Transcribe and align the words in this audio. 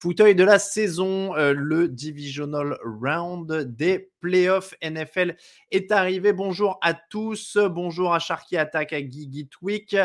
Fauteuil 0.00 0.36
de 0.36 0.44
la 0.44 0.60
saison, 0.60 1.34
euh, 1.34 1.52
le 1.52 1.88
divisional 1.88 2.78
round 2.84 3.52
des 3.52 4.12
playoffs 4.20 4.74
NFL 4.82 5.36
est 5.70 5.92
arrivé. 5.92 6.32
Bonjour 6.32 6.78
à 6.82 6.94
tous, 6.94 7.56
bonjour 7.70 8.14
à 8.14 8.18
Sharky 8.18 8.56
Attack, 8.56 8.92
à 8.92 9.00
Guigui 9.02 9.48
Tweak, 9.48 9.96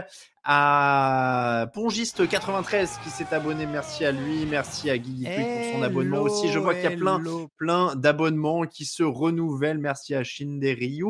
à 0.45 1.67
Pongiste93 1.73 3.01
qui 3.03 3.09
s'est 3.09 3.33
abonné, 3.33 3.65
merci 3.65 4.03
à 4.03 4.11
lui, 4.11 4.45
merci 4.45 4.89
à 4.89 4.97
Tweak 4.97 5.23
pour 5.23 5.73
son 5.77 5.83
abonnement 5.83 6.19
aussi. 6.21 6.49
Je 6.49 6.59
vois 6.59 6.73
qu'il 6.73 6.83
y 6.83 6.87
a 6.87 6.91
plein, 6.97 7.21
plein 7.57 7.95
d'abonnements 7.95 8.65
qui 8.65 8.83
se 8.83 9.03
renouvellent. 9.03 9.77
Merci 9.77 10.15
à 10.15 10.23
Shinderyu 10.23 11.05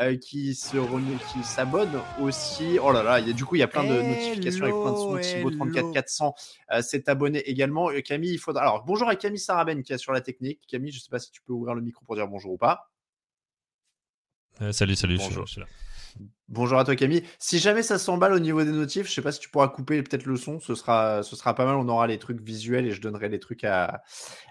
euh, 0.00 0.16
qui 0.16 0.54
se 0.54 0.76
renou- 0.76 1.18
qui 1.32 1.42
s'abonne 1.44 1.98
aussi. 2.20 2.78
Oh 2.82 2.92
là 2.92 3.02
là, 3.02 3.20
il 3.20 3.28
y 3.28 3.30
a, 3.30 3.32
du 3.32 3.44
coup 3.46 3.56
il 3.56 3.60
y 3.60 3.62
a 3.62 3.68
plein 3.68 3.84
de 3.84 4.02
notifications 4.02 4.64
avec 4.64 4.74
plein 4.74 4.92
de 4.92 4.96
sons. 4.96 5.18
Thibaut 5.18 5.50
34400 5.50 6.34
euh, 6.72 6.82
s'est 6.82 7.08
abonné 7.08 7.38
également. 7.48 7.90
Euh, 7.90 8.00
Camille, 8.02 8.32
il 8.34 8.38
faudra. 8.38 8.62
Alors 8.62 8.84
bonjour 8.84 9.08
à 9.08 9.16
Camille 9.16 9.38
Saraben 9.38 9.82
qui 9.82 9.92
est 9.94 9.98
sur 9.98 10.12
la 10.12 10.20
technique. 10.20 10.60
Camille, 10.68 10.92
je 10.92 11.00
sais 11.00 11.10
pas 11.10 11.18
si 11.18 11.30
tu 11.30 11.40
peux 11.40 11.54
ouvrir 11.54 11.74
le 11.74 11.80
micro 11.80 12.04
pour 12.04 12.16
dire 12.16 12.28
bonjour 12.28 12.43
ou 12.52 12.58
pas. 12.58 12.90
Euh, 14.60 14.72
salut, 14.72 14.94
salut, 14.94 15.16
je 15.16 15.22
suis 15.22 15.30
là, 15.30 15.34
Bonjour. 15.34 15.46
je 15.46 15.52
suis 15.52 15.60
là. 15.60 15.66
Bonjour 16.48 16.78
à 16.78 16.84
toi 16.84 16.94
Camille. 16.94 17.24
Si 17.38 17.58
jamais 17.58 17.82
ça 17.82 17.98
s'emballe 17.98 18.32
au 18.34 18.38
niveau 18.38 18.62
des 18.62 18.70
notifs, 18.70 19.08
je 19.08 19.12
sais 19.14 19.22
pas 19.22 19.32
si 19.32 19.40
tu 19.40 19.48
pourras 19.48 19.68
couper 19.68 20.02
peut-être 20.02 20.26
le 20.26 20.36
son, 20.36 20.60
ce 20.60 20.74
sera, 20.74 21.22
ce 21.22 21.34
sera 21.34 21.54
pas 21.54 21.64
mal. 21.64 21.74
On 21.74 21.88
aura 21.88 22.06
les 22.06 22.18
trucs 22.18 22.40
visuels 22.40 22.86
et 22.86 22.92
je 22.92 23.00
donnerai 23.00 23.28
les 23.28 23.40
trucs 23.40 23.64
à, 23.64 24.02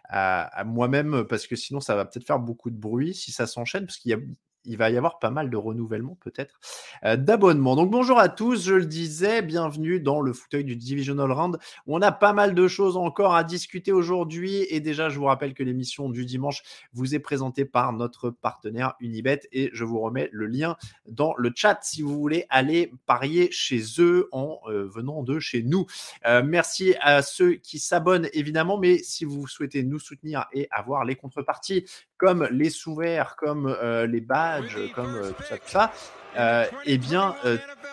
à, 0.06 0.42
à 0.60 0.64
moi-même 0.66 1.24
parce 1.30 1.48
que 1.48 1.56
sinon 1.56 1.80
ça 1.80 1.96
va 1.96 2.04
peut-être 2.06 2.26
faire 2.26 2.40
beaucoup 2.40 2.70
de 2.72 2.76
bruit 2.78 3.14
si 3.14 3.32
ça 3.32 3.48
s'enchaîne 3.48 3.86
parce 3.86 3.98
qu'il 3.98 4.12
y 4.12 4.14
a, 4.14 4.18
il 4.66 4.78
va 4.78 4.90
y 4.90 4.98
avoir 4.98 5.20
pas 5.20 5.30
mal 5.30 5.50
de 5.50 5.58
renouvellement 5.58 6.18
peut-être 6.22 6.60
euh, 7.04 7.16
d'abonnements. 7.18 7.76
Donc 7.76 7.92
bonjour 7.92 8.20
à 8.20 8.30
tous, 8.30 8.66
je 8.66 8.76
le 8.76 8.86
disais, 8.86 9.42
bienvenue 9.42 10.00
dans 10.00 10.22
le 10.22 10.34
fauteuil 10.34 10.64
du 10.64 10.76
Divisional 10.76 11.32
Round. 11.32 11.58
On 11.88 12.02
a 12.02 12.12
pas 12.12 12.34
mal 12.34 12.56
de 12.56 12.68
choses 12.68 12.98
encore 12.98 13.36
à 13.36 13.44
discuter 13.44 13.92
aujourd'hui 13.92 14.66
et 14.70 14.80
déjà 14.80 15.10
je 15.10 15.20
vous 15.20 15.26
rappelle 15.26 15.54
que 15.54 15.64
l'émission 15.64 16.10
du 16.10 16.26
dimanche 16.26 16.64
vous 16.94 17.16
est 17.16 17.20
présentée 17.20 17.66
par 17.66 17.94
notre 17.94 18.30
partenaire 18.30 18.94
Unibet 19.00 19.42
et 19.52 19.70
je 19.74 19.84
vous 19.84 20.00
remets 20.00 20.30
le 20.32 20.46
lien 20.46 20.78
dans 21.08 21.34
le 21.38 21.52
chat 21.56 21.80
si 21.82 22.02
vous 22.02 22.18
voulez 22.18 22.46
aller 22.50 22.92
parier 23.06 23.50
chez 23.52 23.82
eux 24.00 24.30
en 24.32 24.60
euh, 24.68 24.88
venant 24.88 25.24
de 25.24 25.40
chez 25.40 25.64
nous. 25.64 25.86
Euh, 26.26 26.42
merci 26.46 26.96
à 27.02 27.22
ceux 27.22 27.54
qui 27.54 27.80
s'abonnent 27.80 28.30
évidemment, 28.34 28.78
mais 28.78 28.98
si 29.00 29.26
vous 29.26 29.48
souhaitez 29.48 29.84
nous 29.84 30.00
soutenir 30.00 30.46
et 30.54 30.68
avoir 30.72 31.06
les 31.06 31.16
contreparties 31.16 31.86
comme 32.24 32.48
les 32.52 32.70
sous-verts, 32.70 33.36
comme 33.36 33.68
euh, 33.68 34.08
les 34.08 34.22
badges, 34.22 34.78
comme 34.96 35.14
euh, 35.14 35.32
tout 35.32 35.44
ça, 35.44 35.58
tout 35.58 35.68
ça, 35.68 35.92
euh, 36.38 36.66
eh 36.86 36.98
bien 36.98 37.36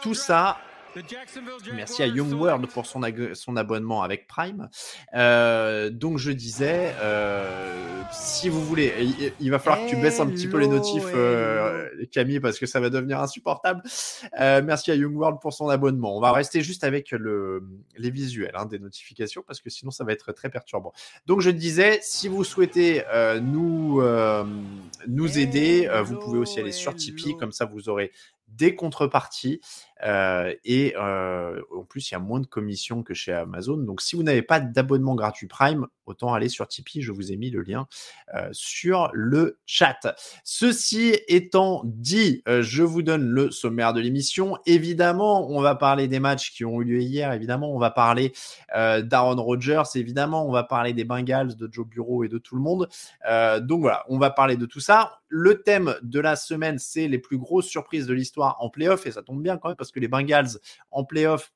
tout 0.02 0.14
ça. 0.14 0.58
Merci 1.74 2.02
à 2.02 2.06
Young 2.06 2.32
World 2.32 2.66
pour 2.66 2.86
son, 2.86 3.02
abonnement 3.56 4.02
avec 4.02 4.26
Prime. 4.26 4.68
Euh, 5.14 5.90
donc 5.90 6.18
je 6.18 6.32
disais, 6.32 6.94
euh, 7.00 8.02
si 8.12 8.48
vous 8.48 8.64
voulez, 8.64 8.92
il, 9.00 9.32
il 9.40 9.50
va 9.50 9.58
falloir 9.58 9.84
que 9.84 9.90
tu 9.90 9.96
baisses 9.96 10.20
un 10.20 10.26
petit 10.26 10.48
peu 10.48 10.58
les 10.58 10.66
notifs, 10.68 11.04
euh, 11.14 11.88
Camille, 12.10 12.40
parce 12.40 12.58
que 12.58 12.66
ça 12.66 12.80
va 12.80 12.90
devenir 12.90 13.20
insupportable. 13.20 13.82
Euh, 14.40 14.62
merci 14.64 14.90
à 14.90 14.94
Young 14.94 15.16
World 15.16 15.38
pour 15.40 15.52
son 15.52 15.68
abonnement. 15.68 16.16
On 16.16 16.20
va 16.20 16.32
rester 16.32 16.60
juste 16.62 16.84
avec 16.84 17.10
le, 17.12 17.62
les 17.96 18.10
visuels 18.10 18.54
hein, 18.54 18.66
des 18.66 18.78
notifications, 18.78 19.42
parce 19.46 19.60
que 19.60 19.70
sinon 19.70 19.90
ça 19.90 20.04
va 20.04 20.12
être 20.12 20.32
très 20.32 20.50
perturbant. 20.50 20.92
Donc 21.26 21.40
je 21.40 21.50
disais, 21.50 22.00
si 22.02 22.28
vous 22.28 22.44
souhaitez 22.44 23.04
euh, 23.12 23.40
nous, 23.40 24.00
euh, 24.00 24.44
nous 25.06 25.38
aider, 25.38 25.88
vous 26.04 26.18
pouvez 26.18 26.38
aussi 26.38 26.58
aller 26.60 26.72
sur 26.72 26.94
Tipeee, 26.94 27.36
comme 27.36 27.52
ça 27.52 27.64
vous 27.64 27.88
aurez 27.88 28.12
des 28.50 28.74
contreparties. 28.74 29.60
Euh, 30.02 30.54
et 30.64 30.94
euh, 30.96 31.60
en 31.76 31.84
plus, 31.84 32.10
il 32.10 32.14
y 32.14 32.16
a 32.16 32.20
moins 32.20 32.40
de 32.40 32.46
commissions 32.46 33.02
que 33.02 33.14
chez 33.14 33.32
Amazon. 33.32 33.76
Donc, 33.76 34.00
si 34.00 34.16
vous 34.16 34.22
n'avez 34.22 34.42
pas 34.42 34.60
d'abonnement 34.60 35.14
gratuit 35.14 35.46
Prime, 35.46 35.86
autant 36.06 36.32
aller 36.32 36.48
sur 36.48 36.66
Tipeee. 36.66 37.02
Je 37.02 37.12
vous 37.12 37.30
ai 37.32 37.36
mis 37.36 37.50
le 37.50 37.62
lien 37.62 37.86
euh, 38.34 38.48
sur 38.52 39.10
le 39.12 39.58
chat. 39.66 40.16
Ceci 40.42 41.16
étant 41.28 41.82
dit, 41.84 42.42
je 42.46 42.82
vous 42.82 43.02
donne 43.02 43.28
le 43.28 43.50
sommaire 43.50 43.92
de 43.92 44.00
l'émission. 44.00 44.56
Évidemment, 44.66 45.48
on 45.50 45.60
va 45.60 45.74
parler 45.74 46.08
des 46.08 46.18
matchs 46.18 46.52
qui 46.52 46.64
ont 46.64 46.80
eu 46.80 46.84
lieu 46.84 47.00
hier. 47.00 47.32
Évidemment, 47.32 47.72
on 47.72 47.78
va 47.78 47.90
parler 47.90 48.32
d'Aaron 48.74 49.40
Rodgers. 49.40 49.82
Évidemment, 49.94 50.48
on 50.48 50.50
va 50.50 50.64
parler 50.64 50.92
des 50.94 51.04
Bengals, 51.04 51.54
de 51.54 51.68
Joe 51.70 51.86
Bureau 51.86 52.24
et 52.24 52.28
de 52.28 52.38
tout 52.38 52.56
le 52.56 52.62
monde. 52.62 52.88
Donc 53.62 53.82
voilà, 53.82 54.04
on 54.08 54.18
va 54.18 54.30
parler 54.30 54.56
de 54.56 54.66
tout 54.66 54.80
ça. 54.80 55.20
Le 55.28 55.62
thème 55.62 55.94
de 56.02 56.18
la 56.18 56.34
semaine, 56.34 56.80
c'est 56.80 57.06
les 57.06 57.18
plus 57.18 57.38
grosses 57.38 57.68
surprises 57.68 58.08
de 58.08 58.14
l'histoire 58.14 58.39
en 58.40 58.70
playoff. 58.70 59.06
Et 59.06 59.12
ça 59.12 59.22
tombe 59.22 59.42
bien 59.42 59.56
quand 59.58 59.68
même 59.68 59.76
parce 59.76 59.92
que 59.92 60.00
les 60.00 60.08
Bengals 60.08 60.58
en 60.90 61.04
playoff, 61.04 61.52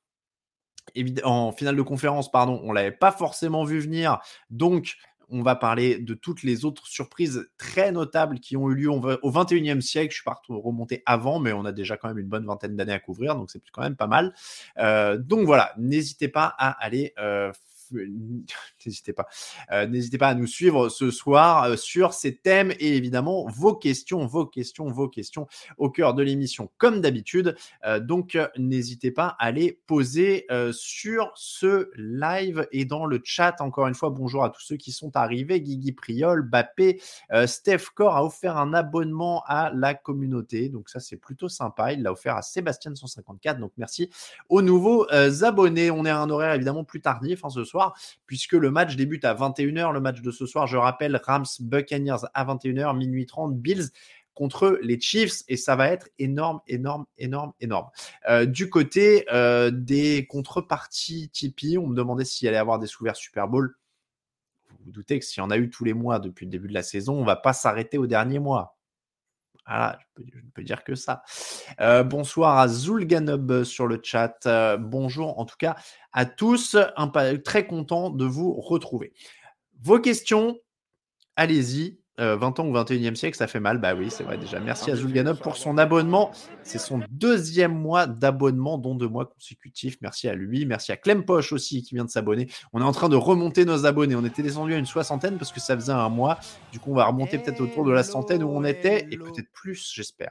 en 1.25 1.53
finale 1.53 1.77
de 1.77 1.83
conférence, 1.83 2.31
pardon, 2.31 2.61
on 2.65 2.73
l'avait 2.73 2.93
pas 2.93 3.13
forcément 3.13 3.65
vu 3.65 3.81
venir. 3.81 4.19
Donc, 4.51 4.97
on 5.31 5.43
va 5.43 5.57
parler 5.57 5.99
de 5.99 6.15
toutes 6.15 6.43
les 6.43 6.65
autres 6.65 6.87
surprises 6.87 7.49
très 7.57 7.93
notables 7.93 8.41
qui 8.41 8.57
ont 8.57 8.71
eu 8.71 8.75
lieu 8.75 8.91
au 8.91 9.01
21e 9.01 9.81
siècle. 9.81 10.11
Je 10.11 10.17
suis 10.17 10.25
pas 10.25 10.41
remonté 10.49 11.03
avant, 11.07 11.41
mais 11.41 11.53
on 11.53 11.65
a 11.65 11.73
déjà 11.73 11.97
quand 11.97 12.09
même 12.09 12.19
une 12.19 12.29
bonne 12.29 12.47
vingtaine 12.47 12.77
d'années 12.77 12.93
à 12.93 13.01
couvrir, 13.01 13.35
donc 13.35 13.51
c'est 13.51 13.63
quand 13.73 13.83
même 13.83 13.97
pas 13.97 14.07
mal. 14.07 14.35
Euh, 14.79 15.17
donc 15.17 15.47
voilà, 15.47 15.73
n'hésitez 15.79 16.29
pas 16.29 16.55
à 16.59 16.71
aller. 16.85 17.15
euh, 17.19 17.51
N'hésitez 18.87 19.13
pas. 19.13 19.27
Euh, 19.73 19.87
N'hésitez 19.87 20.19
pas 20.19 20.29
à 20.29 20.35
nous 20.35 20.47
suivre 20.47 20.89
ce 20.89 21.11
soir 21.11 21.65
euh, 21.65 21.77
sur 21.77 22.13
ces 22.13 22.37
thèmes 22.37 22.73
et 22.79 22.97
évidemment 22.97 23.47
vos 23.49 23.75
questions, 23.75 24.27
vos 24.27 24.47
questions, 24.47 24.87
vos 24.91 25.09
questions 25.09 25.47
au 25.79 25.91
cœur 25.91 26.15
de 26.15 26.23
l'émission 26.23 26.71
comme 26.79 27.01
d'habitude. 27.01 27.57
Euh, 27.85 28.01
donc 28.01 28.39
n'hésitez 28.57 29.11
pas 29.11 29.37
à 29.39 29.51
les 29.51 29.81
poser 29.87 30.47
sur 30.73 31.33
ce 31.35 31.91
live 31.97 32.67
et 32.73 32.85
dans 32.85 33.07
le 33.07 33.21
chat. 33.23 33.61
Encore 33.61 33.87
une 33.87 33.95
fois, 33.95 34.11
bonjour 34.11 34.45
à 34.45 34.51
tous 34.51 34.61
ceux 34.61 34.77
qui 34.77 34.93
sont 34.93 35.17
arrivés. 35.17 35.61
Guigui 35.61 35.93
Priol, 35.93 36.43
Bappé, 36.43 37.01
Steph 37.47 37.91
Core 37.95 38.17
a 38.17 38.25
offert 38.25 38.57
un 38.57 38.73
abonnement 38.75 39.43
à 39.47 39.71
la 39.75 39.95
communauté. 39.95 40.69
Donc 40.69 40.89
ça, 40.89 41.01
c'est 41.01 41.17
plutôt 41.17 41.49
sympa. 41.49 41.93
Il 41.93 42.03
l'a 42.03 42.13
offert 42.13 42.37
à 42.37 42.43
Sébastien 42.43 42.95
154. 42.95 43.59
Donc 43.59 43.73
merci 43.77 44.11
aux 44.49 44.63
nouveaux 44.63 45.07
abonnés. 45.11 45.91
On 45.91 46.05
est 46.05 46.11
à 46.11 46.21
un 46.21 46.31
horaire 46.31 46.55
évidemment 46.55 46.85
plus 46.85 47.01
tardif 47.01 47.45
hein, 47.45 47.51
ce 47.51 47.65
soir, 47.65 47.84
puisque 48.27 48.53
le 48.53 48.71
match 48.71 48.97
débute 48.97 49.25
à 49.25 49.35
21h. 49.35 49.93
Le 49.93 50.01
match 50.01 50.21
de 50.21 50.31
ce 50.31 50.47
soir, 50.47 50.67
je 50.67 50.77
rappelle, 50.77 51.21
Rams 51.25 51.45
Buccaneers 51.61 52.25
à 52.35 52.45
21h, 52.45 52.97
minuit 52.97 53.27
30, 53.27 53.57
Bills 53.57 53.91
contre 54.35 54.79
les 54.83 55.01
Chiefs 55.01 55.43
et 55.49 55.57
ça 55.57 55.77
va 55.77 55.89
être 55.89 56.09
énorme, 56.19 56.61
énorme, 56.67 57.07
énorme, 57.19 57.53
énorme. 57.61 57.89
Euh, 58.29 58.47
du 58.47 58.69
côté 58.69 59.25
euh, 59.33 59.71
des 59.71 60.27
contreparties 60.27 61.31
Tipeee, 61.31 61.79
on 61.79 61.87
me 61.87 61.95
demandait 61.95 62.25
s'il 62.25 62.49
allait 62.49 62.57
y 62.57 62.61
avoir 62.61 62.79
des 62.79 62.87
sous-verts 62.87 63.17
Super 63.17 63.49
Bowl. 63.49 63.77
Vous 64.71 64.87
vous 64.87 64.93
doutez 64.93 65.19
que 65.19 65.25
s'il 65.25 65.41
y 65.41 65.47
en 65.47 65.51
a 65.51 65.57
eu 65.57 65.71
tous 65.71 65.85
les 65.85 65.95
mois 65.95 66.19
depuis 66.19 66.47
le 66.47 66.51
début 66.51 66.69
de 66.69 66.75
la 66.75 66.83
saison, 66.83 67.15
on 67.15 67.25
va 67.25 67.37
pas 67.37 67.53
s'arrêter 67.53 67.97
au 67.97 68.07
dernier 68.07 68.39
mois. 68.39 68.77
Voilà, 69.67 69.99
je, 70.19 70.23
ne 70.23 70.51
peux 70.55 70.63
dire 70.63 70.85
que 70.85 70.95
ça. 70.95 71.23
Euh, 71.81 72.03
bonsoir 72.03 72.59
à 72.59 72.69
Zulganub 72.69 73.65
sur 73.65 73.87
le 73.87 73.99
chat. 74.03 74.47
Euh, 74.47 74.77
bonjour 74.77 75.39
en 75.39 75.47
tout 75.47 75.57
cas 75.59 75.77
à 76.13 76.27
tous. 76.27 76.77
Très 77.45 77.67
content 77.67 78.11
de 78.11 78.25
vous 78.25 78.53
retrouver. 78.53 79.15
Vos 79.81 80.01
questions, 80.01 80.59
allez-y. 81.37 82.04
20 82.19 82.61
ans 82.61 82.67
ou 82.67 82.73
21e 82.73 83.15
siècle, 83.15 83.37
ça 83.37 83.47
fait 83.47 83.61
mal. 83.61 83.79
Bah 83.79 83.95
oui, 83.95 84.11
c'est 84.11 84.25
vrai 84.25 84.39
déjà. 84.39 84.61
Merci 84.61 84.91
à 84.91 84.97
Zulganov 84.97 85.41
pour 85.41 85.57
son 85.57 85.79
abonnement. 85.79 86.31
C'est 86.63 86.79
son 86.79 87.01
deuxième 87.11 87.75
mois 87.75 88.07
d'abonnement, 88.07 88.79
dont 88.79 88.95
deux 88.95 89.09
mois 89.09 89.27
consécutifs. 89.27 89.99
Merci 90.01 90.29
à 90.29 90.35
lui. 90.35 90.65
Merci 90.67 90.93
à 90.93 90.97
Clem 90.97 91.25
Poche 91.25 91.53
aussi 91.53 91.83
qui 91.83 91.95
vient 91.95 92.05
de 92.05 92.11
s'abonner. 92.11 92.49
On 92.73 92.81
est 92.81 92.85
en 92.85 92.93
train 92.93 93.09
de 93.09 93.17
remonter 93.17 93.65
nos 93.65 93.87
abonnés. 93.87 94.15
On 94.15 94.25
était 94.25 94.43
descendu 94.43 94.75
à 94.75 94.79
une 94.79 94.87
soixantaine 94.87 95.39
parce 95.39 95.53
que 95.53 95.61
ça 95.61 95.75
faisait 95.75 95.93
un 95.93 96.09
mois. 96.09 96.39
Du 96.73 96.79
coup, 96.79 96.93
on 96.93 96.95
va 96.95 97.07
remonter 97.07 97.39
peut-être 97.39 97.61
autour 97.61 97.85
de 97.85 97.93
la 97.93 98.03
centaine 98.03 98.43
où 98.43 98.49
on 98.49 98.65
était 98.65 99.07
et 99.11 99.17
peut-être 99.17 99.51
plus, 99.53 99.93
j'espère. 99.95 100.31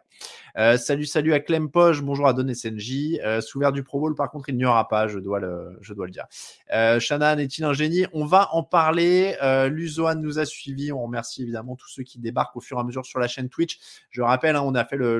Euh, 0.57 0.77
salut, 0.77 1.05
salut 1.05 1.33
à 1.33 1.39
Clem 1.39 1.69
Poche. 1.69 2.01
Bonjour 2.01 2.27
à 2.27 2.33
Don 2.33 2.51
SNJ. 2.53 3.19
Euh, 3.23 3.41
sous 3.41 3.59
du 3.71 3.83
Pro 3.83 3.99
Bowl, 3.99 4.15
par 4.15 4.31
contre, 4.31 4.49
il 4.49 4.55
n'y 4.55 4.65
aura 4.65 4.87
pas. 4.87 5.07
Je 5.07 5.19
dois 5.19 5.39
le, 5.39 5.77
je 5.81 5.93
dois 5.93 6.05
le 6.05 6.11
dire. 6.11 6.25
Euh, 6.73 6.99
Shannon 6.99 7.37
est-il 7.37 7.63
un 7.63 7.73
génie? 7.73 8.05
On 8.13 8.25
va 8.25 8.49
en 8.53 8.63
parler. 8.63 9.35
Euh, 9.41 9.69
Luzoan 9.69 10.15
nous 10.21 10.39
a 10.39 10.45
suivis. 10.45 10.91
On 10.91 11.03
remercie 11.03 11.43
évidemment 11.43 11.72
tous 11.75 11.89
ceux 11.89 12.03
qui 12.03 12.19
débarquent 12.19 12.55
au 12.55 12.61
fur 12.61 12.77
et 12.77 12.79
à 12.79 12.83
mesure 12.83 13.05
sur 13.05 13.19
la 13.19 13.27
chaîne 13.27 13.49
Twitch. 13.49 13.79
Je 14.09 14.21
rappelle, 14.21 14.55
hein, 14.55 14.63
on 14.63 14.75
a 14.75 14.85
fait 14.85 14.97
le, 14.97 15.19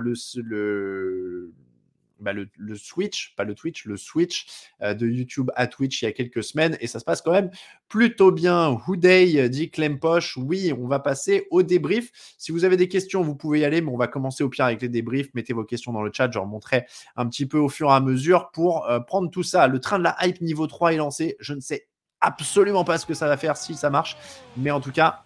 bah, 2.20 2.32
le, 2.32 2.50
le, 2.58 2.76
switch, 2.76 3.36
pas 3.36 3.44
le 3.44 3.54
Twitch, 3.54 3.86
le 3.86 3.98
switch 3.98 4.46
euh, 4.82 4.94
de 4.94 5.08
YouTube 5.08 5.52
à 5.56 5.68
Twitch 5.68 6.02
il 6.02 6.06
y 6.06 6.08
a 6.08 6.12
quelques 6.12 6.44
semaines 6.44 6.78
et 6.80 6.88
ça 6.88 7.00
se 7.00 7.06
passe 7.06 7.22
quand 7.22 7.32
même 7.32 7.52
plutôt 7.90 8.32
bien. 8.32 8.80
Houday 8.88 9.50
dit 9.50 9.70
Clem 9.70 10.00
Poche, 10.00 10.38
oui, 10.38 10.74
on 10.78 10.88
va 10.88 11.00
passer 11.00 11.48
au 11.52 11.64
débrief. 11.64 12.12
Si 12.38 12.52
vous 12.52 12.64
avez 12.64 12.78
des 12.78 12.88
questions, 12.88 13.22
vous 13.22 13.36
pouvez 13.36 13.60
y 13.60 13.66
aller, 13.66 13.82
mais 13.82 13.92
on 13.92 13.98
va 13.98 14.08
commencer 14.08 14.44
au 14.44 14.50
pire 14.50 14.66
avec 14.66 14.82
les 14.82 14.90
débriefs. 14.90 15.34
Mettez 15.34 15.54
vos 15.54 15.66
questions 15.66 15.92
dans 15.92 16.02
le 16.02 16.12
chat, 16.14 16.32
je 16.32 16.40
remonterai 16.40 16.86
un 17.16 17.28
petit 17.28 17.46
peu 17.46 17.58
au 17.58 17.70
fur 17.70 17.90
et 17.90 17.94
à 17.94 18.00
mesure 18.00 18.52
pour 18.52 18.90
euh, 18.90 19.00
prendre 19.00 19.30
tout 19.30 19.44
ça. 19.44 19.68
Le 19.68 19.80
train 19.80 20.00
de 20.00 20.04
la 20.04 20.16
hype 20.22 20.42
niveau 20.42 20.68
3 20.68 20.94
est 20.94 20.98
lancé. 20.98 21.36
Je 21.40 21.54
ne 21.54 21.60
sais 21.60 21.88
absolument 22.22 22.86
pas 22.86 22.98
ce 22.98 23.06
que 23.06 23.14
ça 23.14 23.28
va 23.28 23.38
faire 23.38 23.58
si 23.58 23.76
ça 23.76 23.90
marche, 23.90 24.18
mais 24.56 24.72
en 24.72 24.80
tout 24.80 24.92
cas, 24.92 25.26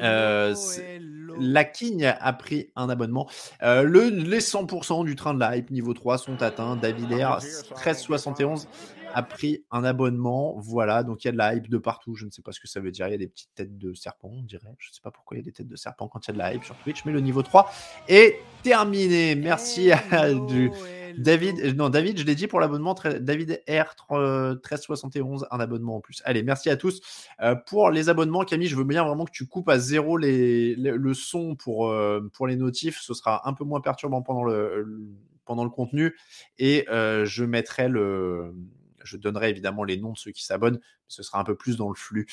euh, 0.00 0.54
la 1.38 1.64
King 1.64 2.04
a 2.04 2.32
pris 2.32 2.70
un 2.76 2.88
abonnement. 2.88 3.28
Euh, 3.62 3.82
le, 3.82 4.08
les 4.08 4.40
100% 4.40 5.04
du 5.04 5.16
train 5.16 5.34
de 5.34 5.40
la 5.40 5.56
hype 5.56 5.70
niveau 5.70 5.94
3 5.94 6.18
sont 6.18 6.42
atteints. 6.42 6.76
David 6.76 7.12
Air 7.12 7.38
1371 7.40 8.68
a 9.14 9.22
pris 9.22 9.64
un 9.70 9.84
abonnement. 9.84 10.56
Voilà, 10.58 11.02
donc 11.02 11.24
il 11.24 11.28
y 11.28 11.30
a 11.30 11.32
de 11.32 11.38
la 11.38 11.54
hype 11.54 11.68
de 11.68 11.78
partout. 11.78 12.14
Je 12.14 12.26
ne 12.26 12.30
sais 12.30 12.42
pas 12.42 12.52
ce 12.52 12.60
que 12.60 12.68
ça 12.68 12.80
veut 12.80 12.90
dire. 12.90 13.06
Il 13.08 13.12
y 13.12 13.14
a 13.14 13.18
des 13.18 13.28
petites 13.28 13.54
têtes 13.54 13.78
de 13.78 13.94
serpent, 13.94 14.30
on 14.32 14.42
dirait. 14.42 14.74
Je 14.78 14.90
ne 14.90 14.94
sais 14.94 15.02
pas 15.02 15.10
pourquoi 15.10 15.36
il 15.36 15.40
y 15.40 15.42
a 15.42 15.44
des 15.44 15.52
têtes 15.52 15.68
de 15.68 15.76
serpent 15.76 16.08
quand 16.08 16.26
il 16.26 16.28
y 16.28 16.30
a 16.30 16.34
de 16.34 16.38
la 16.38 16.54
hype 16.54 16.64
sur 16.64 16.76
Twitch, 16.76 17.04
mais 17.04 17.12
le 17.12 17.20
niveau 17.20 17.42
3 17.42 17.70
est 18.08 18.38
terminé. 18.62 19.34
Merci 19.34 19.92
à 19.92 20.32
du. 20.34 20.70
David, 21.18 21.60
euh, 21.60 21.72
non, 21.72 21.90
David, 21.90 22.18
je 22.18 22.24
l'ai 22.24 22.34
dit 22.34 22.46
pour 22.46 22.60
l'abonnement. 22.60 22.94
David 23.20 23.62
R 23.68 23.94
1371, 24.10 25.46
un 25.50 25.60
abonnement 25.60 25.96
en 25.96 26.00
plus. 26.00 26.22
Allez, 26.24 26.42
merci 26.42 26.70
à 26.70 26.76
tous. 26.76 27.00
Euh, 27.40 27.54
pour 27.54 27.90
les 27.90 28.08
abonnements, 28.08 28.44
Camille, 28.44 28.68
je 28.68 28.76
veux 28.76 28.84
bien 28.84 29.04
vraiment 29.04 29.24
que 29.24 29.32
tu 29.32 29.46
coupes 29.46 29.68
à 29.68 29.78
zéro 29.78 30.16
les, 30.16 30.74
le 30.74 31.14
son 31.14 31.54
pour, 31.54 31.90
euh, 31.90 32.20
pour 32.32 32.46
les 32.46 32.56
notifs. 32.56 32.98
Ce 33.00 33.14
sera 33.14 33.48
un 33.48 33.54
peu 33.54 33.64
moins 33.64 33.80
perturbant 33.80 34.22
pendant 34.22 34.44
le, 34.44 34.86
pendant 35.44 35.64
le 35.64 35.70
contenu. 35.70 36.16
Et 36.58 36.86
je 36.88 37.44
mettrai 37.44 37.88
le. 37.88 38.54
Je 39.04 39.16
donnerai 39.16 39.50
évidemment 39.50 39.84
les 39.84 39.96
noms 39.96 40.12
de 40.12 40.18
ceux 40.18 40.32
qui 40.32 40.44
s'abonnent. 40.44 40.80
Ce 41.08 41.22
sera 41.22 41.38
un 41.38 41.44
peu 41.44 41.56
plus 41.56 41.76
dans 41.76 41.88
le 41.88 41.94
flux. 41.94 42.26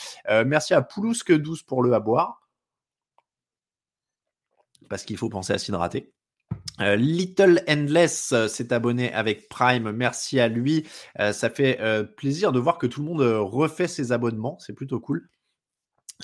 merci 0.45 0.73
à 0.73 0.81
Poulousque 0.81 1.31
12 1.31 1.63
pour 1.63 1.83
le 1.83 1.93
à 1.93 1.99
boire. 1.99 2.49
Parce 4.89 5.03
qu'il 5.03 5.17
faut 5.17 5.29
penser 5.29 5.53
à 5.53 5.57
s'hydrater. 5.57 6.13
Euh, 6.79 6.95
Little 6.95 7.63
Endless 7.67 8.31
euh, 8.31 8.47
s'est 8.47 8.73
abonné 8.73 9.13
avec 9.13 9.49
Prime, 9.49 9.91
merci 9.91 10.39
à 10.39 10.47
lui. 10.47 10.87
Euh, 11.19 11.31
ça 11.33 11.49
fait 11.49 11.79
plaisir 12.15 12.51
de 12.51 12.59
voir 12.59 12.77
que 12.77 12.87
tout 12.87 13.01
le 13.01 13.07
monde 13.07 13.21
refait 13.21 13.87
ses 13.87 14.11
abonnements, 14.11 14.57
c'est 14.59 14.73
plutôt 14.73 14.99
cool. 14.99 15.29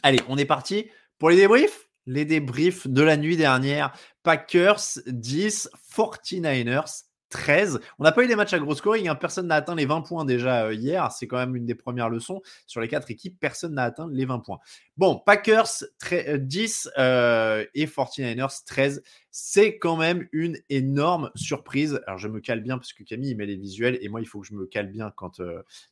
Allez, 0.04 0.20
on 0.28 0.38
est 0.38 0.46
parti 0.46 0.90
pour 1.18 1.30
les 1.30 1.36
débriefs. 1.36 1.90
Les 2.06 2.24
débriefs 2.24 2.88
de 2.88 3.02
la 3.02 3.18
nuit 3.18 3.36
dernière. 3.36 3.94
Packers 4.24 5.00
10, 5.08 5.70
49ers 5.94 7.04
13. 7.30 7.80
On 8.00 8.04
n'a 8.04 8.12
pas 8.12 8.24
eu 8.24 8.28
des 8.28 8.36
matchs 8.36 8.54
à 8.54 8.60
gros 8.60 8.76
scoring. 8.76 9.08
Hein. 9.08 9.16
Personne 9.16 9.48
n'a 9.48 9.56
atteint 9.56 9.76
les 9.76 9.86
20 9.86 10.02
points 10.02 10.26
déjà 10.26 10.66
euh, 10.66 10.74
hier. 10.74 11.12
C'est 11.12 11.28
quand 11.28 11.38
même 11.38 11.56
une 11.56 11.66
des 11.66 11.76
premières 11.76 12.10
leçons. 12.10 12.42
Sur 12.66 12.82
les 12.82 12.88
quatre 12.88 13.12
équipes, 13.12 13.38
personne 13.40 13.74
n'a 13.74 13.84
atteint 13.84 14.08
les 14.12 14.26
20 14.26 14.40
points. 14.40 14.60
Bon, 14.96 15.22
Packers 15.26 15.84
10 16.12 16.90
euh, 16.98 17.02
euh, 17.02 17.66
et 17.74 17.86
49ers 17.86 18.66
13. 18.66 19.04
C'est 19.30 19.78
quand 19.78 19.98
même 19.98 20.28
une 20.32 20.58
énorme 20.70 21.32
surprise. 21.36 22.02
Alors, 22.08 22.18
je 22.18 22.28
me 22.28 22.40
cale 22.40 22.62
bien 22.62 22.78
parce 22.78 22.94
que 22.94 23.04
Camille 23.04 23.32
il 23.32 23.38
met 23.38 23.46
les 23.46 23.58
visuels 23.58 23.98
et 24.02 24.10
moi, 24.10 24.22
il 24.22 24.26
faut 24.26 24.40
que 24.40 24.48
je 24.48 24.54
me 24.54 24.66
cale 24.66 24.88
bien 24.88 25.12
quand 25.16 25.42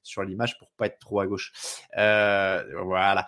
sur 0.01 0.23
l'image 0.23 0.57
pour 0.57 0.71
pas 0.77 0.88
être 0.88 0.99
trop 0.99 1.19
à 1.19 1.27
gauche. 1.27 1.51
voilà. 1.95 3.27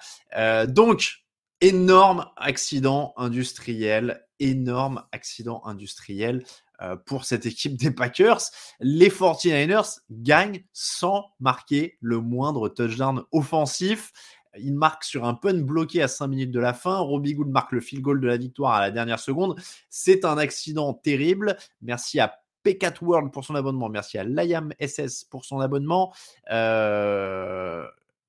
donc, 0.68 1.24
énorme 1.62 2.26
accident 2.36 3.14
industriel. 3.18 4.26
Énorme 4.40 5.04
accident 5.12 5.64
industriel. 5.66 6.44
Euh, 6.80 6.96
pour 6.96 7.26
cette 7.26 7.48
équipe 7.48 7.76
des 7.76 7.90
Packers. 7.90 8.40
Les 8.80 9.10
49ers 9.10 10.00
gagnent 10.12 10.64
sans 10.74 11.26
marquer 11.40 11.98
le 12.02 12.22
moindre 12.22 12.70
touchdown 12.70 13.24
offensif. 13.32 14.14
Ils 14.60 14.76
marquent 14.76 15.04
sur 15.04 15.26
un 15.26 15.34
pun 15.34 15.60
bloqué 15.64 16.04
à 16.04 16.08
5 16.08 16.28
minutes 16.28 16.52
de 16.52 16.60
la 16.60 16.76
fin. 16.76 17.00
Robbie 17.00 17.34
Gould 17.34 17.50
marque 17.50 17.72
le 17.72 17.80
field 17.80 18.04
goal 18.04 18.22
de 18.22 18.28
la 18.28 18.38
victoire 18.38 18.74
à 18.74 18.82
la 18.82 18.92
dernière 18.92 19.20
seconde. 19.20 19.60
C'est 19.90 20.24
un 20.24 20.38
accident 20.38 20.94
terrible. 20.94 21.58
Merci 21.82 22.20
à 22.20 22.38
P4 22.64 23.04
World 23.04 23.32
pour 23.32 23.44
son 23.44 23.56
abonnement. 23.56 23.90
Merci 23.90 24.20
à 24.20 24.24
Liam 24.24 24.72
SS 24.80 25.24
pour 25.24 25.46
son 25.46 25.60
abonnement. 25.60 26.14
Euh... 26.52 27.88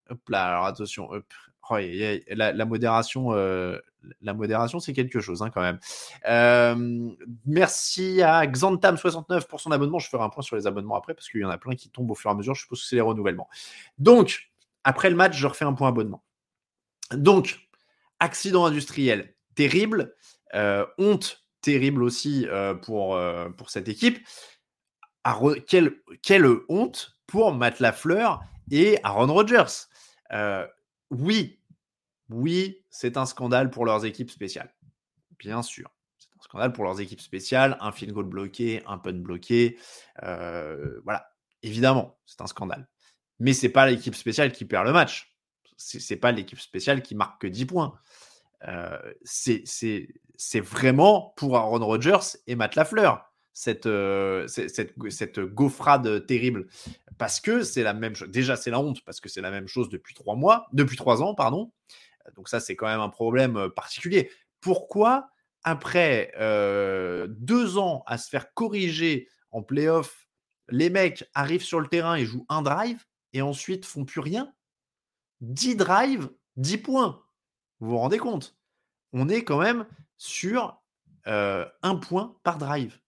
Hop 0.09 0.27
là, 0.31 0.47
alors 0.49 0.65
attention. 0.65 1.11
Hop. 1.11 1.27
Oh, 1.71 1.77
la, 2.31 2.65
modération, 2.65 3.35
euh, 3.35 3.79
la 4.23 4.33
modération, 4.33 4.81
c'est 4.81 4.95
quelque 4.95 5.21
chose 5.21 5.43
hein, 5.43 5.51
quand 5.51 5.61
même. 5.61 5.79
Euh, 6.27 7.11
merci 7.45 8.23
à 8.23 8.47
Xantam69 8.47 9.47
pour 9.47 9.61
son 9.61 9.71
abonnement. 9.71 9.99
Je 9.99 10.09
ferai 10.09 10.23
un 10.23 10.31
point 10.31 10.43
sur 10.43 10.57
les 10.57 10.67
abonnements 10.67 10.97
après 10.97 11.13
parce 11.15 11.29
qu'il 11.29 11.41
y 11.41 11.45
en 11.45 11.51
a 11.51 11.59
plein 11.59 11.75
qui 11.75 11.91
tombent 11.91 12.11
au 12.11 12.15
fur 12.15 12.31
et 12.31 12.33
à 12.33 12.37
mesure. 12.37 12.55
Je 12.55 12.63
suppose 12.63 12.81
que 12.81 12.87
c'est 12.87 12.97
les 12.97 13.03
renouvellements. 13.03 13.49
Donc, 13.99 14.51
après 14.85 15.11
le 15.11 15.17
match, 15.17 15.37
je 15.37 15.47
refais 15.47 15.67
un 15.67 15.75
point 15.75 15.89
abonnement. 15.89 16.23
Donc, 17.13 17.59
accident 18.19 18.65
industriel 18.65 19.35
terrible, 19.55 20.15
euh, 20.55 20.87
honte 20.97 21.45
terrible 21.61 22.03
aussi 22.03 22.47
pour, 22.83 23.21
pour 23.57 23.71
cette 23.71 23.89
équipe. 23.89 24.27
quelle, 25.67 25.93
quelle 26.23 26.47
honte 26.69 27.19
pour 27.27 27.53
Matt 27.53 27.81
Lafleur 27.81 28.41
et 28.71 28.99
Aaron 29.03 29.35
Rodgers. 29.35 29.89
oui, 31.11 31.58
oui, 32.31 32.85
c'est 32.91 33.17
un 33.17 33.27
scandale 33.27 33.71
pour 33.71 33.87
leurs 33.87 34.05
équipes 34.05 34.31
spéciales. 34.31 34.75
Bien 35.39 35.63
sûr. 35.63 35.91
C'est 36.19 36.29
un 36.39 36.43
scandale 36.43 36.73
pour 36.73 36.85
leurs 36.85 37.01
équipes 37.01 37.21
spéciales. 37.21 37.77
Un 37.81 37.93
field 37.93 38.13
goal 38.13 38.27
bloqué, 38.27 38.83
un 38.87 38.99
pun 38.99 39.13
bloqué. 39.13 39.79
Euh, 40.23 41.01
voilà. 41.05 41.31
Évidemment, 41.63 42.19
c'est 42.27 42.41
un 42.41 42.47
scandale. 42.47 42.89
Mais 43.41 43.53
c'est 43.53 43.69
pas 43.69 43.87
l'équipe 43.87 44.15
spéciale 44.15 44.53
qui 44.53 44.65
perd 44.65 44.87
le 44.87 44.93
match. 44.93 45.35
C'est 45.77 46.17
pas 46.17 46.33
l'équipe 46.33 46.61
spéciale 46.61 47.03
qui 47.03 47.15
marque 47.15 47.41
que 47.41 47.47
10 47.47 47.67
points. 47.67 47.99
Euh, 48.67 48.99
c'est 49.23 50.61
vraiment 50.61 51.35
pour 51.37 51.57
Aaron 51.57 51.85
Rodgers 51.85 52.37
et 52.47 52.57
Matt 52.57 52.75
Lafleur. 52.75 53.25
Cette, 53.53 53.87
euh, 53.87 54.47
gaufrade 55.49 56.27
terrible. 56.27 56.69
Parce 57.17 57.41
que 57.41 57.63
c'est 57.63 57.83
la 57.83 57.95
même 57.95 58.15
chose. 58.15 58.29
Déjà, 58.29 58.57
c'est 58.57 58.71
la 58.71 58.81
honte 58.81 59.03
parce 59.05 59.21
que 59.21 59.29
c'est 59.29 59.41
la 59.41 59.51
même 59.51 59.67
chose 59.67 59.89
depuis 59.89 60.15
trois 60.15 60.37
mois, 60.37 60.67
depuis 60.73 60.97
trois 60.97 61.23
ans, 61.23 61.35
pardon. 61.35 61.73
Donc 62.35 62.49
ça, 62.49 62.61
c'est 62.61 62.77
quand 62.77 62.87
même 62.87 63.01
un 63.01 63.09
problème 63.09 63.71
particulier. 63.71 64.31
Pourquoi, 64.61 65.31
après 65.63 66.33
deux 67.29 67.79
ans 67.79 68.03
à 68.07 68.19
se 68.19 68.29
faire 68.29 68.53
corriger 68.55 69.29
en 69.51 69.63
playoff, 69.63 70.29
les 70.69 70.91
mecs 70.91 71.25
arrivent 71.35 71.65
sur 71.65 71.81
le 71.81 71.87
terrain 71.89 72.15
et 72.15 72.27
jouent 72.27 72.47
un 72.49 72.63
drive 72.63 73.05
et 73.33 73.43
ensuite 73.43 73.87
font 73.87 74.05
plus 74.05 74.21
rien? 74.21 74.53
10 75.41 75.77
drives, 75.77 76.31
10 76.57 76.79
points. 76.79 77.23
Vous 77.81 77.91
vous 77.91 77.99
rendez 77.99 78.19
compte? 78.19 78.59
On 79.13 79.29
est 79.29 79.45
quand 79.45 79.59
même 79.59 79.87
sur 80.17 80.83
un 81.27 81.97
point 82.01 82.37
par 82.43 82.59
drive. 82.59 82.99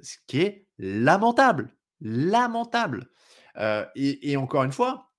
Ce 0.00 0.16
qui 0.26 0.40
est 0.42 0.68
lamentable. 0.78 1.74
Lamentable. 2.00 3.10
et, 3.94 4.36
encore 4.36 4.64
une 4.64 4.72
fois, 4.72 5.10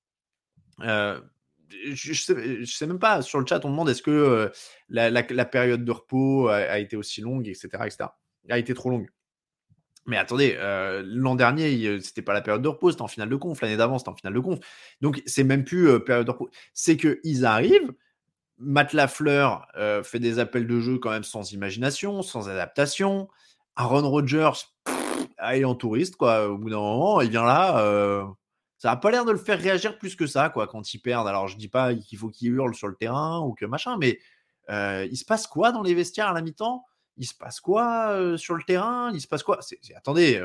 je, 1.94 2.14
sais, 2.14 2.66
sais, 2.66 2.88
même 2.88 3.00
pas, 3.00 3.22
sur 3.22 3.40
le 3.40 3.46
chat, 3.46 3.64
on 3.66 3.70
demande 3.70 3.90
est-ce 3.90 4.02
que 4.02 4.52
la, 4.90 5.46
période 5.46 5.86
de 5.86 5.92
repos 5.92 6.48
a, 6.48 6.80
été 6.80 6.96
aussi 6.98 7.22
longue, 7.22 7.48
etc., 7.48 7.70
etc. 7.86 8.10
A 8.50 8.58
été 8.58 8.74
trop 8.74 8.90
longue. 8.90 9.10
Mais 10.08 10.18
attendez, 10.18 10.58
l'an 11.06 11.36
dernier, 11.36 12.02
c'était 12.02 12.22
pas 12.22 12.34
la 12.34 12.42
période 12.42 12.62
de 12.62 12.68
repos, 12.68 12.92
c'était 12.92 13.04
en 13.04 13.08
finale 13.08 13.30
de 13.30 13.36
conf. 13.36 13.62
L'année 13.62 13.78
d'avant, 13.78 13.98
c'était 13.98 14.10
en 14.10 14.16
finale 14.16 14.34
de 14.34 14.40
conf. 14.40 14.60
Donc, 15.02 15.22
c'est 15.26 15.44
même 15.44 15.64
plus 15.64 16.00
période 16.04 16.26
de 16.26 16.32
repos. 16.32 16.50
C'est 16.74 16.98
qu'ils 16.98 17.46
arrivent, 17.46 17.94
Matt 18.58 18.94
Lafleur 18.94 19.68
fait 20.04 20.20
des 20.20 20.40
appels 20.40 20.68
de 20.68 20.80
jeu 20.80 20.98
quand 20.98 21.12
même 21.12 21.24
sans 21.24 21.52
imagination, 21.52 22.22
sans 22.22 22.50
adaptation. 22.50 23.30
Aaron 23.76 24.10
Rodgers, 24.10 24.52
il 25.54 25.62
est 25.62 25.66
en 25.66 25.76
touriste, 25.76 26.16
quoi. 26.16 26.50
Au 26.50 26.58
bout 26.58 26.70
d'un 26.70 26.78
moment, 26.78 27.22
il 27.22 27.30
vient 27.30 27.46
là 27.46 28.28
ça 28.82 28.90
n'a 28.90 28.96
pas 28.96 29.12
l'air 29.12 29.26
de 29.26 29.32
le 29.32 29.38
faire 29.38 29.62
réagir 29.62 30.00
plus 30.00 30.16
que 30.16 30.26
ça, 30.26 30.50
quoi, 30.50 30.66
quand 30.66 30.92
ils 30.96 30.98
perdent. 30.98 31.28
Alors, 31.28 31.48
je 31.48 31.56
dis 31.56 31.68
pas 31.68 31.94
qu'il 31.94 32.18
faut 32.18 32.30
qu'il 32.30 32.52
hurle 32.52 32.74
sur 32.74 32.88
le 32.88 32.96
terrain 32.96 33.40
ou 33.42 33.54
que 33.54 33.66
machin, 33.66 33.96
mais 34.00 34.18
il 34.68 35.16
se 35.16 35.24
passe 35.24 35.46
quoi 35.46 35.72
dans 35.72 35.84
les 35.84 35.94
vestiaires 35.94 36.30
à 36.30 36.34
la 36.34 36.42
mi-temps? 36.42 36.84
Il 37.18 37.28
se 37.28 37.36
passe 37.36 37.60
quoi 37.60 38.36
sur 38.38 38.56
le 38.56 38.64
terrain? 38.64 39.12
Il 39.14 39.22
se 39.22 39.28
passe 39.28 39.44
quoi? 39.44 39.60
Attendez, 39.96 40.40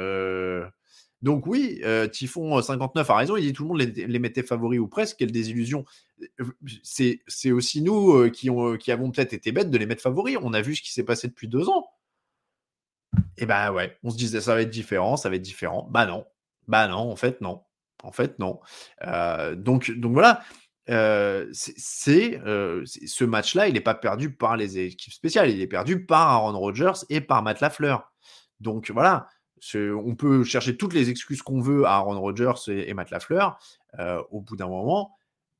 donc 1.22 1.46
oui, 1.46 1.80
Typhon 2.12 2.60
59 2.60 3.08
a 3.08 3.16
raison, 3.16 3.36
il 3.38 3.42
dit 3.46 3.54
tout 3.54 3.62
le 3.62 3.68
monde 3.70 3.80
les, 3.80 4.18
mettait 4.18 4.42
favoris 4.42 4.80
ou 4.80 4.86
presque, 4.86 5.16
quelle 5.16 5.32
désillusion. 5.32 5.86
C'est 6.82 7.52
aussi 7.52 7.80
nous 7.80 8.30
qui, 8.32 8.50
avons 8.50 9.10
peut-être 9.12 9.32
été 9.32 9.50
bêtes 9.50 9.70
de 9.70 9.78
les 9.78 9.86
mettre 9.86 10.02
favoris. 10.02 10.36
On 10.42 10.52
a 10.52 10.60
vu 10.60 10.76
ce 10.76 10.82
qui 10.82 10.92
s'est 10.92 11.04
passé 11.04 11.26
depuis 11.26 11.48
deux 11.48 11.70
ans. 11.70 11.88
Et 13.38 13.46
ben 13.46 13.72
ouais, 13.72 13.96
on 14.02 14.10
se 14.10 14.18
disait 14.18 14.42
ça 14.42 14.54
va 14.54 14.60
être 14.60 14.68
différent, 14.68 15.16
ça 15.16 15.30
va 15.30 15.36
être 15.36 15.42
différent. 15.42 15.88
Bah 15.90 16.04
non, 16.04 16.26
bah 16.68 16.86
non, 16.86 17.10
en 17.10 17.16
fait 17.16 17.40
non. 17.40 17.62
En 18.06 18.12
fait 18.12 18.38
non. 18.38 18.60
donc, 19.56 19.90
donc 19.90 20.12
voilà, 20.12 20.42
c'est 21.52 22.40
ce 22.42 23.24
match-là, 23.24 23.68
il 23.68 23.74
n'est 23.74 23.80
pas 23.80 23.94
perdu 23.94 24.32
par 24.32 24.56
les 24.56 24.78
équipes 24.78 25.12
spéciales, 25.12 25.50
il 25.50 25.60
est 25.60 25.66
perdu 25.66 26.06
par 26.06 26.28
Aaron 26.28 26.58
Rodgers 26.58 27.04
et 27.10 27.20
par 27.20 27.42
Matt 27.42 27.60
Lafleur. 27.60 28.12
Donc 28.60 28.90
voilà, 28.90 29.28
on 29.74 30.14
peut 30.14 30.44
chercher 30.44 30.76
toutes 30.76 30.94
les 30.94 31.10
excuses 31.10 31.42
qu'on 31.42 31.60
veut 31.60 31.84
à 31.84 31.96
Aaron 31.96 32.20
Rodgers 32.20 32.54
et, 32.68 32.94
Matt 32.94 33.10
Lafleur. 33.10 33.58
au 34.30 34.40
bout 34.40 34.56
d'un 34.56 34.68
moment, 34.68 35.16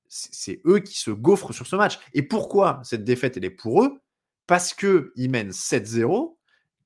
c'est 0.08 0.60
eux 0.66 0.78
qui 0.78 0.98
se 0.98 1.10
gaufrent 1.10 1.52
sur 1.52 1.66
ce 1.66 1.74
match. 1.74 1.98
Et 2.14 2.22
pourquoi 2.22 2.80
cette 2.84 3.04
défaite, 3.04 3.36
elle 3.36 3.44
est 3.44 3.50
pour 3.50 3.82
eux? 3.82 4.00
Parce 4.46 4.72
qu'ils 4.72 5.30
mènent 5.30 5.50
7-0, 5.50 6.35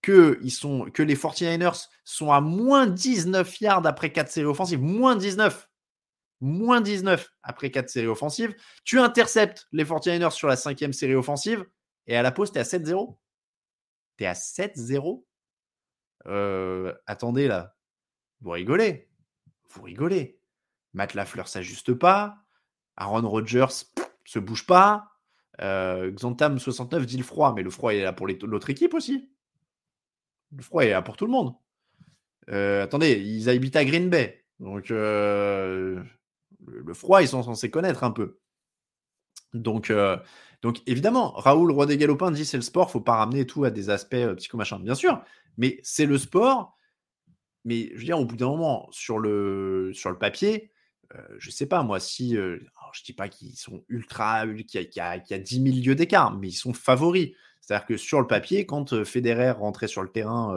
que, 0.02 0.38
les 0.42 1.14
49ers 1.16 1.88
sont 2.04 2.32
à 2.32 2.40
moins 2.40 2.86
19 2.86 3.60
yards 3.60 3.86
après 3.86 4.12
4 4.12 4.30
séries 4.30 4.46
offensives. 4.46 4.80
Moins 4.80 5.16
19 5.16 5.68
Moins 6.42 6.80
19 6.80 7.28
après 7.42 7.70
4 7.70 7.90
séries 7.90 8.06
offensives. 8.06 8.54
Tu 8.84 8.98
interceptes 8.98 9.68
les 9.72 9.84
49ers 9.84 10.30
sur 10.30 10.48
la 10.48 10.56
cinquième 10.56 10.94
série 10.94 11.14
offensive 11.14 11.66
et 12.06 12.16
à 12.16 12.22
la 12.22 12.32
pause, 12.32 12.50
tu 12.50 12.58
es 12.58 12.60
à 12.60 12.64
7-0. 12.64 13.18
Tu 14.16 14.24
es 14.24 14.26
à 14.26 14.32
7-0 14.32 15.22
euh, 16.26 16.92
attendez 17.06 17.48
là, 17.48 17.76
vous 18.40 18.50
rigolez, 18.50 19.08
vous 19.70 19.82
rigolez. 19.82 20.38
Matt 20.92 21.14
Lafleur 21.14 21.48
s'ajuste 21.48 21.94
pas, 21.94 22.36
Aaron 22.96 23.28
Rodgers 23.28 23.86
se 24.24 24.38
bouge 24.38 24.66
pas, 24.66 25.12
euh, 25.60 26.10
Xantam 26.10 26.58
69 26.58 27.06
dit 27.06 27.16
le 27.16 27.22
froid, 27.22 27.54
mais 27.54 27.62
le 27.62 27.70
froid 27.70 27.94
est 27.94 28.02
là 28.02 28.12
pour 28.12 28.26
l'autre 28.26 28.70
équipe 28.70 28.94
aussi. 28.94 29.30
Le 30.56 30.62
froid 30.62 30.84
est 30.84 30.90
là 30.90 31.02
pour 31.02 31.16
tout 31.16 31.26
le 31.26 31.32
monde. 31.32 31.54
Euh, 32.50 32.82
attendez, 32.82 33.20
ils 33.20 33.48
habitent 33.48 33.76
à 33.76 33.84
Green 33.84 34.10
Bay, 34.10 34.44
donc 34.58 34.88
le 34.88 36.04
froid, 36.92 37.22
ils 37.22 37.28
sont 37.28 37.42
censés 37.42 37.70
connaître 37.70 38.04
un 38.04 38.10
peu. 38.10 38.38
Donc, 39.54 39.92
donc 40.62 40.80
évidemment, 40.86 41.32
Raoul 41.32 41.70
Roi 41.70 41.86
des 41.86 41.96
Galopins 41.96 42.30
dit 42.30 42.44
c'est 42.44 42.56
le 42.56 42.62
sport, 42.62 42.90
faut 42.90 43.00
pas 43.00 43.16
ramener 43.16 43.46
tout 43.46 43.64
à 43.64 43.70
des 43.70 43.90
aspects 43.90 44.34
psycho-machin. 44.36 44.80
Bien 44.80 44.94
sûr, 44.94 45.22
mais 45.56 45.78
c'est 45.82 46.06
le 46.06 46.18
sport. 46.18 46.76
Mais 47.64 47.90
je 47.92 47.98
veux 47.98 48.04
dire, 48.04 48.18
au 48.18 48.24
bout 48.24 48.36
d'un 48.36 48.48
moment, 48.48 48.88
sur 48.90 49.18
le, 49.18 49.90
sur 49.92 50.10
le 50.10 50.18
papier, 50.18 50.72
euh, 51.14 51.22
je 51.38 51.50
sais 51.50 51.66
pas, 51.66 51.82
moi, 51.82 52.00
si. 52.00 52.36
Euh, 52.36 52.58
je 52.92 53.04
dis 53.04 53.12
pas 53.12 53.28
qu'ils 53.28 53.56
sont 53.56 53.84
ultra. 53.88 54.46
qu'il 54.46 54.80
y, 54.80 55.00
a, 55.00 55.16
y 55.16 55.34
a 55.34 55.38
10 55.38 55.62
000 55.62 55.76
lieux 55.76 55.94
d'écart, 55.94 56.36
mais 56.36 56.48
ils 56.48 56.52
sont 56.52 56.72
favoris. 56.72 57.30
C'est-à-dire 57.60 57.86
que 57.86 57.96
sur 57.96 58.20
le 58.20 58.26
papier, 58.26 58.66
quand 58.66 59.04
Federer 59.04 59.52
rentrait 59.52 59.88
sur 59.88 60.02
le 60.02 60.08
terrain 60.08 60.56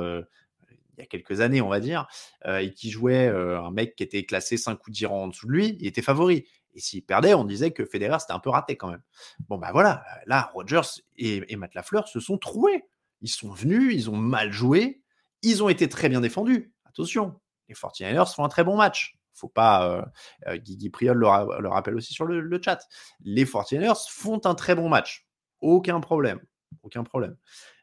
il 0.98 1.00
y 1.00 1.04
a 1.04 1.06
quelques 1.06 1.42
années, 1.42 1.62
on 1.62 1.70
va 1.70 1.80
dire, 1.80 2.08
et 2.46 2.72
qui 2.74 2.90
jouait 2.90 3.28
un 3.28 3.72
mec 3.72 3.96
qui 3.96 4.04
était 4.04 4.26
classé 4.26 4.58
5 4.58 4.86
ou 4.88 4.92
10 4.92 5.06
rangs 5.06 5.24
en 5.24 5.28
dessous 5.28 5.48
de 5.48 5.52
lui, 5.52 5.78
il 5.80 5.88
était 5.88 6.02
favori. 6.02 6.46
Et 6.76 6.80
s'il 6.80 7.04
perdait, 7.04 7.34
on 7.34 7.44
disait 7.44 7.72
que 7.72 7.86
Federer, 7.86 8.18
c'était 8.20 8.34
un 8.34 8.40
peu 8.40 8.50
raté 8.50 8.78
quand 8.78 8.90
même. 8.90 9.04
Bon, 9.48 9.58
ben 9.58 9.72
voilà, 9.72 10.04
là, 10.26 10.50
Rogers 10.54 11.02
et, 11.18 11.44
et 11.52 11.56
Matt 11.56 11.76
Lafleur 11.76 12.08
se 12.08 12.20
sont 12.20 12.38
troués. 12.38 12.84
Ils 13.22 13.30
sont 13.30 13.52
venus, 13.52 13.94
ils 13.94 14.10
ont 14.10 14.18
mal 14.18 14.52
joué, 14.52 15.02
ils 15.44 15.64
ont 15.64 15.70
été 15.70 15.88
très 15.88 16.10
bien 16.10 16.22
défendus. 16.22 16.74
Attention, 16.86 17.40
les 17.70 17.76
49ers 17.76 18.34
font 18.34 18.44
un 18.44 18.50
très 18.50 18.64
bon 18.64 18.76
match. 18.76 19.18
Faut 19.34 19.50
pas. 19.50 20.06
Guigui 20.48 20.90
Priol 20.90 21.18
le, 21.18 21.68
rappelle 21.68 21.96
aussi 21.96 22.14
sur 22.14 22.26
le, 22.26 22.62
chat. 22.64 22.80
Les 23.22 23.46
49ers 23.46 24.10
font 24.10 24.42
un 24.46 24.56
très 24.56 24.76
bon 24.76 24.90
match. 24.90 25.28
Aucun 25.62 26.00
problème. 26.00 26.40
Aucun 26.82 27.04
problème. 27.04 27.36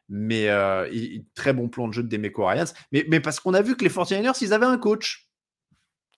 Mais 0.09 0.49
euh, 0.49 0.89
très 1.35 1.53
bon 1.53 1.69
plan 1.69 1.87
de 1.87 1.93
jeu 1.93 2.03
de 2.03 2.09
Demeco 2.09 2.45
Ryans. 2.45 2.73
Mais, 2.91 3.19
parce 3.19 3.39
qu'on 3.39 3.53
a 3.53 3.61
vu 3.61 3.77
que 3.77 3.83
les 3.83 3.89
49ers, 3.89 4.37
ils 4.41 4.53
avaient 4.53 4.65
un 4.65 4.77
coach. 4.77 5.31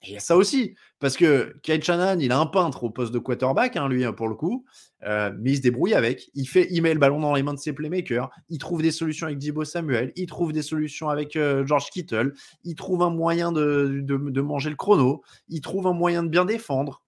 Et 0.04 0.10
il 0.10 0.12
y 0.14 0.16
a 0.16 0.20
ça 0.20 0.36
aussi, 0.36 0.74
parce 0.98 1.16
que 1.16 1.56
Kyle 1.62 1.82
Shannon, 1.82 2.18
il 2.20 2.30
a 2.30 2.38
un 2.38 2.46
peintre 2.46 2.84
au 2.84 2.90
poste 2.90 3.12
de 3.12 3.18
quarterback, 3.18 3.76
hein, 3.76 3.88
lui, 3.88 4.04
hein, 4.04 4.12
pour 4.12 4.28
le 4.28 4.34
coup, 4.34 4.66
euh, 5.04 5.32
mais 5.38 5.52
il 5.52 5.56
se 5.56 5.62
débrouille 5.62 5.94
avec. 5.94 6.30
Il, 6.34 6.46
fait, 6.46 6.66
il 6.70 6.82
met 6.82 6.92
le 6.92 7.00
ballon 7.00 7.20
dans 7.20 7.34
les 7.34 7.42
mains 7.42 7.54
de 7.54 7.58
ses 7.58 7.72
playmakers. 7.72 8.30
Il 8.50 8.58
trouve 8.58 8.82
des 8.82 8.90
solutions 8.90 9.26
avec 9.26 9.38
Dibo 9.38 9.64
Samuel. 9.64 10.12
Il 10.16 10.26
trouve 10.26 10.52
des 10.52 10.62
solutions 10.62 11.08
avec 11.08 11.36
euh, 11.36 11.64
George 11.64 11.88
Kittle. 11.90 12.34
Il 12.64 12.74
trouve 12.74 13.02
un 13.02 13.10
moyen 13.10 13.50
de, 13.50 14.40
manger 14.42 14.70
le 14.70 14.76
chrono. 14.76 15.22
Il 15.48 15.62
trouve 15.62 15.86
un 15.86 15.94
moyen 15.94 16.22
de 16.22 16.28
bien 16.28 16.44
défendre. 16.44 17.02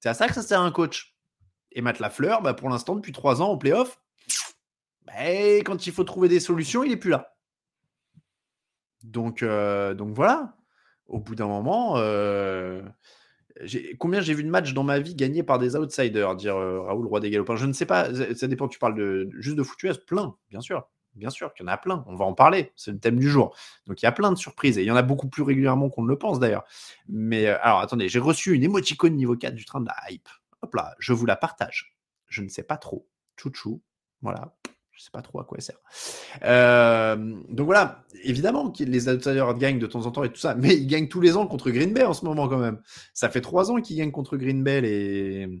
C'est 0.00 0.08
à 0.08 0.14
ça 0.14 0.28
que 0.28 0.34
ça 0.34 0.42
sert 0.42 0.60
un 0.60 0.70
coach. 0.70 1.16
Et 1.72 1.80
Matt 1.80 1.98
Lafleur, 1.98 2.42
bah, 2.42 2.54
pour 2.54 2.68
l'instant, 2.68 2.94
depuis 2.94 3.12
trois 3.12 3.42
ans 3.42 3.48
au 3.48 3.56
playoff, 3.56 3.98
bah, 5.06 5.12
quand 5.64 5.86
il 5.86 5.92
faut 5.92 6.04
trouver 6.04 6.28
des 6.28 6.40
solutions, 6.40 6.84
il 6.84 6.90
n'est 6.90 6.96
plus 6.96 7.10
là. 7.10 7.36
Donc, 9.02 9.42
euh, 9.42 9.94
donc 9.94 10.14
voilà 10.14 10.56
au 11.12 11.18
bout 11.18 11.34
d'un 11.34 11.46
moment, 11.46 11.98
euh, 11.98 12.82
combien 13.98 14.20
j'ai 14.20 14.34
vu 14.34 14.42
de 14.42 14.48
matchs 14.48 14.72
dans 14.72 14.82
ma 14.82 14.98
vie 14.98 15.14
gagnés 15.14 15.42
par 15.42 15.58
des 15.58 15.76
outsiders, 15.76 16.34
dire 16.34 16.56
euh, 16.56 16.80
Raoul, 16.80 17.06
roi 17.06 17.20
des 17.20 17.30
galopins. 17.30 17.56
Je 17.56 17.66
ne 17.66 17.72
sais 17.72 17.86
pas, 17.86 18.08
ça 18.34 18.48
dépend, 18.48 18.66
tu 18.66 18.78
parles 18.78 18.94
de, 18.94 19.28
juste 19.38 19.56
de 19.56 19.62
foot 19.62 19.78
plein, 20.06 20.34
bien 20.50 20.60
sûr. 20.60 20.88
Bien 21.14 21.28
sûr 21.28 21.52
qu'il 21.52 21.66
y 21.66 21.68
en 21.68 21.72
a 21.72 21.76
plein, 21.76 22.02
on 22.06 22.16
va 22.16 22.24
en 22.24 22.32
parler, 22.32 22.72
c'est 22.74 22.90
le 22.90 22.98
thème 22.98 23.18
du 23.18 23.28
jour. 23.28 23.54
Donc 23.86 24.00
il 24.00 24.06
y 24.06 24.08
a 24.08 24.12
plein 24.12 24.32
de 24.32 24.38
surprises, 24.38 24.78
et 24.78 24.82
il 24.82 24.86
y 24.86 24.90
en 24.90 24.96
a 24.96 25.02
beaucoup 25.02 25.28
plus 25.28 25.42
régulièrement 25.42 25.90
qu'on 25.90 26.02
ne 26.04 26.08
le 26.08 26.16
pense 26.16 26.40
d'ailleurs. 26.40 26.64
Mais 27.06 27.48
alors 27.48 27.80
attendez, 27.80 28.08
j'ai 28.08 28.18
reçu 28.18 28.54
une 28.54 28.62
émoticône 28.62 29.14
niveau 29.14 29.36
4 29.36 29.54
du 29.54 29.66
train 29.66 29.82
de 29.82 29.88
la 29.88 30.10
hype. 30.10 30.30
Hop 30.62 30.74
là, 30.74 30.94
je 30.98 31.12
vous 31.12 31.26
la 31.26 31.36
partage. 31.36 31.98
Je 32.28 32.40
ne 32.40 32.48
sais 32.48 32.62
pas 32.62 32.78
trop. 32.78 33.06
Chouchou, 33.36 33.82
voilà. 34.22 34.54
Je 35.02 35.06
sais 35.06 35.10
pas 35.10 35.22
trop 35.22 35.40
à 35.40 35.44
quoi 35.44 35.58
elle 35.58 35.64
sert. 35.64 35.80
Euh, 36.44 37.16
donc 37.48 37.66
voilà, 37.66 38.04
évidemment 38.22 38.72
les 38.78 39.08
outsiders 39.08 39.52
gagnent 39.54 39.80
de 39.80 39.88
temps 39.88 40.06
en 40.06 40.12
temps 40.12 40.22
et 40.22 40.30
tout 40.30 40.38
ça, 40.38 40.54
mais 40.58 40.76
ils 40.76 40.86
gagnent 40.86 41.08
tous 41.08 41.20
les 41.20 41.36
ans 41.36 41.44
contre 41.48 41.72
Green 41.72 41.92
Bay 41.92 42.04
en 42.04 42.14
ce 42.14 42.24
moment 42.24 42.46
quand 42.48 42.58
même. 42.58 42.80
Ça 43.12 43.28
fait 43.28 43.40
trois 43.40 43.72
ans 43.72 43.80
qu'ils 43.80 43.96
gagnent 43.96 44.12
contre 44.12 44.36
Green 44.36 44.62
Bay 44.62 44.80
les, 44.80 45.60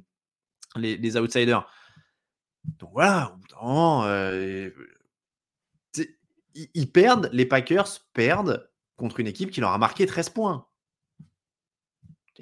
les, 0.76 1.16
outsiders. 1.16 1.68
Donc 2.78 2.90
voilà, 2.92 3.36
euh, 3.64 4.70
ils, 6.54 6.92
perdent, 6.92 7.28
les 7.32 7.44
Packers 7.44 7.98
perdent 8.12 8.70
contre 8.94 9.18
une 9.18 9.26
équipe 9.26 9.50
qui 9.50 9.60
leur 9.60 9.72
a 9.72 9.78
marqué 9.78 10.06
13 10.06 10.30
points. 10.30 10.68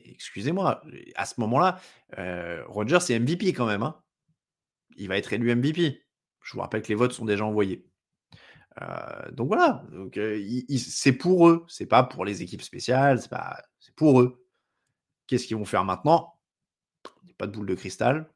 Excusez-moi, 0.04 0.82
à 1.14 1.24
ce 1.24 1.40
moment-là, 1.40 1.80
euh, 2.18 2.62
Rodgers 2.66 2.98
est 3.08 3.18
MVP 3.18 3.54
quand 3.54 3.64
même. 3.64 3.84
Hein. 3.84 3.98
Il 4.96 5.08
va 5.08 5.16
être 5.16 5.32
élu 5.32 5.56
MVP. 5.56 6.02
Je 6.42 6.52
vous 6.54 6.60
rappelle 6.60 6.82
que 6.82 6.88
les 6.88 6.94
votes 6.94 7.12
sont 7.12 7.24
déjà 7.24 7.44
envoyés. 7.44 7.86
Euh, 8.80 9.30
donc 9.32 9.48
voilà, 9.48 9.84
euh, 9.92 10.68
c'est 10.78 11.12
pour 11.12 11.48
eux, 11.48 11.64
c'est 11.68 11.86
pas 11.86 12.02
pour 12.02 12.24
les 12.24 12.42
équipes 12.42 12.62
spéciales, 12.62 13.20
c'est, 13.20 13.94
pour 13.94 14.20
eux. 14.20 14.44
Qu'est-ce 15.26 15.46
qu'ils 15.46 15.56
vont 15.56 15.64
faire 15.64 15.84
maintenant? 15.84 16.34
Pas 17.38 17.46
de 17.46 17.52
boule 17.52 17.66
de 17.66 17.74
cristal. 17.74 18.30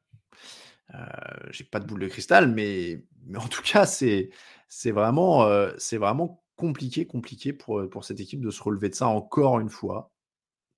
Euh, 0.93 0.97
j'ai 1.51 1.63
pas 1.63 1.79
de 1.79 1.85
boule 1.85 2.01
de 2.01 2.07
cristal, 2.07 2.51
mais, 2.51 3.03
en 3.35 3.47
tout 3.47 3.61
cas, 3.63 3.85
c'est, 3.85 4.29
vraiment, 4.91 5.47
compliqué, 6.55 7.05
compliqué 7.07 7.53
pour 7.53 8.03
cette 8.03 8.19
équipe 8.19 8.41
de 8.41 8.51
se 8.51 8.61
relever 8.61 8.89
de 8.89 8.95
ça 8.95 9.07
encore 9.07 9.59
une 9.59 9.69
fois. 9.69 10.14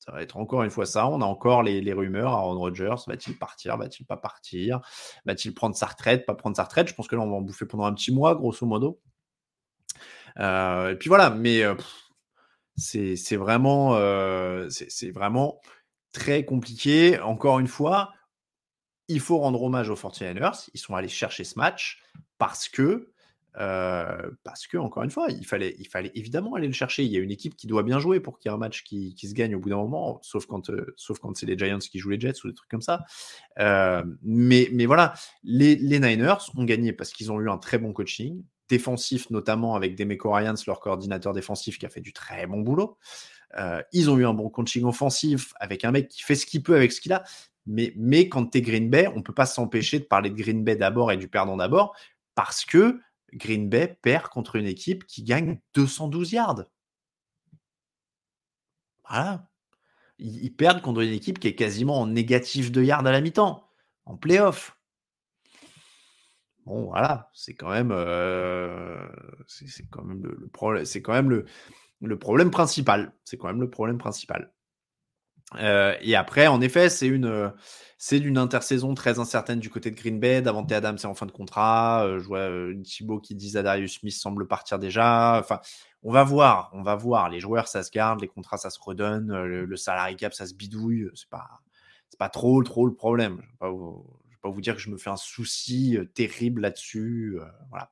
Ça 0.08 0.14
va 0.14 0.22
être 0.22 0.38
encore 0.38 0.64
une 0.64 0.70
fois 0.70 0.86
ça. 0.86 1.06
On 1.10 1.20
a 1.20 1.26
encore 1.26 1.64
les, 1.64 1.94
rumeurs. 1.94 2.32
Aaron 2.32 2.58
Rodgers, 2.58 2.96
va-t-il 3.08 3.38
partir 3.38 3.78
Va-t-il 3.78 4.06
pas 4.06 4.16
partir? 4.16 4.80
Va-t-il 5.26 5.54
prendre 5.54 5.76
sa 5.76 5.88
retraite 5.88 6.26
Pas 6.26 6.34
prendre 6.34 6.56
sa 6.56 6.64
retraite? 6.64 6.88
Je 6.88 6.94
pense 6.94 7.10
que 7.10 7.18
là, 7.18 7.22
on 7.22 7.30
va 7.30 7.36
en 7.36 7.42
bouffer 7.42 7.66
pendant 7.66 7.84
un 7.84 7.94
petit 7.94 8.14
mois, 8.14 8.34
grosso 8.34 8.66
modo. 8.66 9.02
Euh, 10.40 10.92
et 10.92 10.96
puis 10.96 11.10
voilà, 11.10 11.30
mais 11.30 11.62
euh, 11.62 11.76
c'est 12.78 13.36
vraiment, 13.36 13.96
euh, 13.96 14.70
c'est 14.70 15.12
vraiment 15.12 15.60
très 16.14 16.46
compliqué. 16.46 17.20
Encore 17.20 17.60
une 17.60 17.68
fois, 17.68 18.14
il 19.10 19.20
faut 19.20 19.40
rendre 19.40 19.62
hommage 19.62 19.90
aux 19.90 19.96
49ers. 19.96 20.70
Ils 20.74 20.80
sont 20.80 20.96
allés 20.96 21.10
chercher 21.10 21.44
ce 21.44 21.60
match 21.60 22.02
parce 22.38 22.70
que 22.70 23.12
euh, 23.60 24.30
parce 24.44 24.68
que, 24.68 24.78
encore 24.78 25.04
une 25.04 25.10
fois, 25.10 25.28
il 25.30 25.46
fallait, 25.46 25.76
il 25.80 25.88
fallait 25.88 26.12
évidemment 26.14 26.56
aller 26.56 26.68
le 26.68 26.74
chercher. 26.74 27.04
Il 27.04 27.12
y 27.12 27.18
a 27.18 27.20
une 27.20 27.32
équipe 27.32 27.56
qui 27.56 27.66
doit 27.66 27.84
bien 27.84 28.00
jouer 28.00 28.20
pour 28.20 28.38
qu'il 28.38 28.50
y 28.50 28.54
ait 28.54 28.56
un 28.56 28.60
match 28.60 28.84
qui, 28.84 29.16
se 29.18 29.34
gagne 29.34 29.56
au 29.56 29.60
bout 29.60 29.70
d'un 29.70 29.78
moment, 29.78 30.20
sauf 30.22 30.46
quand, 30.46 30.70
euh, 30.70 30.94
sauf 30.96 31.20
quand 31.20 31.36
c'est 31.36 31.48
les 31.48 31.58
Giants 31.58 31.80
qui 31.80 32.00
jouent 32.00 32.12
les 32.12 32.20
Jets 32.20 32.44
ou 32.44 32.50
des 32.50 32.54
trucs 32.54 32.70
comme 32.70 32.82
ça. 32.82 33.04
Euh, 33.60 34.04
mais, 34.22 34.70
mais 34.72 34.86
voilà, 34.86 35.14
les, 35.44 35.78
Niners 35.78 36.36
ont 36.56 36.64
gagné 36.66 36.94
parce 36.94 37.12
qu'ils 37.12 37.32
ont 37.32 37.42
eu 37.42 37.50
un 37.50 37.58
très 37.58 37.80
bon 37.80 37.94
coaching, 37.94 38.44
défensif 38.70 39.30
notamment 39.32 39.76
avec 39.76 39.96
Demeco 39.96 40.32
Ryans, 40.32 40.56
leur 40.68 40.80
coordinateur 40.80 41.34
défensif, 41.34 41.80
qui 41.80 41.86
a 41.86 41.90
fait 41.90 42.02
du 42.02 42.14
très 42.14 42.46
bon 42.46 42.62
boulot. 42.62 42.98
ils 43.92 44.10
ont 44.12 44.18
eu 44.18 44.26
un 44.26 44.34
bon 44.34 44.50
coaching 44.50 44.84
offensif 44.84 45.54
avec 45.60 45.84
un 45.84 45.92
mec 45.92 46.10
qui 46.10 46.22
fait 46.22 46.36
ce 46.36 46.46
qu'il 46.46 46.62
peut 46.62 46.76
avec 46.76 46.92
ce 46.92 47.02
qu'il 47.02 47.14
a. 47.14 47.24
Mais, 47.66 47.92
mais 47.98 48.30
quand 48.30 48.46
tu 48.46 48.60
es 48.60 48.62
Green 48.62 48.90
Bay, 48.90 49.08
on 49.08 49.18
ne 49.18 49.22
peut 49.22 49.34
pas 49.34 49.46
s'empêcher 49.46 50.00
de 50.00 50.06
parler 50.06 50.30
de 50.30 50.36
Green 50.36 50.64
Bay 50.64 50.76
d'abord 50.76 51.12
et 51.12 51.18
du 51.18 51.28
perdant 51.28 51.58
d'abord, 51.58 51.96
parce 52.36 52.64
que 52.64 53.00
Green 53.34 53.69
Bay 53.69 53.98
perd 54.01 54.29
contre 54.29 54.55
une 54.55 54.65
équipe 54.65 55.05
qui 55.05 55.24
gagne 55.24 55.60
212 55.74 56.31
yards. 56.31 56.63
Voilà. 59.07 59.50
Ils, 60.19 60.53
perdent 60.55 60.81
contre 60.81 61.01
une 61.01 61.13
équipe 61.13 61.39
qui 61.39 61.48
est 61.48 61.55
quasiment 61.55 62.01
en 62.01 62.07
négatif 62.07 62.72
de 62.72 62.81
yards 62.84 63.05
à 63.05 63.12
la 63.12 63.22
mi-temps, 63.22 63.69
en 64.05 64.17
playoff. 64.17 64.77
Bon, 66.65 66.86
voilà, 66.86 67.29
c'est 67.34 67.53
quand 67.53 67.69
même, 67.69 67.89
le 72.01 72.17
problème 72.17 72.51
principal. 72.51 73.13
C'est 73.24 73.38
quand 73.38 73.48
même 73.48 73.62
le 73.62 73.69
problème 73.69 73.98
principal. 73.98 74.51
Euh, 75.56 75.96
et 76.01 76.16
après, 76.16 76.48
en 76.48 76.62
effet, 76.62 76.89
c'est 76.89 77.08
une, 77.08 77.54
c'est 77.98 78.20
d'une 78.20 78.38
intersaison 78.38 78.94
très 78.94 79.20
incertaine 79.20 79.60
du 79.60 79.70
côté 79.70 79.92
de 79.92 79.96
Green 79.96 80.20
Bay. 80.20 80.42
Davante 80.42 80.72
Adams 80.72 80.98
est 80.98 81.06
en 81.06 81.13
fin 81.13 81.25
de 81.25 81.32
contrat. 81.32 82.06
Euh, 82.06 82.20
je 82.20 82.25
vois 82.25 82.39
euh, 82.39 82.82
Thibaut 82.84 83.20
qui 83.20 83.36
dit 83.36 83.51
Darius 83.54 84.00
Smith 84.00 84.13
semble 84.13 84.48
partir 84.48 84.80
déjà. 84.80 85.38
Enfin, 85.39 85.60
on 86.04 86.12
va 86.12 86.24
voir, 86.24 86.70
on 86.74 86.84
va 86.84 86.96
voir. 86.96 87.30
Les 87.30 87.39
joueurs, 87.39 87.68
ça 87.68 87.84
se 87.84 87.92
garde, 87.92 88.22
les 88.22 88.27
contrats, 88.27 88.58
ça 88.58 88.70
se 88.70 88.80
redonne, 88.80 89.34
le, 89.44 89.75
salary 89.75 90.16
cap, 90.16 90.34
ça 90.34 90.46
se 90.46 90.54
bidouille. 90.54 91.10
C'est 91.16 91.30
pas, 91.30 91.62
c'est 92.10 92.20
pas 92.20 92.30
trop, 92.30 92.62
trop 92.63 92.86
le 92.86 92.94
problème. 92.94 93.42
Je 93.62 93.66
vais 93.66 93.72
vous, 93.72 94.06
vais 94.30 94.38
pas 94.42 94.50
vous 94.50 94.62
dire 94.62 94.75
que 94.75 94.82
je 94.82 94.89
me 94.89 94.98
fais 94.98 95.10
un 95.10 95.18
souci 95.18 95.98
terrible 96.13 96.62
là-dessus. 96.62 97.39
voilà. 97.70 97.89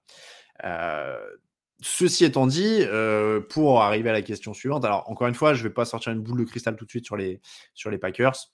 Ceci 1.82 2.24
étant 2.24 2.48
dit, 2.48 2.79
euh, 2.82 3.41
pour 3.41 3.82
arriver 3.82 4.10
à 4.10 4.13
la 4.13 4.22
question 4.22 4.53
suivante, 4.53 4.86
alors 4.86 5.10
encore 5.10 5.27
une 5.27 5.34
fois, 5.34 5.53
je 5.53 5.63
ne 5.63 5.67
vais 5.67 5.74
pas 5.74 5.86
sortir 5.86 6.13
une 6.13 6.22
boule 6.22 6.39
de 6.39 6.46
cristal 6.46 6.75
tout 6.75 6.86
de 6.86 6.89
suite 6.89 7.05
sur 7.05 7.17
les, 7.17 7.41
sur 7.74 7.89
les 7.89 7.98
Packers. 7.98 8.51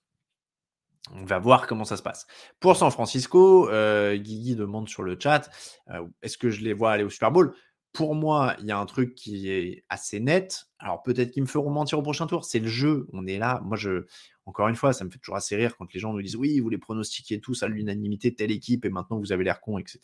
On 1.13 1.25
va 1.25 1.39
voir 1.39 1.67
comment 1.67 1.85
ça 1.85 1.97
se 1.97 2.03
passe. 2.03 2.25
Pour 2.59 2.75
San 2.75 2.89
Francisco, 2.91 3.69
euh, 3.69 4.15
Guigui 4.15 4.55
demande 4.55 4.89
sur 4.89 5.03
le 5.03 5.17
chat 5.19 5.49
euh, 5.89 6.05
est-ce 6.21 6.37
que 6.37 6.49
je 6.49 6.61
les 6.61 6.73
vois 6.73 6.91
aller 6.91 7.03
au 7.03 7.09
Super 7.09 7.31
Bowl? 7.31 7.53
Pour 7.93 8.15
moi, 8.15 8.55
il 8.59 8.65
y 8.65 8.71
a 8.71 8.77
un 8.77 8.85
truc 8.85 9.15
qui 9.15 9.49
est 9.49 9.83
assez 9.89 10.19
net. 10.19 10.67
Alors 10.79 11.03
peut-être 11.03 11.31
qu'ils 11.31 11.43
me 11.43 11.47
feront 11.47 11.69
mentir 11.69 11.99
au 11.99 12.01
prochain 12.01 12.25
tour. 12.25 12.45
C'est 12.45 12.59
le 12.59 12.69
jeu. 12.69 13.07
On 13.13 13.27
est 13.27 13.37
là. 13.37 13.61
Moi, 13.65 13.75
je, 13.77 14.05
encore 14.45 14.67
une 14.67 14.75
fois, 14.75 14.93
ça 14.93 15.03
me 15.03 15.09
fait 15.09 15.19
toujours 15.19 15.35
assez 15.35 15.55
rire 15.55 15.75
quand 15.77 15.91
les 15.93 15.99
gens 15.99 16.13
nous 16.13 16.21
disent 16.21 16.37
oui, 16.37 16.59
vous 16.59 16.69
les 16.69 16.77
pronostiquez 16.77 17.41
tous 17.41 17.63
à 17.63 17.67
l'unanimité 17.67 18.33
telle 18.33 18.51
équipe 18.51 18.85
et 18.85 18.89
maintenant 18.89 19.19
vous 19.19 19.31
avez 19.31 19.43
l'air 19.43 19.59
con, 19.59 19.77
etc 19.77 19.99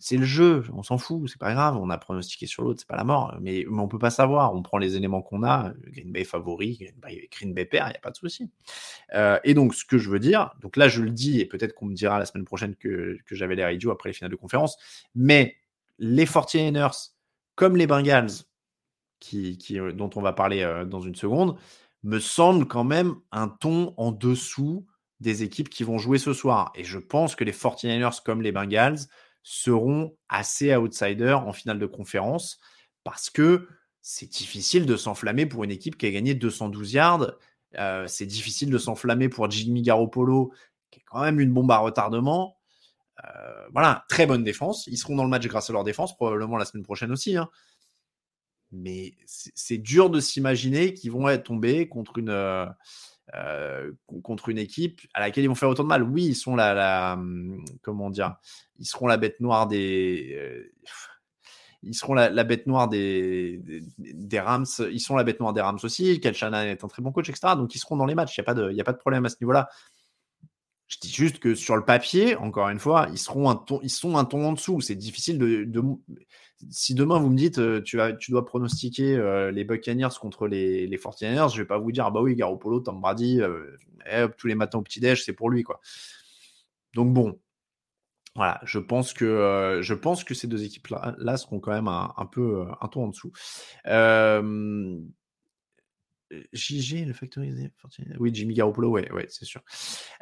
c'est 0.00 0.16
le 0.16 0.24
jeu, 0.24 0.64
on 0.72 0.82
s'en 0.82 0.96
fout, 0.96 1.28
c'est 1.28 1.38
pas 1.38 1.52
grave, 1.52 1.76
on 1.76 1.90
a 1.90 1.98
pronostiqué 1.98 2.46
sur 2.46 2.62
l'autre, 2.62 2.80
c'est 2.80 2.88
pas 2.88 2.96
la 2.96 3.04
mort, 3.04 3.36
mais, 3.40 3.66
mais 3.68 3.80
on 3.80 3.86
peut 3.86 3.98
pas 3.98 4.10
savoir, 4.10 4.54
on 4.54 4.62
prend 4.62 4.78
les 4.78 4.96
éléments 4.96 5.20
qu'on 5.20 5.44
a, 5.44 5.74
Green 5.88 6.10
Bay 6.10 6.24
favori, 6.24 6.78
Green 6.78 6.94
Bay, 6.96 7.28
Green 7.30 7.52
Bay 7.52 7.66
perd, 7.66 7.88
il 7.88 7.90
n'y 7.90 7.96
a 7.96 8.00
pas 8.00 8.10
de 8.10 8.16
souci. 8.16 8.50
Euh, 9.14 9.38
et 9.44 9.52
donc, 9.52 9.74
ce 9.74 9.84
que 9.84 9.98
je 9.98 10.08
veux 10.08 10.18
dire, 10.18 10.54
donc 10.62 10.78
là, 10.78 10.88
je 10.88 11.02
le 11.02 11.10
dis, 11.10 11.40
et 11.40 11.44
peut-être 11.44 11.74
qu'on 11.74 11.84
me 11.84 11.94
dira 11.94 12.18
la 12.18 12.24
semaine 12.24 12.46
prochaine 12.46 12.74
que, 12.76 13.18
j'avais 13.30 13.54
l'air 13.54 13.70
idiot 13.70 13.90
après 13.90 14.08
les 14.08 14.14
finales 14.14 14.30
de 14.30 14.36
conférence, 14.36 14.78
mais 15.14 15.56
les 15.98 16.24
49ers, 16.24 17.10
comme 17.54 17.76
les 17.76 17.86
Bengals, 17.86 18.30
qui, 19.20 19.58
euh, 19.72 19.92
dont 19.92 20.10
on 20.16 20.22
va 20.22 20.32
parler 20.32 20.62
euh, 20.62 20.86
dans 20.86 21.00
une 21.00 21.14
seconde, 21.14 21.56
me 22.04 22.18
semblent 22.18 22.66
quand 22.66 22.84
même 22.84 23.16
un 23.32 23.48
ton 23.48 23.92
en 23.98 24.12
dessous 24.12 24.86
des 25.20 25.42
équipes 25.42 25.68
qui 25.68 25.84
vont 25.84 25.98
jouer 25.98 26.16
ce 26.16 26.32
soir. 26.32 26.72
Et 26.74 26.84
je 26.84 26.98
pense 26.98 27.36
que 27.36 27.44
les 27.44 27.52
49ers, 27.52 28.22
comme 28.24 28.40
les 28.40 28.52
Bengals, 28.52 29.00
seront 29.42 30.16
assez 30.28 30.74
outsiders 30.76 31.46
en 31.46 31.52
finale 31.52 31.78
de 31.78 31.86
conférence 31.86 32.60
parce 33.04 33.30
que 33.30 33.68
c'est 34.02 34.30
difficile 34.30 34.86
de 34.86 34.96
s'enflammer 34.96 35.46
pour 35.46 35.64
une 35.64 35.70
équipe 35.70 35.96
qui 35.98 36.06
a 36.06 36.10
gagné 36.10 36.34
212 36.34 36.92
yards. 36.92 37.32
Euh, 37.78 38.06
c'est 38.06 38.26
difficile 38.26 38.70
de 38.70 38.78
s'enflammer 38.78 39.28
pour 39.28 39.50
Jimmy 39.50 39.82
Garoppolo, 39.82 40.52
qui 40.90 41.00
est 41.00 41.04
quand 41.04 41.20
même 41.20 41.40
une 41.40 41.52
bombe 41.52 41.70
à 41.70 41.78
retardement. 41.78 42.56
Euh, 43.24 43.68
voilà, 43.72 44.04
très 44.08 44.26
bonne 44.26 44.42
défense. 44.42 44.86
Ils 44.86 44.96
seront 44.96 45.16
dans 45.16 45.24
le 45.24 45.30
match 45.30 45.46
grâce 45.46 45.70
à 45.70 45.72
leur 45.72 45.84
défense, 45.84 46.16
probablement 46.16 46.56
la 46.56 46.64
semaine 46.64 46.84
prochaine 46.84 47.12
aussi. 47.12 47.36
Hein. 47.36 47.48
Mais 48.72 49.14
c'est 49.26 49.78
dur 49.78 50.10
de 50.10 50.20
s'imaginer 50.20 50.94
qu'ils 50.94 51.10
vont 51.10 51.28
être 51.28 51.44
tombés 51.44 51.88
contre 51.88 52.18
une, 52.18 52.30
euh, 53.34 53.92
contre 54.22 54.48
une 54.48 54.58
équipe 54.58 55.00
à 55.14 55.20
laquelle 55.20 55.44
ils 55.44 55.48
vont 55.48 55.54
faire 55.54 55.68
autant 55.68 55.84
de 55.84 55.88
mal. 55.88 56.02
Oui, 56.02 56.24
ils 56.24 56.34
sont 56.34 56.56
la, 56.56 57.14
hum, 57.14 57.64
comment 57.82 58.10
dire, 58.10 58.36
ils 58.78 58.86
seront 58.86 59.06
la 59.06 59.16
bête 59.16 59.40
noire 59.40 59.66
des, 59.66 60.36
euh, 60.36 60.72
ils 61.82 61.94
seront 61.94 62.14
la, 62.14 62.44
bête 62.44 62.66
noire 62.66 62.88
des, 62.88 63.60
des, 63.98 64.40
Rams. 64.40 64.66
Ils 64.90 65.00
sont 65.00 65.16
la 65.16 65.24
bête 65.24 65.40
noire 65.40 65.52
des 65.52 65.60
Rams 65.60 65.78
aussi. 65.82 66.20
Shannon 66.32 66.58
est 66.58 66.84
un 66.84 66.88
très 66.88 67.02
bon 67.02 67.12
coach, 67.12 67.28
etc. 67.28 67.54
Donc 67.56 67.74
ils 67.74 67.78
seront 67.78 67.96
dans 67.96 68.06
les 68.06 68.14
matchs. 68.14 68.36
Il 68.36 68.40
n'y 68.40 68.44
a 68.44 68.46
pas 68.46 68.54
de, 68.54 68.70
il 68.70 68.80
a 68.80 68.84
pas 68.84 68.92
de 68.92 68.98
problème 68.98 69.24
à 69.24 69.28
ce 69.28 69.36
niveau-là. 69.40 69.68
Je 70.88 70.98
dis 71.00 71.12
juste 71.12 71.38
que 71.38 71.54
sur 71.54 71.76
le 71.76 71.84
papier, 71.84 72.36
encore 72.36 72.68
une 72.68 72.80
fois, 72.80 73.06
ils 73.12 73.18
seront 73.18 73.48
un 73.48 73.54
ton, 73.54 73.80
ils 73.82 73.90
sont 73.90 74.16
un 74.16 74.24
ton 74.24 74.44
en 74.44 74.52
dessous. 74.52 74.80
C'est 74.80 74.96
difficile 74.96 75.38
de, 75.38 75.80
si 76.70 76.94
demain 76.94 77.18
vous 77.18 77.30
me 77.30 77.36
dites 77.36 77.58
euh, 77.58 77.80
tu, 77.80 77.98
tu 78.18 78.30
dois 78.30 78.44
pronostiquer 78.44 79.16
euh, 79.16 79.50
les 79.50 79.64
Buccaneers 79.64 80.08
contre 80.20 80.46
les, 80.46 80.86
les 80.86 80.96
49ers, 80.98 81.52
je 81.52 81.62
vais 81.62 81.66
pas 81.66 81.78
vous 81.78 81.92
dire 81.92 82.06
ah 82.06 82.10
bah 82.10 82.20
oui, 82.20 82.34
Garoppolo, 82.34 82.80
Tom 82.80 83.00
Brady, 83.00 83.40
euh, 83.40 83.76
eh, 84.10 84.26
tous 84.36 84.46
les 84.46 84.54
matins 84.54 84.78
au 84.78 84.82
petit-déj, 84.82 85.24
c'est 85.24 85.32
pour 85.32 85.50
lui. 85.50 85.62
quoi. 85.62 85.80
Donc 86.94 87.12
bon, 87.12 87.38
voilà, 88.36 88.60
je 88.64 88.78
pense 88.78 89.12
que, 89.12 89.80
je 89.82 89.94
pense 89.94 90.24
que 90.24 90.34
ces 90.34 90.46
deux 90.46 90.64
équipes-là 90.64 91.14
là, 91.18 91.36
seront 91.36 91.60
quand 91.60 91.72
même 91.72 91.88
un, 91.88 92.12
un 92.16 92.26
peu 92.26 92.64
un 92.80 92.88
ton 92.88 93.04
en 93.04 93.08
dessous. 93.08 93.32
JG, 96.52 97.06
le 97.06 97.12
Factor 97.12 97.44
X. 97.44 97.56
Oui, 98.18 98.30
Jimmy 98.32 98.54
Garoppolo, 98.54 98.90
ouais, 98.90 99.10
ouais 99.12 99.26
c'est 99.28 99.44
sûr. 99.44 99.62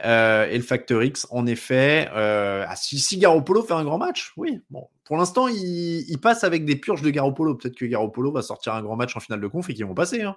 Euh, 0.05 0.47
et 0.47 0.57
le 0.57 0.63
Factor 0.63 1.03
X, 1.03 1.27
en 1.31 1.47
effet, 1.47 2.09
euh, 2.13 2.65
ah, 2.67 2.77
si, 2.77 2.99
si, 2.99 3.19
Garoppolo 3.19 3.63
fait 3.63 3.75
un 3.75 3.85
grand 3.85 3.99
match, 3.99 4.33
oui. 4.37 4.61
Bon, 4.71 4.89
pour 5.05 5.17
l'instant, 5.17 5.49
il, 5.49 6.19
passe 6.21 6.45
avec 6.45 6.65
des 6.65 6.77
purges 6.77 7.03
de 7.03 7.11
Garoppolo. 7.11 7.55
Peut-être 7.55 7.77
que 7.77 7.85
Garoppolo 7.85 8.33
va 8.33 8.43
sortir 8.43 8.75
un 8.75 8.83
grand 8.83 8.97
match 8.97 9.17
en 9.17 9.21
finale 9.21 9.41
de 9.41 9.47
conf 9.47 9.69
et 9.69 9.75
qu'ils 9.75 9.87
vont 9.87 9.95
passer. 9.95 10.23
Hein. 10.23 10.37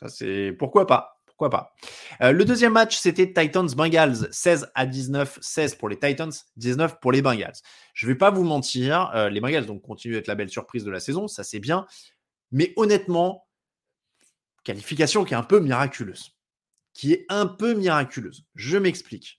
Ça, 0.00 0.08
c'est 0.08 0.52
pourquoi 0.58 0.86
pas. 0.86 1.20
Pourquoi 1.26 1.50
pas. 1.50 1.74
Euh, 2.20 2.30
le 2.30 2.44
deuxième 2.44 2.72
match, 2.72 2.96
c'était 2.96 3.32
Titans 3.32 3.68
Bengals, 3.76 4.28
16 4.30 4.70
à 4.74 4.86
19, 4.86 5.38
16 5.40 5.74
pour 5.74 5.88
les 5.88 5.98
Titans, 5.98 6.30
19 6.56 7.00
pour 7.00 7.10
les 7.10 7.22
Bengals. 7.22 7.56
Je 7.92 8.06
vais 8.06 8.14
pas 8.14 8.30
vous 8.30 8.44
mentir, 8.44 9.10
les 9.30 9.40
Bengals 9.40 9.66
donc 9.66 9.82
continuent 9.82 10.14
d'être 10.14 10.28
la 10.28 10.36
belle 10.36 10.48
surprise 10.48 10.84
de 10.84 10.92
la 10.92 11.00
saison, 11.00 11.26
ça 11.26 11.42
c'est 11.42 11.58
bien. 11.58 11.86
Mais 12.52 12.72
honnêtement, 12.76 13.44
Qualification 14.64 15.24
qui 15.24 15.34
est 15.34 15.36
un 15.36 15.42
peu 15.42 15.60
miraculeuse. 15.60 16.36
Qui 16.94 17.12
est 17.12 17.26
un 17.28 17.46
peu 17.46 17.74
miraculeuse. 17.74 18.46
Je 18.54 18.78
m'explique. 18.78 19.36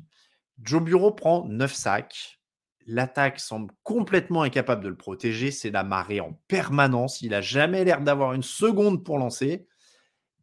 Joe 0.61 0.81
Bureau 0.81 1.11
prend 1.11 1.45
9 1.45 1.73
sacs. 1.73 2.39
L'attaque 2.85 3.39
semble 3.39 3.73
complètement 3.83 4.43
incapable 4.43 4.83
de 4.83 4.89
le 4.89 4.95
protéger. 4.95 5.49
C'est 5.51 5.71
la 5.71 5.83
marée 5.83 6.21
en 6.21 6.33
permanence. 6.47 7.21
Il 7.21 7.31
n'a 7.31 7.41
jamais 7.41 7.83
l'air 7.83 8.01
d'avoir 8.01 8.33
une 8.33 8.43
seconde 8.43 9.03
pour 9.03 9.17
lancer. 9.17 9.67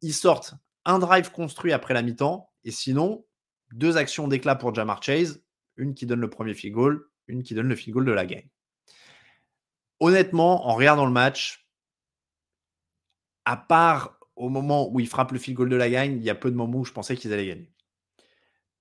Ils 0.01 0.15
sortent 0.15 0.55
un 0.85 0.99
drive 0.99 1.31
construit 1.31 1.73
après 1.73 1.95
la 1.95 2.03
mi-temps. 2.03 2.51
Et 2.65 2.73
sinon, 2.73 3.25
deux 3.73 3.97
actions 3.97 4.27
d'éclat 4.27 4.57
pour 4.57 4.75
Jamar 4.75 5.03
Chase. 5.03 5.43
Une 5.77 5.95
qui 5.95 6.07
donne 6.07 6.21
le 6.21 6.29
premier 6.29 6.55
field 6.55 6.75
goal, 6.75 7.09
une 7.29 7.43
qui 7.43 7.55
donne 7.55 7.69
le 7.69 7.77
field 7.77 7.95
goal 7.95 8.05
de 8.05 8.13
la 8.13 8.27
game. 8.27 8.43
Honnêtement, 10.01 10.67
en 10.67 10.75
regardant 10.75 11.07
le 11.07 11.13
match, 11.13 11.67
à 13.45 13.57
part 13.57 14.19
au 14.43 14.49
moment 14.49 14.91
où 14.93 14.99
il 14.99 15.07
frappe 15.07 15.31
le 15.31 15.39
field 15.39 15.57
goal 15.57 15.69
de 15.69 15.77
la 15.77 15.89
gagne, 15.89 16.17
il 16.17 16.23
y 16.23 16.31
a 16.31 16.35
peu 16.35 16.51
de 16.51 16.57
moments 16.57 16.79
où 16.79 16.85
je 16.85 16.93
pensais 16.93 17.17
qu'ils 17.17 17.33
allaient 17.33 17.47
gagner. 17.47 17.71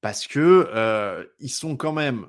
Parce 0.01 0.25
que 0.25 0.67
euh, 0.73 1.23
ils 1.39 1.51
sont 1.51 1.77
quand 1.77 1.93
même 1.93 2.25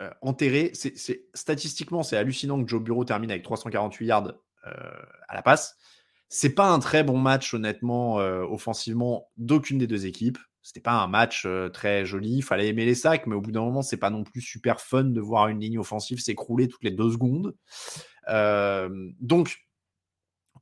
euh, 0.00 0.08
enterrés. 0.22 0.70
C'est, 0.72 1.26
statistiquement, 1.34 2.02
c'est 2.02 2.16
hallucinant 2.16 2.62
que 2.62 2.68
Joe 2.68 2.82
Bureau 2.82 3.04
termine 3.04 3.30
avec 3.30 3.42
348 3.42 4.06
yards 4.06 4.32
euh, 4.66 4.70
à 5.28 5.34
la 5.34 5.42
passe. 5.42 5.76
C'est 6.30 6.54
pas 6.54 6.70
un 6.70 6.78
très 6.78 7.04
bon 7.04 7.18
match, 7.18 7.52
honnêtement, 7.52 8.14
offensivement, 8.14 9.28
d'aucune 9.36 9.76
des 9.76 9.86
deux 9.86 10.06
équipes. 10.06 10.38
C'était 10.62 10.80
pas 10.80 10.92
un 10.92 11.08
match 11.08 11.46
très 11.74 12.06
joli. 12.06 12.36
Il 12.36 12.42
fallait 12.42 12.68
aimer 12.68 12.86
les 12.86 12.94
sacs, 12.94 13.26
mais 13.26 13.34
au 13.34 13.42
bout 13.42 13.52
d'un 13.52 13.60
moment, 13.60 13.82
c'est 13.82 13.98
pas 13.98 14.08
non 14.08 14.24
plus 14.24 14.40
super 14.40 14.80
fun 14.80 15.04
de 15.04 15.20
voir 15.20 15.48
une 15.48 15.60
ligne 15.60 15.78
offensive 15.78 16.20
s'écrouler 16.20 16.68
toutes 16.68 16.84
les 16.84 16.90
deux 16.90 17.10
secondes. 17.10 17.54
donc, 19.20 19.58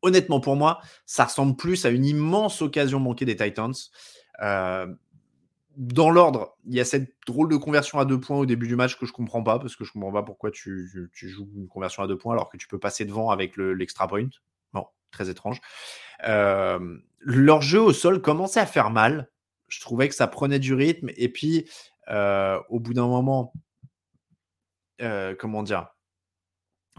honnêtement, 0.02 0.40
pour 0.40 0.56
moi, 0.56 0.80
ça 1.06 1.24
ressemble 1.24 1.56
plus 1.56 1.84
à 1.84 1.90
une 1.90 2.04
immense 2.04 2.62
occasion 2.62 3.00
manquée 3.00 3.24
des 3.24 3.36
Titans. 3.36 3.74
Euh, 4.42 4.86
dans 5.76 6.10
l'ordre, 6.10 6.56
il 6.66 6.74
y 6.74 6.80
a 6.80 6.84
cette 6.84 7.14
drôle 7.26 7.48
de 7.48 7.56
conversion 7.56 7.98
à 7.98 8.04
deux 8.04 8.20
points 8.20 8.38
au 8.38 8.46
début 8.46 8.66
du 8.66 8.76
match 8.76 8.98
que 8.98 9.06
je 9.06 9.12
comprends 9.12 9.42
pas, 9.42 9.58
parce 9.58 9.76
que 9.76 9.84
je 9.84 9.92
comprends 9.92 10.12
pas 10.12 10.22
pourquoi 10.22 10.50
tu, 10.50 11.10
joues 11.12 11.48
une 11.56 11.68
conversion 11.68 12.02
à 12.02 12.06
deux 12.06 12.18
points 12.18 12.34
alors 12.34 12.50
que 12.50 12.56
tu 12.56 12.68
peux 12.68 12.78
passer 12.78 13.04
devant 13.04 13.30
avec 13.30 13.56
l'extra 13.56 14.08
point. 14.08 14.28
Bon, 14.72 14.86
très 15.10 15.30
étrange. 15.30 15.60
Euh, 16.26 16.98
leur 17.20 17.62
jeu 17.62 17.80
au 17.80 17.92
sol 17.92 18.20
commençait 18.20 18.60
à 18.60 18.66
faire 18.66 18.90
mal. 18.90 19.30
Je 19.68 19.80
trouvais 19.80 20.08
que 20.08 20.14
ça 20.14 20.26
prenait 20.26 20.58
du 20.58 20.74
rythme. 20.74 21.10
Et 21.16 21.28
puis, 21.28 21.68
euh, 22.08 22.60
au 22.68 22.80
bout 22.80 22.92
d'un 22.92 23.06
moment, 23.06 23.52
comment 25.38 25.62
dire 25.62 25.88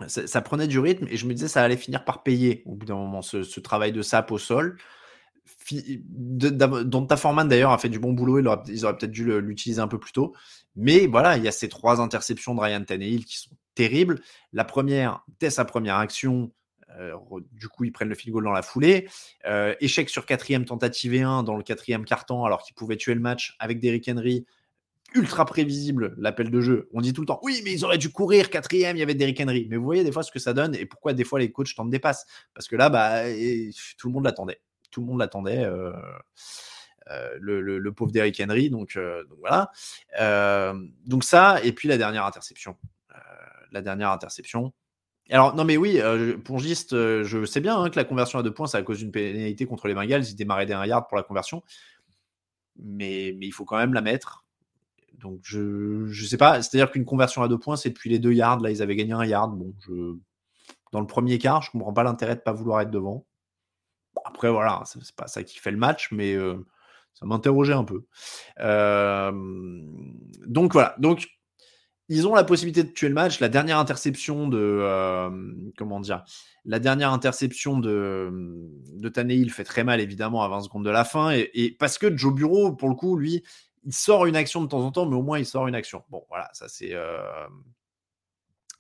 ça, 0.08 0.42
prenait 0.42 0.68
du 0.68 0.80
rythme 0.80 1.08
et 1.10 1.18
je 1.18 1.26
me 1.26 1.34
disais 1.34 1.48
ça 1.48 1.64
allait 1.64 1.78
finir 1.78 2.04
par 2.06 2.24
payer 2.24 2.64
au 2.66 2.76
bout 2.76 2.86
d'un 2.86 2.96
moment 2.96 3.22
ce, 3.22 3.60
travail 3.60 3.92
de 3.92 4.02
sap 4.02 4.32
au 4.32 4.38
sol. 4.38 4.78
dont 5.72 7.06
ta 7.06 7.18
Foreman 7.18 7.48
d'ailleurs 7.48 7.72
a 7.72 7.78
fait 7.78 7.90
du 7.90 8.00
bon 8.00 8.14
boulot, 8.14 8.40
ils 8.40 8.48
auraient, 8.86 8.98
peut-être 8.98 9.12
dû 9.12 9.26
l'utiliser 9.40 9.82
un 9.82 9.88
peu 9.88 10.00
plus 10.00 10.12
tôt. 10.12 10.34
Mais 10.76 11.08
voilà, 11.08 11.38
il 11.38 11.44
y 11.44 11.48
a 11.48 11.52
ces 11.52 11.70
trois 11.70 12.00
interceptions 12.02 12.56
de 12.56 12.62
Ryan 12.62 12.84
Tannehill 12.84 13.26
qui 13.26 13.38
sont 13.38 13.52
terribles. 13.76 14.22
La 14.54 14.64
première, 14.64 15.24
dès 15.40 15.50
sa 15.50 15.66
première 15.66 15.96
action, 15.96 16.52
euh, 17.00 17.16
du 17.52 17.68
coup, 17.68 17.84
ils 17.84 17.92
prennent 17.92 18.10
le 18.10 18.16
field 18.16 18.34
goal 18.34 18.44
dans 18.44 18.52
la 18.52 18.62
foulée. 18.62 19.08
Euh, 19.46 19.76
échec 19.80 20.10
sur 20.10 20.26
quatrième 20.26 20.66
tentative 20.66 21.14
et 21.14 21.22
1 21.22 21.44
dans 21.44 21.56
le 21.56 21.64
quatrième 21.64 22.06
carton, 22.06 22.44
alors 22.44 22.64
qu'ils 22.64 22.76
pouvaient 22.76 22.98
tuer 22.98 23.14
le 23.14 23.20
match 23.22 23.56
avec 23.60 23.80
Derrick 23.80 24.10
Henry. 24.10 24.46
Ultra 25.14 25.46
prévisible 25.46 26.16
l'appel 26.18 26.50
de 26.50 26.62
jeu. 26.62 26.90
On 26.94 27.02
dit 27.02 27.14
tout 27.14 27.22
le 27.22 27.28
temps, 27.28 27.40
oui, 27.44 27.62
mais 27.64 27.74
ils 27.74 27.84
auraient 27.84 27.98
dû 27.98 28.10
courir 28.10 28.50
quatrième, 28.50 28.96
il 28.96 29.00
y 29.00 29.04
avait 29.04 29.14
Derrick 29.14 29.40
Henry. 29.42 29.68
Mais 29.70 29.78
vous 29.78 29.84
voyez 29.84 30.04
des 30.04 30.12
fois 30.12 30.24
ce 30.24 30.32
que 30.32 30.40
ça 30.40 30.54
donne 30.54 30.76
et 30.76 30.86
pourquoi 30.86 31.14
des 31.14 31.24
fois 31.24 31.40
les 31.40 31.52
coachs 31.52 31.76
t'en 31.76 31.86
dépassent. 31.86 32.26
Parce 32.54 32.68
que 32.68 32.76
là, 32.76 32.90
bah, 32.90 33.24
tout 33.98 34.08
le 34.08 34.14
monde 34.14 34.26
l'attendait. 34.26 34.62
Tout 34.90 35.02
le 35.02 35.08
monde 35.08 35.20
l'attendait. 35.20 35.66
Euh, 35.66 35.92
le, 37.40 37.90
pauvre 37.90 38.12
Derrick 38.12 38.42
Henry. 38.42 38.70
Donc, 38.70 38.98
donc 38.98 39.40
voilà. 39.40 39.72
donc 41.06 41.24
ça, 41.24 41.62
et 41.64 41.74
puis 41.74 41.88
la 41.88 41.98
dernière 41.98 42.26
interception. 42.26 42.78
la 43.72 43.82
dernière 43.82 44.12
interception. 44.12 44.74
Alors, 45.32 45.56
non, 45.56 45.64
mais 45.64 45.78
oui, 45.78 46.02
euh, 46.02 46.38
Pongiste, 46.38 46.92
euh, 46.92 47.24
je 47.24 47.46
sais 47.46 47.62
bien 47.62 47.80
hein, 47.80 47.90
que 47.90 47.96
la 47.96 48.04
conversion 48.04 48.38
à 48.40 48.44
deux 48.44 48.54
points, 48.54 48.68
c'est 48.68 48.78
à 48.78 48.84
cause 48.84 49.00
d'une 49.00 49.12
pénalité 49.12 49.66
contre 49.66 49.88
les 49.88 49.94
Bengals. 49.94 50.26
Ils 50.28 50.36
démarraient 50.36 50.66
des 50.66 50.74
1 50.74 50.86
yard 50.86 51.08
pour 51.08 51.16
la 51.16 51.24
conversion. 51.24 51.64
Mais, 52.78 53.34
mais 53.38 53.48
il 53.48 53.52
faut 53.52 53.64
quand 53.64 53.78
même 53.78 53.94
la 53.94 54.02
mettre. 54.02 54.44
Donc, 55.22 55.40
je 55.44 55.60
ne 56.08 56.28
sais 56.28 56.38
pas. 56.38 56.62
C'est-à-dire 56.62 56.92
qu'une 56.92 57.06
conversion 57.06 57.44
à 57.44 57.48
deux 57.48 57.58
points, 57.58 57.76
c'est 57.76 57.90
depuis 57.90 58.10
les 58.10 58.20
deux 58.20 58.34
yards. 58.34 58.60
Là, 58.60 58.72
ils 58.72 58.82
avaient 58.82 58.96
gagné 58.96 59.14
un 59.14 59.26
yard. 59.26 59.58
Bon, 59.58 59.74
je... 59.88 60.16
Dans 60.92 61.00
le 61.00 61.08
premier 61.08 61.38
quart, 61.38 61.62
je 61.62 61.70
ne 61.70 61.80
comprends 61.80 61.94
pas 61.94 62.04
l'intérêt 62.04 62.36
de 62.36 62.40
ne 62.40 62.44
pas 62.44 62.52
vouloir 62.52 62.82
être 62.82 62.92
devant. 62.92 63.26
après, 64.26 64.50
voilà, 64.50 64.84
c'est 64.86 65.16
pas 65.16 65.28
ça 65.28 65.44
qui 65.44 65.58
fait 65.58 65.72
le 65.72 65.78
match, 65.78 66.10
mais 66.12 66.34
euh, 66.34 66.58
ça 67.14 67.26
m'interrogeait 67.26 67.74
un 67.74 67.86
peu. 67.86 68.04
donc, 70.48 70.74
voilà. 70.74 70.96
Donc, 71.00 71.30
ils 72.14 72.28
ont 72.28 72.36
la 72.36 72.44
possibilité 72.44 72.84
de 72.84 72.90
tuer 72.90 73.08
le 73.08 73.14
match. 73.14 73.40
La 73.40 73.48
dernière 73.48 73.80
interception 73.80 74.50
de 74.50 74.58
euh, 74.60 75.30
comment 75.78 76.02
dire, 76.02 76.26
la 76.66 76.80
dernière 76.80 77.14
interception 77.14 77.80
de 77.80 78.30
de 78.98 79.50
fait 79.50 79.64
très 79.64 79.86
mal 79.86 80.02
évidemment 80.02 80.44
à 80.44 80.50
20 80.50 80.62
secondes 80.64 80.84
de 80.84 80.90
la 80.90 81.06
fin 81.06 81.32
et, 81.32 81.76
parce 81.80 81.98
que 81.98 82.16
Joe 82.16 82.34
Bureau 82.34 82.74
pour 82.74 82.90
le 82.90 82.96
coup 82.96 83.16
lui 83.16 83.44
il 83.86 83.94
sort 83.94 84.26
une 84.26 84.36
action 84.36 84.62
de 84.62 84.68
temps 84.68 84.82
en 84.82 84.92
temps 84.92 85.06
mais 85.06 85.16
au 85.16 85.24
moins 85.24 85.40
il 85.40 85.46
sort 85.46 85.68
une 85.68 85.76
action. 85.76 86.04
Bon 86.10 86.24
voilà 86.30 86.50
ça 86.54 86.68
c'est 86.68 86.94
euh, 86.94 87.22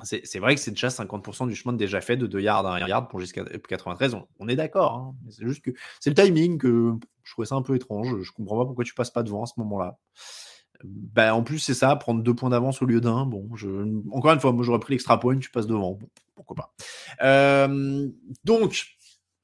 c'est 0.04 0.40
vrai 0.40 0.56
que 0.56 0.62
c'est 0.62 0.72
déjà 0.72 0.88
50% 0.88 1.48
du 1.48 1.56
chemin 1.56 1.74
déjà 1.74 2.02
fait 2.02 2.18
de 2.18 2.26
2 2.26 2.42
yards 2.42 2.66
à 2.66 2.76
1 2.76 2.88
yard 2.88 3.10
pour 3.10 3.20
jusqu'à 3.20 3.44
93. 3.44 4.18
On, 4.40 4.48
est 4.48 4.56
d'accord. 4.56 4.96
Hein. 4.96 5.16
c'est 5.30 5.46
juste 5.46 5.64
que 5.64 5.72
c'est 6.00 6.10
le 6.10 6.16
timing 6.16 6.58
que 6.58 6.94
je 7.24 7.32
trouvais 7.32 7.46
ça 7.46 7.56
un 7.56 7.62
peu 7.62 7.76
étrange. 7.76 8.22
Je 8.22 8.32
comprends 8.32 8.58
pas 8.58 8.66
pourquoi 8.66 8.84
tu 8.84 8.94
passes 8.94 9.12
pas 9.12 9.24
devant 9.24 9.44
à 9.44 9.46
ce 9.46 9.54
moment-là. 9.58 9.98
Bah, 10.84 11.36
en 11.36 11.44
plus, 11.44 11.60
c'est 11.60 11.74
ça, 11.74 11.96
prendre 11.96 12.24
deux 12.24 12.34
points 12.34 12.50
d'avance 12.50 12.82
au 12.82 12.86
lieu 12.86 13.02
d'un. 13.02 13.26
Bon, 13.26 13.48
encore 14.12 14.34
une 14.34 14.40
fois, 14.40 14.52
moi 14.52 14.64
j'aurais 14.64 14.80
pris 14.80 14.94
l'extra 14.94 15.20
point, 15.20 15.38
tu 15.38 15.52
passes 15.52 15.68
devant. 15.68 16.00
pourquoi 16.36 16.56
pas. 16.56 16.74
Euh, 17.22 18.10
donc, 18.44 18.98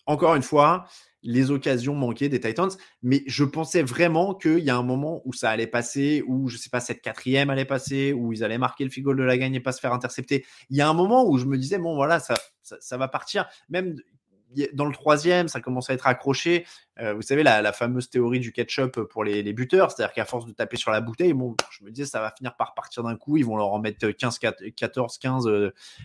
encore 0.06 0.36
une 0.36 0.42
fois, 0.42 0.88
les 1.24 1.52
occasions 1.52 1.96
manquées 1.96 2.30
des 2.30 2.40
Titans, 2.40 2.70
mais 3.02 3.24
je 3.28 3.44
pensais 3.44 3.84
vraiment 3.84 4.34
qu'il 4.34 4.60
y 4.60 4.70
a 4.70 4.78
un 4.78 4.84
moment 4.84 5.22
où 5.26 5.34
ça 5.34 5.50
allait 5.50 5.68
passer, 5.68 6.24
où 6.28 6.48
je 6.50 6.58
sais 6.58 6.70
pas, 6.70 6.80
cette 6.80 7.02
quatrième 7.02 7.50
allait 7.50 7.66
passer, 7.66 8.14
où 8.14 8.34
ils 8.34 8.44
allaient 8.44 8.58
marquer 8.58 8.84
le 8.84 8.90
figot 8.90 9.14
de 9.14 9.24
la 9.24 9.38
gagne 9.38 9.56
et 9.56 9.60
pas 9.60 9.72
se 9.72 9.80
faire 9.80 9.94
intercepter. 9.94 10.46
Il 10.70 10.78
y 10.78 10.82
a 10.82 10.90
un 10.90 10.94
moment 10.94 11.28
où 11.28 11.38
je 11.38 11.46
me 11.46 11.58
disais, 11.58 11.78
bon 11.78 11.96
voilà, 11.96 12.20
ça, 12.20 12.36
ça, 12.62 12.78
ça 12.80 12.98
va 12.98 13.08
partir. 13.08 13.48
Même 13.70 13.96
dans 14.74 14.86
le 14.86 14.94
troisième, 14.94 15.48
ça 15.48 15.60
commence 15.60 15.90
à 15.90 15.94
être 15.94 16.08
accroché. 16.08 16.66
Euh, 17.00 17.14
vous 17.14 17.22
savez, 17.22 17.44
la, 17.44 17.74
fameuse 17.74 18.10
théorie 18.10 18.40
du 18.40 18.52
ketchup 18.52 19.02
pour 19.02 19.24
les, 19.24 19.54
buteurs, 19.54 19.92
c'est-à-dire 19.92 20.14
qu'à 20.14 20.26
force 20.26 20.46
de 20.46 20.52
taper 20.52 20.78
sur 20.78 20.92
la 20.92 21.02
bouteille, 21.02 21.34
je 21.72 21.84
me 21.84 21.92
disais, 21.92 22.08
ça 22.08 22.22
va 22.22 22.34
finir 22.36 22.56
par 22.56 22.74
partir 22.74 23.04
d'un 23.04 23.16
coup, 23.16 23.38
ils 23.38 23.46
vont 23.46 23.58
leur 23.58 23.72
en 23.74 23.80
mettre 23.80 24.10
15, 24.10 24.40
14, 24.76 25.18
15 25.18 25.50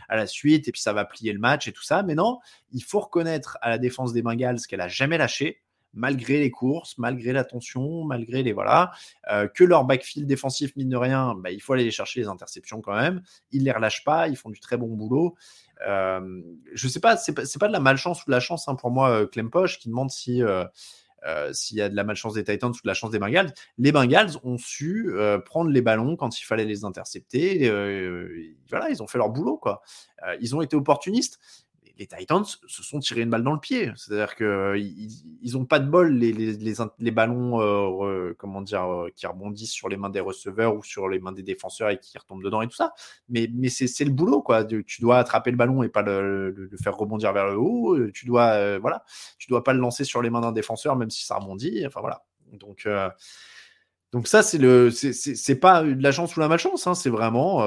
à 0.08 0.16
la 0.16 0.26
suite, 0.26 0.68
et 0.68 0.72
puis 0.72 0.80
ça 0.80 0.92
va 0.92 1.04
plier 1.04 1.32
le 1.32 1.38
match 1.38 1.68
et 1.68 1.72
tout 1.72 1.84
ça. 1.84 2.02
Mais 2.02 2.14
non, 2.14 2.40
il 2.72 2.82
faut 2.82 3.00
reconnaître 3.00 3.58
à 3.62 3.70
la 3.70 3.78
défense 3.78 4.12
des 4.12 4.22
Bengals 4.22 4.60
qu'elle 4.68 4.80
a 4.80 4.88
jamais 4.88 5.18
lâché 5.18 5.62
malgré 5.94 6.38
les 6.38 6.50
courses, 6.50 6.96
malgré 6.98 7.32
la 7.32 7.44
tension, 7.44 8.04
malgré 8.04 8.42
les 8.42 8.52
voilà, 8.52 8.92
euh, 9.30 9.46
que 9.48 9.64
leur 9.64 9.84
backfield 9.84 10.26
défensif 10.26 10.74
mine 10.76 10.88
de 10.88 10.96
rien, 10.96 11.34
bah, 11.34 11.50
il 11.50 11.60
faut 11.60 11.72
aller 11.72 11.90
chercher 11.90 12.20
les 12.20 12.28
interceptions 12.28 12.80
quand 12.80 12.94
même. 12.94 13.22
Ils 13.50 13.64
les 13.64 13.72
relâchent 13.72 14.04
pas, 14.04 14.28
ils 14.28 14.36
font 14.36 14.50
du 14.50 14.60
très 14.60 14.76
bon 14.76 14.88
boulot. 14.88 15.34
Euh, 15.86 16.40
je 16.72 16.88
sais 16.88 17.00
pas, 17.00 17.16
c'est 17.16 17.34
pas, 17.34 17.42
pas 17.60 17.68
de 17.68 17.72
la 17.72 17.80
malchance 17.80 18.22
ou 18.22 18.26
de 18.26 18.30
la 18.30 18.40
chance 18.40 18.68
hein, 18.68 18.74
pour 18.74 18.90
moi, 18.90 19.10
euh, 19.10 19.26
Clem 19.26 19.50
Poche, 19.50 19.78
qui 19.78 19.88
demande 19.88 20.10
si 20.10 20.42
euh, 20.42 20.64
s'il 21.52 21.76
y 21.76 21.80
a 21.80 21.88
de 21.88 21.94
la 21.94 22.02
malchance 22.02 22.34
des 22.34 22.42
Titans 22.42 22.70
ou 22.70 22.82
de 22.82 22.88
la 22.88 22.94
chance 22.94 23.12
des 23.12 23.20
Bengals. 23.20 23.52
Les 23.78 23.92
Bengals 23.92 24.32
ont 24.42 24.58
su 24.58 25.08
prendre 25.44 25.70
les 25.70 25.80
ballons 25.80 26.16
quand 26.16 26.40
il 26.40 26.42
fallait 26.42 26.64
les 26.64 26.84
intercepter. 26.84 27.70
voilà, 28.68 28.90
ils 28.90 29.00
ont 29.04 29.06
fait 29.06 29.18
leur 29.18 29.30
boulot, 29.30 29.56
quoi. 29.56 29.82
ils 30.40 30.56
ont 30.56 30.62
été 30.62 30.74
opportunistes 30.74 31.38
les 31.98 32.06
Titans 32.06 32.44
se 32.44 32.82
sont 32.82 32.98
tirés 32.98 33.22
une 33.22 33.30
balle 33.30 33.42
dans 33.42 33.52
le 33.52 33.60
pied. 33.60 33.92
C'est-à-dire 33.96 34.34
qu'ils 34.34 35.52
n'ont 35.52 35.64
pas 35.64 35.78
de 35.78 35.88
bol, 35.88 36.12
les, 36.12 36.32
les, 36.32 37.10
ballons 37.10 37.60
euh, 37.60 38.34
comment 38.38 38.62
dire, 38.62 38.84
euh, 38.84 39.08
qui 39.14 39.26
rebondissent 39.26 39.72
sur 39.72 39.88
les 39.88 39.96
mains 39.96 40.10
des 40.10 40.20
receveurs 40.20 40.74
ou 40.74 40.82
sur 40.82 41.08
les 41.08 41.20
mains 41.20 41.32
des 41.32 41.42
défenseurs 41.42 41.90
et 41.90 41.98
qui 41.98 42.16
retombent 42.18 42.42
dedans 42.42 42.62
et 42.62 42.68
tout 42.68 42.76
ça. 42.76 42.92
Mais, 43.28 43.50
mais 43.54 43.68
c'est 43.68 44.04
le 44.04 44.10
boulot, 44.10 44.42
quoi. 44.42 44.64
Tu 44.64 45.00
dois 45.00 45.18
attraper 45.18 45.50
le 45.50 45.56
ballon 45.56 45.82
et 45.82 45.88
pas 45.88 46.02
le, 46.02 46.70
faire 46.82 46.96
rebondir 46.96 47.32
vers 47.32 47.46
le 47.46 47.58
haut. 47.58 48.10
Tu 48.10 48.26
dois, 48.26 48.52
euh, 48.52 48.78
voilà, 48.80 49.04
tu 49.38 49.48
dois 49.48 49.62
pas 49.62 49.72
le 49.72 49.80
lancer 49.80 50.04
sur 50.04 50.22
les 50.22 50.30
mains 50.30 50.40
d'un 50.40 50.52
défenseur, 50.52 50.96
même 50.96 51.10
si 51.10 51.24
ça 51.24 51.36
rebondit. 51.36 51.86
Enfin, 51.86 52.00
voilà. 52.00 52.24
Donc, 52.52 52.86
donc 54.12 54.28
ça, 54.28 54.42
c'est 54.42 54.58
le, 54.58 54.90
c'est 54.90 55.56
pas 55.56 55.82
de 55.82 56.02
la 56.02 56.12
chance 56.12 56.36
ou 56.36 56.40
la 56.40 56.48
malchance. 56.48 56.86
Hein. 56.86 56.94
c'est 56.94 57.10
vraiment 57.10 57.64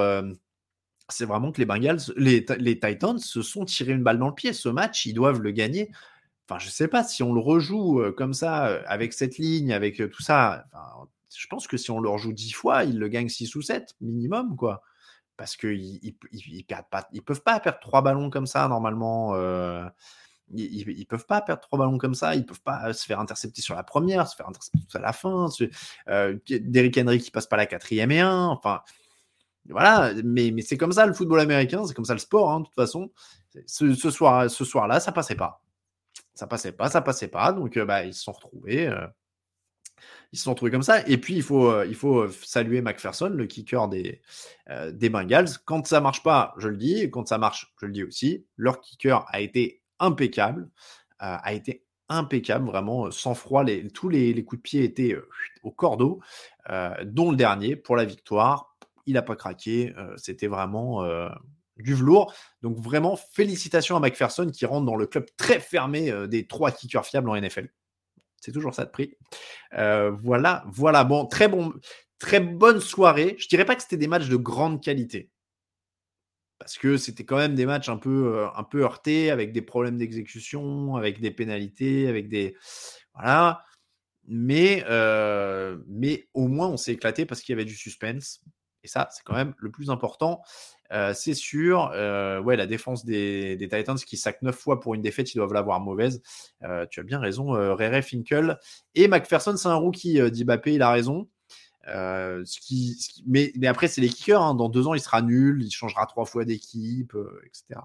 c'est 1.08 1.24
vraiment 1.24 1.52
que 1.52 1.58
les 1.58 1.66
Bengals, 1.66 2.00
les, 2.16 2.44
Titans 2.44 3.18
se 3.18 3.42
sont 3.42 3.64
tirés 3.64 3.92
une 3.92 4.02
balle 4.02 4.18
dans 4.18 4.28
le 4.28 4.34
pied. 4.34 4.52
Ce 4.52 4.68
match, 4.68 5.06
ils 5.06 5.14
doivent 5.14 5.40
le 5.40 5.52
gagner. 5.52 5.90
Enfin, 6.48 6.58
je 6.58 6.68
sais 6.68 6.88
pas 6.88 7.04
si 7.04 7.22
on 7.22 7.32
le 7.32 7.40
rejoue 7.40 8.00
euh, 8.00 8.12
comme 8.12 8.32
ça, 8.32 8.68
euh, 8.68 8.82
avec 8.86 9.12
cette 9.12 9.38
ligne, 9.38 9.72
avec 9.72 10.00
euh, 10.00 10.08
tout 10.08 10.22
ça. 10.22 10.66
je 11.34 11.46
pense 11.48 11.66
que 11.66 11.76
si 11.76 11.90
on 11.90 12.00
le 12.00 12.08
rejoue 12.08 12.32
dix 12.32 12.52
fois, 12.52 12.84
ils 12.84 12.98
le 12.98 13.08
gagnent 13.08 13.28
six 13.28 13.54
ou 13.56 13.62
sept 13.62 13.94
minimum, 14.00 14.56
quoi. 14.56 14.82
Parce 15.36 15.56
qu'ils 15.56 16.00
ils, 16.02 16.64
peuvent 16.64 17.42
pas 17.42 17.60
perdre 17.60 17.78
trois 17.80 18.02
ballons 18.02 18.30
comme 18.30 18.46
ça 18.46 18.68
normalement. 18.68 19.36
ils, 20.54 20.88
ils, 20.88 21.06
peuvent 21.06 21.26
pas 21.26 21.42
perdre 21.42 21.60
trois 21.60 21.78
ballons 21.78 21.98
comme 21.98 22.14
ça. 22.14 22.34
Ils 22.34 22.46
peuvent 22.46 22.62
pas 22.62 22.92
se 22.94 23.04
faire 23.04 23.20
intercepter 23.20 23.60
sur 23.60 23.74
la 23.74 23.82
première, 23.82 24.26
se 24.28 24.34
faire 24.34 24.48
intercepter 24.48 24.78
à 24.94 25.00
la 25.00 25.12
fin. 25.12 25.48
Derrick 26.48 26.96
Henry 26.96 27.20
qui 27.20 27.30
passe 27.30 27.46
pas 27.46 27.58
la 27.58 27.66
quatrième 27.66 28.12
et 28.12 28.20
un. 28.20 28.46
Enfin, 28.46 28.80
voilà, 29.70 30.12
mais, 30.24 30.54
c'est 30.62 30.76
comme 30.76 30.92
ça 30.92 31.06
le 31.06 31.12
football 31.12 31.40
américain, 31.40 31.84
c'est 31.86 31.94
comme 31.94 32.04
ça 32.04 32.12
le 32.12 32.18
sport, 32.18 32.50
hein, 32.50 32.60
de 32.60 32.66
toute 32.66 32.74
façon. 32.74 33.10
Ce, 33.66 34.10
soir, 34.10 34.50
ce 34.50 34.64
soir-là, 34.64 35.00
ça 35.00 35.12
passait 35.12 35.34
pas. 35.34 35.62
Ça 36.34 36.46
passait 36.46 36.72
pas, 36.72 36.88
ça 36.90 37.00
passait 37.00 37.28
pas. 37.28 37.52
Donc, 37.52 37.76
euh, 37.76 37.84
bah, 37.84 38.04
ils 38.04 38.14
se 38.14 38.22
sont 38.22 38.32
retrouvés. 38.32 38.88
Euh, 38.88 39.06
ils 40.32 40.38
se 40.38 40.44
sont 40.44 40.50
retrouvés 40.50 40.70
comme 40.70 40.82
ça. 40.82 41.06
Et 41.08 41.18
puis, 41.18 41.36
il 41.36 41.42
faut, 41.42 41.70
euh, 41.70 42.30
saluer 42.44 42.82
McPherson, 42.82 43.30
le 43.30 43.46
kicker 43.46 43.88
des, 43.88 44.20
Bengals. 45.08 45.48
Quand 45.64 45.86
ça 45.86 46.00
marche 46.00 46.22
pas, 46.22 46.54
je 46.58 46.68
le 46.68 46.76
dis. 46.76 47.10
Quand 47.10 47.26
ça 47.26 47.38
marche, 47.38 47.72
je 47.80 47.86
le 47.86 47.92
dis 47.92 48.04
aussi. 48.04 48.46
Leur 48.56 48.80
kicker 48.80 49.24
a 49.28 49.40
été 49.40 49.82
impeccable. 49.98 50.68
a 51.18 51.52
été 51.54 51.86
impeccable, 52.08 52.66
vraiment 52.66 53.10
sans 53.10 53.34
froid. 53.34 53.64
Tous 53.94 54.10
les, 54.10 54.34
les, 54.34 54.44
coups 54.44 54.60
de 54.60 54.62
pied 54.62 54.84
étaient 54.84 55.16
au 55.62 55.70
cordeau, 55.70 56.20
dont 57.04 57.30
le 57.30 57.36
dernier 57.36 57.74
pour 57.74 57.96
la 57.96 58.04
victoire 58.04 58.75
il 59.06 59.14
n'a 59.14 59.22
pas 59.22 59.36
craqué. 59.36 59.94
Euh, 59.96 60.14
c'était 60.16 60.48
vraiment 60.48 61.04
euh, 61.04 61.28
du 61.76 61.94
velours. 61.94 62.34
Donc 62.62 62.78
vraiment, 62.78 63.16
félicitations 63.16 63.96
à 63.96 64.00
McPherson 64.00 64.50
qui 64.52 64.66
rentre 64.66 64.84
dans 64.84 64.96
le 64.96 65.06
club 65.06 65.26
très 65.36 65.60
fermé 65.60 66.10
euh, 66.10 66.26
des 66.26 66.46
trois 66.46 66.72
kickers 66.72 67.06
fiables 67.06 67.30
en 67.30 67.40
NFL. 67.40 67.68
C'est 68.40 68.52
toujours 68.52 68.74
ça 68.74 68.84
de 68.84 68.90
prix. 68.90 69.16
voilà, 69.72 70.64
voilà. 70.68 71.04
Bon, 71.04 71.26
très 71.26 71.48
bon, 71.48 71.72
très 72.18 72.40
bonne 72.40 72.80
soirée. 72.80 73.36
Je 73.38 73.48
dirais 73.48 73.64
pas 73.64 73.74
que 73.74 73.82
c'était 73.82 73.96
des 73.96 74.08
matchs 74.08 74.28
de 74.28 74.36
grande 74.36 74.82
qualité. 74.82 75.30
Parce 76.58 76.78
que 76.78 76.96
c'était 76.96 77.24
quand 77.24 77.36
même 77.36 77.54
des 77.54 77.66
matchs 77.66 77.88
un 77.88 77.96
peu, 77.96 78.46
un 78.54 78.62
peu 78.62 78.82
heurtés, 78.82 79.30
avec 79.30 79.52
des 79.52 79.62
problèmes 79.62 79.98
d'exécution, 79.98 80.96
avec 80.96 81.20
des 81.20 81.30
pénalités, 81.30 82.08
avec 82.08 82.28
des. 82.28 82.56
Voilà. 83.14 83.64
Mais, 84.28 84.84
mais 85.88 86.28
au 86.34 86.46
moins, 86.46 86.68
on 86.68 86.76
s'est 86.76 86.92
éclaté 86.92 87.26
parce 87.26 87.40
qu'il 87.40 87.52
y 87.52 87.56
avait 87.56 87.64
du 87.64 87.76
suspense. 87.76 88.42
Et 88.86 88.88
ça, 88.88 89.08
c'est 89.10 89.24
quand 89.24 89.34
même 89.34 89.52
le 89.58 89.68
plus 89.72 89.90
important. 89.90 90.40
C'est 91.12 91.34
sûr, 91.34 91.90
ouais, 92.44 92.56
la 92.56 92.66
défense 92.66 93.04
des, 93.04 93.58
Titans 93.60 93.96
qui 93.96 94.16
sac 94.16 94.42
9 94.42 94.56
fois 94.56 94.78
pour 94.78 94.94
une 94.94 95.02
défaite, 95.02 95.34
ils 95.34 95.38
doivent 95.38 95.52
l'avoir 95.52 95.80
mauvaise. 95.80 96.22
Tu 96.90 97.00
as 97.00 97.02
bien 97.02 97.18
raison, 97.18 97.46
Rere 97.48 98.00
Finkel. 98.00 98.60
Et 98.94 99.08
McPherson, 99.08 99.56
c'est 99.56 99.66
un 99.66 99.74
rookie, 99.74 100.20
dit 100.30 100.44
Bappé, 100.44 100.74
il 100.74 100.82
a 100.82 100.90
raison. 100.92 101.26
Mais, 103.26 103.52
après, 103.66 103.88
c'est 103.88 104.00
les 104.00 104.08
kickers. 104.08 104.40
Hein. 104.40 104.54
Dans 104.54 104.68
deux 104.68 104.86
ans, 104.86 104.94
il 104.94 105.00
sera 105.00 105.20
nul, 105.20 105.64
il 105.64 105.72
changera 105.72 106.06
trois 106.06 106.26
fois 106.26 106.44
d'équipe, 106.44 107.16
etc. 107.44 107.80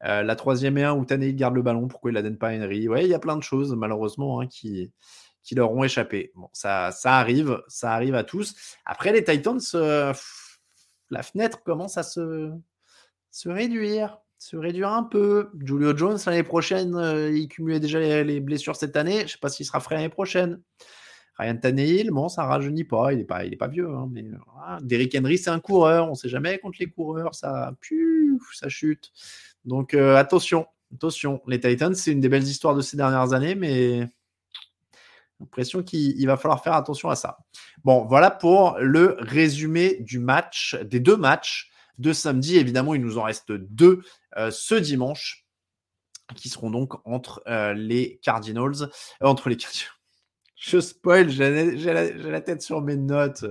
la 0.00 0.34
troisième 0.34 0.76
et 0.78 0.82
un 0.82 0.94
où 0.94 1.04
Tannehill 1.04 1.36
garde 1.36 1.54
le 1.54 1.62
ballon, 1.62 1.86
pourquoi 1.86 2.10
il 2.10 2.14
la 2.14 2.22
donne 2.22 2.38
pas 2.38 2.48
à 2.48 2.56
Henry? 2.56 2.88
Il 2.88 3.06
y 3.06 3.14
a 3.14 3.20
plein 3.20 3.36
de 3.36 3.44
choses, 3.44 3.72
malheureusement, 3.76 4.40
hein, 4.40 4.48
qui, 4.48 4.90
qui 5.44 5.54
leur 5.54 5.70
ont 5.72 5.84
échappé. 5.84 6.32
Bon, 6.34 6.48
ça, 6.52 6.90
ça 6.90 7.18
arrive, 7.18 7.62
ça 7.68 7.92
arrive 7.92 8.16
à 8.16 8.24
tous. 8.24 8.54
Après, 8.84 9.12
les 9.12 9.22
Titans, 9.22 9.60
la 11.10 11.22
fenêtre 11.22 11.62
commence 11.62 11.96
à 11.96 12.02
se, 12.02 12.50
se 13.30 13.48
réduire 13.48 14.18
se 14.44 14.56
réduire 14.56 14.90
un 14.90 15.04
peu. 15.04 15.48
Julio 15.58 15.96
Jones, 15.96 16.18
l'année 16.26 16.42
prochaine, 16.42 16.94
euh, 16.96 17.34
il 17.34 17.48
cumulait 17.48 17.80
déjà 17.80 17.98
les, 18.22 18.40
blessures 18.40 18.76
cette 18.76 18.96
année. 18.96 19.20
Je 19.20 19.22
ne 19.22 19.28
sais 19.28 19.38
pas 19.40 19.48
s'il 19.48 19.64
sera 19.64 19.80
frais 19.80 19.94
l'année 19.94 20.10
prochaine. 20.10 20.60
Ryan 21.38 21.56
Tannehill, 21.56 22.10
bon, 22.10 22.28
ça 22.28 22.44
rajeunit 22.44 22.84
pas. 22.84 23.12
Il 23.12 23.18
n'est 23.18 23.24
pas, 23.24 23.42
pas 23.58 23.68
vieux. 23.68 23.88
Hein, 23.88 24.08
mais, 24.12 24.24
Derrick 24.82 25.16
Henry, 25.18 25.38
c'est 25.38 25.50
un 25.50 25.60
coureur. 25.60 26.08
On 26.08 26.10
ne 26.10 26.14
sait 26.14 26.28
jamais 26.28 26.58
contre 26.58 26.76
les 26.80 26.90
coureurs. 26.90 27.34
Ça, 27.34 27.74
ça 28.52 28.68
chute. 28.68 29.12
Donc, 29.64 29.94
euh, 29.94 30.16
attention. 30.16 30.66
Attention. 30.94 31.40
Les 31.46 31.58
Titans, 31.58 31.94
c'est 31.94 32.12
une 32.12 32.20
des 32.20 32.28
belles 32.28 32.44
histoires 32.44 32.74
de 32.74 32.82
ces 32.82 32.96
dernières 32.96 33.32
années, 33.32 33.54
mais 33.54 34.08
l'impression 35.44 35.82
qu'il 35.82 36.26
va 36.26 36.36
falloir 36.36 36.62
faire 36.62 36.74
attention 36.74 37.10
à 37.10 37.16
ça. 37.16 37.38
Bon, 37.84 38.04
voilà 38.06 38.30
pour 38.30 38.76
le 38.78 39.16
résumé 39.18 39.98
du 40.00 40.18
match, 40.18 40.76
des 40.84 41.00
deux 41.00 41.16
matchs 41.16 41.70
de 41.98 42.12
samedi. 42.12 42.56
Évidemment, 42.56 42.94
il 42.94 43.00
nous 43.00 43.18
en 43.18 43.22
reste 43.22 43.52
deux 43.52 44.02
euh, 44.36 44.50
ce 44.50 44.74
dimanche 44.74 45.44
qui 46.36 46.48
seront 46.48 46.70
donc 46.70 46.94
entre 47.06 47.42
euh, 47.46 47.74
les 47.74 48.18
Cardinals, 48.22 48.82
euh, 48.82 48.88
entre 49.26 49.48
les 49.48 49.56
Cardinals, 49.56 49.93
je 50.56 50.78
spoil, 50.78 51.30
j'ai 51.30 51.74
la, 51.92 52.40
tête 52.40 52.62
sur 52.62 52.80
mes 52.80 52.96
notes. 52.96 53.44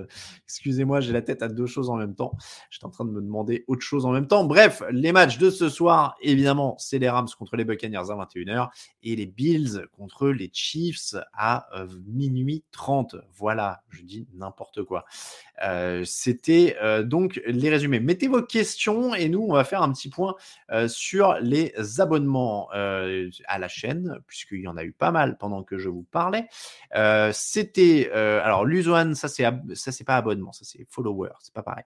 Excusez-moi, 0.45 1.01
j'ai 1.01 1.11
la 1.11 1.21
tête 1.21 1.43
à 1.43 1.49
deux 1.49 1.65
choses 1.65 1.89
en 1.89 1.97
même 1.97 2.15
temps. 2.15 2.37
J'étais 2.69 2.85
en 2.85 2.89
train 2.89 3.05
de 3.05 3.11
me 3.11 3.21
demander 3.21 3.65
autre 3.67 3.81
chose 3.81 4.05
en 4.05 4.11
même 4.11 4.27
temps. 4.27 4.45
Bref, 4.45 4.83
les 4.89 5.11
matchs 5.11 5.37
de 5.37 5.49
ce 5.49 5.67
soir, 5.67 6.15
évidemment, 6.21 6.75
c'est 6.79 6.99
les 6.99 7.09
Rams 7.09 7.27
contre 7.37 7.57
les 7.57 7.65
Buccaneers 7.65 8.09
à 8.09 8.15
21h 8.15 8.69
et 9.03 9.15
les 9.15 9.25
Bills 9.25 9.85
contre 9.91 10.29
les 10.29 10.49
Chiefs 10.53 11.15
à 11.33 11.67
euh, 11.77 11.87
minuit 12.07 12.63
30. 12.71 13.17
Voilà, 13.33 13.83
je 13.89 14.03
dis 14.03 14.27
n'importe 14.33 14.83
quoi. 14.83 15.05
Euh, 15.61 16.03
c'était 16.05 16.77
euh, 16.81 17.03
donc 17.03 17.41
les 17.45 17.69
résumés. 17.69 17.99
Mettez 17.99 18.29
vos 18.29 18.41
questions 18.41 19.13
et 19.13 19.27
nous, 19.27 19.45
on 19.47 19.53
va 19.53 19.65
faire 19.65 19.81
un 19.81 19.91
petit 19.91 20.09
point 20.09 20.35
sur 20.87 21.35
les 21.41 21.73
abonnements 21.99 22.69
à 22.71 23.59
la 23.59 23.67
chaîne, 23.67 24.19
puisqu'il 24.27 24.61
y 24.61 24.67
en 24.67 24.77
a 24.77 24.83
eu 24.83 24.91
pas 24.91 25.11
mal 25.11 25.37
pendant 25.37 25.63
que 25.63 25.77
je 25.77 25.89
vous 25.89 26.03
parlais. 26.03 26.47
Euh, 27.03 27.31
c'était 27.33 28.09
euh, 28.15 28.41
alors 28.43 28.65
Luzoan, 28.65 29.13
ça 29.15 29.27
c'est 29.27 30.03
pas 30.05 30.15
abonnement, 30.15 30.51
ça 30.53 30.63
c'est 30.63 30.85
follower, 30.89 31.31
c'est 31.41 31.53
pas 31.53 31.63
pareil. 31.63 31.83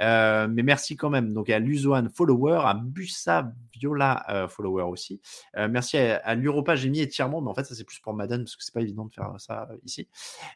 Euh, 0.00 0.48
mais 0.50 0.62
merci 0.62 0.96
quand 0.96 1.10
même. 1.10 1.32
Donc 1.32 1.50
à 1.50 1.58
Luzoan 1.58 2.08
follower, 2.12 2.60
à 2.64 2.74
Bussa 2.74 3.52
Viola 3.72 4.48
follower 4.48 4.84
aussi. 4.84 5.20
merci 5.54 5.98
à, 5.98 6.16
à 6.16 6.34
l'Europa, 6.34 6.74
j'ai 6.76 6.88
mis 6.88 7.00
étirement, 7.00 7.40
mais 7.40 7.50
en 7.50 7.54
fait 7.54 7.64
ça 7.64 7.74
c'est 7.74 7.84
plus 7.84 8.00
pour 8.00 8.14
Madden 8.14 8.42
parce 8.42 8.56
que 8.56 8.64
c'est 8.64 8.74
pas 8.74 8.80
évident 8.80 9.04
de 9.04 9.12
faire 9.12 9.34
ça 9.38 9.68
ici. 9.84 10.08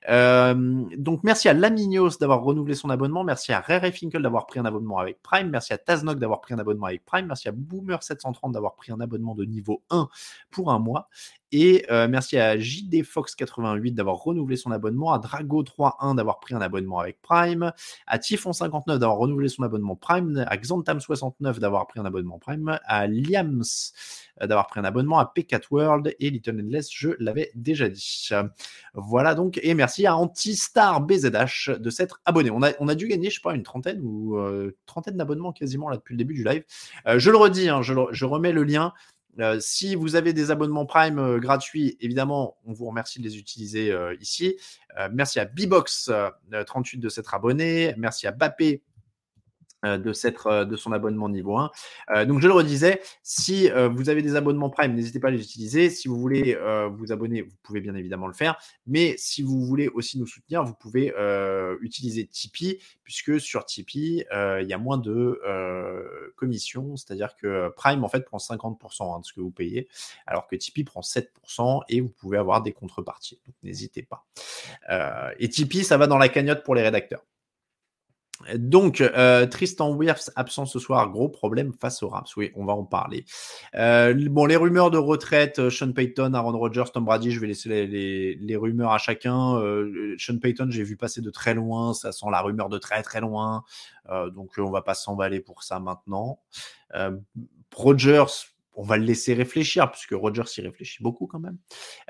donc 0.09 1.23
merci 1.23 1.49
à 1.49 1.53
Laminios 1.53 2.17
d'avoir 2.19 2.43
renouvelé 2.43 2.75
son 2.75 2.91
abonnement, 2.91 3.23
merci 3.23 3.53
à 3.53 3.61
Rere 3.61 3.93
Finkel 3.93 4.23
d'avoir 4.23 4.47
pris 4.47 4.59
un 4.59 4.65
abonnement 4.65 4.99
avec 4.99 5.23
Prime, 5.23 5.51
merci 5.51 5.73
à 5.73 5.79
Taznok 5.79 6.19
d'avoir 6.19 6.41
pris 6.41 6.55
un 6.55 6.59
abonnement 6.59 6.87
avec 6.87 7.05
Prime, 7.05 7.27
merci 7.27 7.49
à 7.49 7.53
Boomer 7.53 8.03
730 8.03 8.53
d'avoir 8.53 8.75
pris 8.75 8.91
un 8.91 9.01
abonnement 9.01 9.35
de 9.35 9.45
niveau 9.45 9.83
1 9.91 10.09
pour 10.51 10.73
un 10.73 10.79
mois 10.79 11.09
et 11.53 11.85
euh, 11.91 12.07
merci 12.09 12.39
à 12.39 12.59
JD 12.59 13.03
Fox 13.05 13.35
88 13.35 13.93
d'avoir 13.93 14.17
renouvelé 14.17 14.57
son 14.57 14.71
abonnement, 14.71 15.13
à 15.13 15.19
Drago 15.19 15.63
31 15.63 16.15
d'avoir 16.15 16.39
pris 16.39 16.55
un 16.55 16.61
abonnement 16.61 17.01
avec 17.01 17.21
Prime, 17.23 17.73
à 18.07 18.19
Typhon 18.19 18.53
59 18.53 18.99
d'avoir 18.99 19.19
renouvelé 19.19 19.49
son 19.49 19.63
abonnement 19.65 19.97
Prime, 19.97 20.45
à 20.47 20.57
Xantam 20.57 21.01
69 21.01 21.59
d'avoir 21.59 21.87
pris 21.89 21.99
un 21.99 22.05
abonnement 22.05 22.39
Prime, 22.39 22.79
à 22.85 23.07
Liams 23.07 23.63
euh, 24.43 24.47
d'avoir 24.47 24.69
pris 24.69 24.81
un 24.81 24.85
abonnement, 24.85 25.19
à 25.19 25.33
P4 25.37 25.63
World 25.71 26.15
et 26.21 26.31
Little 26.31 26.61
Endless, 26.61 26.89
je 26.93 27.11
l'avais 27.19 27.51
déjà 27.55 27.89
dit. 27.89 28.29
Voilà 28.95 29.35
donc, 29.35 29.59
et 29.63 29.75
merci 29.75 30.07
à 30.07 30.17
Antistar 30.17 31.01
BZH 31.01 31.79
de 31.79 31.91
s'être 31.91 32.21
abonné. 32.25 32.51
On 32.51 32.63
a, 32.63 32.71
on 32.79 32.89
a 32.89 32.95
dû 32.95 33.09
gagner, 33.09 33.31
je 33.31 33.37
sais 33.37 33.43
pas, 33.43 33.55
une 33.55 33.65
trentaine 33.65 34.01
ou 34.03 34.37
euh, 34.37 34.77
trentaine 34.87 35.17
d'abonnements 35.17 35.53
quasiment 35.53 35.89
là 35.89 35.97
depuis 35.97 36.15
le 36.15 36.19
début 36.19 36.35
du 36.35 36.45
live. 36.45 36.65
je 37.07 37.31
le 37.31 37.37
redis, 37.37 37.69
hein, 37.69 37.83
je 37.83 38.25
remets 38.25 38.53
le 38.53 38.63
lien. 38.63 38.93
Si 39.61 39.95
vous 39.95 40.17
avez 40.17 40.33
des 40.33 40.51
abonnements 40.51 40.87
Prime 40.87 41.39
gratuits, 41.39 41.97
évidemment, 42.01 42.57
on 42.67 42.73
vous 42.73 42.87
remercie 42.87 43.21
de 43.21 43.25
les 43.25 43.39
utiliser 43.39 43.91
euh, 43.91 44.15
ici. 44.21 44.57
merci 45.13 45.41
à 45.41 45.47
Bbox38 45.47 46.99
de 46.99 47.09
s'être 47.09 47.35
abonné. 47.35 47.95
Merci 47.97 48.27
à 48.27 48.33
Bappé 48.33 48.83
de, 49.85 50.13
cette, 50.13 50.39
euh, 50.47 50.65
de 50.65 50.77
son 50.77 50.93
abonnement 50.93 51.29
niveau 51.29 51.57
1. 51.57 51.71
Euh, 52.11 52.25
donc, 52.25 52.41
je 52.41 52.47
le 52.47 52.55
redisais, 52.55 53.01
si 53.23 53.69
vous 53.71 54.09
avez 54.09 54.23
des 54.23 54.37
abonnements 54.37 54.71
Prime, 54.71 54.95
n'hésitez 54.95 55.21
pas 55.21 55.29
à 55.29 55.31
les 55.31 55.43
utiliser. 55.43 55.91
Si 55.91 56.09
vous 56.09 56.19
voulez 56.19 56.59
vous 56.93 57.13
abonner, 57.13 57.43
vous 57.43 57.55
pouvez 57.63 57.81
bien 57.81 57.95
évidemment 57.95 58.27
le 58.27 58.33
faire. 58.33 58.59
Mais 58.87 59.15
si 59.17 59.43
vous 59.43 59.65
voulez 59.65 59.89
aussi 59.89 60.19
nous 60.19 60.27
soutenir, 60.27 60.65
vous 60.65 60.75
pouvez 60.75 61.13
utiliser 61.81 62.27
Tipeee, 62.27 62.79
puisque 63.03 63.41
sur 63.41 63.65
Tipeee, 63.65 64.25
il 64.33 64.67
y 64.67 64.73
a 64.73 64.79
moins 64.79 64.99
de 64.99 65.41
commissions. 66.37 66.97
C'est-à-dire 66.97 67.37
que 67.37 67.71
Prime, 67.77 68.05
en 68.05 68.09
fait, 68.09 68.25
prend 68.25 68.39
50% 68.39 69.15
hein, 69.15 69.21
de 69.21 69.25
ce 69.25 69.33
que 69.33 69.41
vous 69.41 69.51
payez, 69.51 69.89
alors 70.27 70.47
que 70.47 70.57
Tipeee 70.57 70.85
prend 70.85 71.01
7% 71.01 71.83
et 71.89 72.01
vous 72.01 72.11
pouvez 72.11 72.39
avoir 72.39 72.63
des 72.63 72.73
contreparties. 72.73 73.41
Donc, 73.47 73.55
n'hésitez 73.63 74.03
pas. 74.03 74.27
et 75.39 75.49
Tipeee, 75.49 75.85
ça 75.85 75.97
va 75.97 76.07
dans 76.07 76.19
la 76.19 76.29
cagnotte 76.29 76.65
pour 76.65 76.75
les 76.75 76.83
rédacteurs. 76.83 77.25
Donc, 78.55 79.01
euh, 79.01 79.47
Tristan 79.47 79.95
Wirfs 79.95 80.31
absent 80.37 80.67
ce 80.67 80.79
soir, 80.79 81.11
gros 81.11 81.29
problème 81.29 81.73
face 81.73 82.03
aux 82.03 82.09
Rams. 82.09 82.25
Oui, 82.37 82.51
on 82.55 82.65
va 82.65 82.73
en 82.73 82.85
parler. 82.85 83.25
Euh, 83.75 84.15
bon, 84.31 84.47
les 84.47 84.57
rumeurs 84.57 84.91
de 84.91 84.99
retraite, 84.99 85.59
euh, 85.59 85.71
Sean 85.71 85.93
Payton, 85.93 86.35
Aaron 86.35 86.59
Rodgers, 86.59 86.91
Tom 86.93 87.05
Brady, 87.05 87.31
je 87.31 87.41
vais 87.41 87.49
laisser 87.49 87.87
les, 87.87 88.57
rumeurs 88.57 88.93
à 88.93 88.99
chacun. 88.99 89.61
Sean 90.19 90.39
Payton, 90.39 90.69
j'ai 90.71 90.83
vu 90.83 90.97
passer 90.97 91.21
de 91.21 91.31
très 91.31 91.55
loin, 91.55 91.95
ça 91.95 92.13
sent 92.13 92.27
la 92.31 92.41
rumeur 92.41 92.69
de 92.69 92.79
très 92.79 93.03
très 93.03 93.21
loin. 93.21 93.65
donc, 94.35 94.53
on 94.59 94.71
va 94.71 94.83
pas 94.83 94.95
s'emballer 94.95 95.41
pour 95.41 95.63
ça 95.63 95.81
maintenant. 95.81 96.41
Rodgers, 97.75 98.25
on 98.81 98.83
va 98.83 98.97
le 98.97 99.05
laisser 99.05 99.35
réfléchir, 99.35 99.91
puisque 99.91 100.13
Rogers 100.13 100.45
y 100.57 100.63
réfléchit 100.63 101.03
beaucoup 101.03 101.27
quand 101.27 101.39
même. 101.39 101.59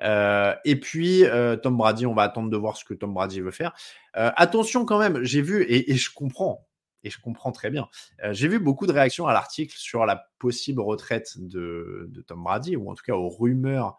Euh, 0.03 0.55
et 0.65 0.79
puis, 0.79 1.25
euh, 1.25 1.57
Tom 1.57 1.77
Brady, 1.77 2.07
on 2.07 2.15
va 2.15 2.23
attendre 2.23 2.49
de 2.49 2.57
voir 2.57 2.77
ce 2.77 2.85
que 2.85 2.95
Tom 2.95 3.13
Brady 3.13 3.41
veut 3.41 3.51
faire. 3.51 3.75
Euh, 4.17 4.31
attention 4.37 4.85
quand 4.85 5.01
même, 5.01 5.21
j'ai 5.25 5.43
vu, 5.43 5.67
et, 5.69 5.97
je 5.97 6.15
comprends, 6.15 6.69
et 7.03 7.11
je 7.11 7.21
comprends 7.21 7.51
très 7.51 7.71
bien, 7.71 7.89
j'ai 8.31 8.47
vu 8.47 8.61
beaucoup 8.61 8.87
de 8.87 8.93
réactions 8.93 9.27
à 9.27 9.33
l'article 9.33 9.75
sur 9.77 10.07
la 10.07 10.29
possible 10.39 10.81
retraite 10.81 11.33
de, 11.39 12.09
Tom 12.29 12.45
Brady, 12.45 12.77
ou 12.77 12.89
en 12.89 12.95
tout 12.95 13.03
cas 13.05 13.15
aux 13.15 13.31
rumeurs, 13.31 13.99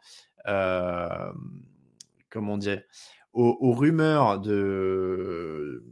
comment 2.29 2.57
dire, 2.57 2.81
aux, 3.33 3.73
rumeurs 3.73 4.39
de... 4.39 5.83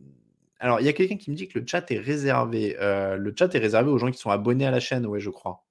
Alors, 0.62 0.80
il 0.80 0.86
y 0.86 0.90
a 0.90 0.94
quelqu'un 0.94 1.18
qui 1.18 1.30
me 1.30 1.36
dit 1.36 1.50
que 1.50 1.60
le 1.60 1.66
chat 1.68 1.92
est 1.92 2.00
réservé. 2.00 2.78
le 2.80 3.34
chat 3.38 3.54
est 3.54 3.60
réservé 3.60 3.90
aux 3.92 3.98
gens 3.98 4.12
qui 4.12 4.18
sont 4.18 4.30
abonnés 4.32 4.66
à 4.66 4.72
la 4.72 4.80
chaîne, 4.80 5.06
ouais, 5.06 5.20
je 5.20 5.30
crois. 5.30 5.66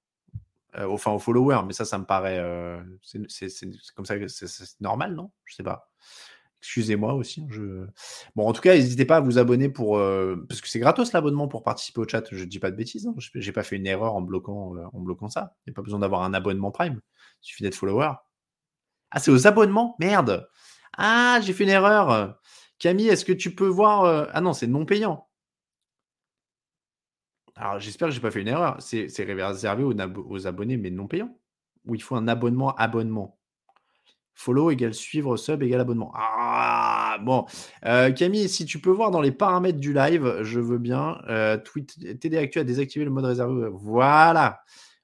Euh, 0.77 0.87
enfin 0.87 1.11
aux 1.11 1.19
followers, 1.19 1.63
mais 1.65 1.73
ça, 1.73 1.83
ça 1.85 1.97
me 1.97 2.05
paraît. 2.05 2.37
Euh, 2.37 2.79
c'est 3.01 3.49
comme 3.95 4.05
ça 4.05 4.19
que 4.19 4.27
c'est 4.27 4.81
normal, 4.81 5.15
non? 5.15 5.31
Je 5.45 5.55
sais 5.55 5.63
pas. 5.63 5.89
Excusez-moi 6.61 7.13
aussi. 7.13 7.41
Hein, 7.41 7.47
je... 7.49 7.87
Bon, 8.35 8.47
en 8.47 8.53
tout 8.53 8.61
cas, 8.61 8.75
n'hésitez 8.75 9.05
pas 9.05 9.17
à 9.17 9.19
vous 9.21 9.39
abonner 9.39 9.69
pour. 9.69 9.97
Euh, 9.97 10.45
parce 10.47 10.61
que 10.61 10.67
c'est 10.67 10.79
gratos 10.79 11.13
l'abonnement 11.13 11.47
pour 11.47 11.63
participer 11.63 12.01
au 12.01 12.07
chat. 12.07 12.23
Je 12.31 12.43
dis 12.43 12.59
pas 12.59 12.69
de 12.69 12.75
bêtises. 12.75 13.07
Hein. 13.07 13.15
J'ai 13.33 13.51
pas 13.51 13.63
fait 13.63 13.77
une 13.77 13.87
erreur 13.87 14.15
en 14.15 14.21
bloquant, 14.21 14.75
en 14.93 14.99
bloquant 14.99 15.29
ça. 15.29 15.55
Il 15.65 15.71
n'y 15.71 15.73
a 15.73 15.75
pas 15.75 15.81
besoin 15.81 15.99
d'avoir 15.99 16.21
un 16.23 16.33
abonnement 16.33 16.71
Prime. 16.71 16.99
Il 17.41 17.47
suffit 17.47 17.63
d'être 17.63 17.75
follower. 17.75 18.11
Ah, 19.11 19.19
c'est 19.19 19.31
aux 19.31 19.47
abonnements? 19.47 19.95
Merde 19.99 20.49
Ah, 20.97 21.39
j'ai 21.41 21.53
fait 21.53 21.63
une 21.63 21.69
erreur. 21.71 22.37
Camille, 22.77 23.07
est-ce 23.07 23.25
que 23.25 23.33
tu 23.33 23.55
peux 23.55 23.67
voir. 23.67 24.29
Ah 24.33 24.41
non, 24.41 24.53
c'est 24.53 24.67
non 24.67 24.85
payant. 24.85 25.28
Alors, 27.59 27.79
j'espère 27.79 28.07
que 28.07 28.13
je 28.13 28.19
n'ai 28.19 28.21
pas 28.21 28.31
fait 28.31 28.41
une 28.41 28.47
erreur. 28.47 28.77
C'est 28.79 29.09
réservé 29.19 29.83
aux, 29.83 30.47
abonnés, 30.47 30.77
mais 30.77 30.89
non 30.89 31.07
payants. 31.07 31.37
Ou 31.85 31.95
il 31.95 32.01
faut 32.01 32.15
un 32.15 32.27
abonnement 32.27 32.73
abonnement. 32.75 33.37
Follow 34.33 34.71
égale 34.71 34.93
suivre, 34.93 35.35
sub 35.35 35.61
égale 35.63 35.81
abonnement. 35.81 36.13
Ah, 36.15 37.17
bon. 37.21 37.45
Euh, 37.85 38.11
Camille, 38.11 38.47
si 38.47 38.63
tu 38.63 38.79
peux 38.79 38.89
voir 38.89 39.11
dans 39.11 39.19
les 39.19 39.33
paramètres 39.33 39.79
du 39.79 39.93
live, 39.93 40.39
je 40.43 40.61
veux 40.61 40.77
bien. 40.77 41.19
Euh, 41.27 41.57
tweet, 41.57 42.19
TD 42.21 42.37
Actu 42.37 42.59
a 42.59 42.63
désactivé 42.63 43.03
le 43.03 43.11
mode 43.11 43.25
réservé. 43.25 43.67
Voilà. 43.73 44.61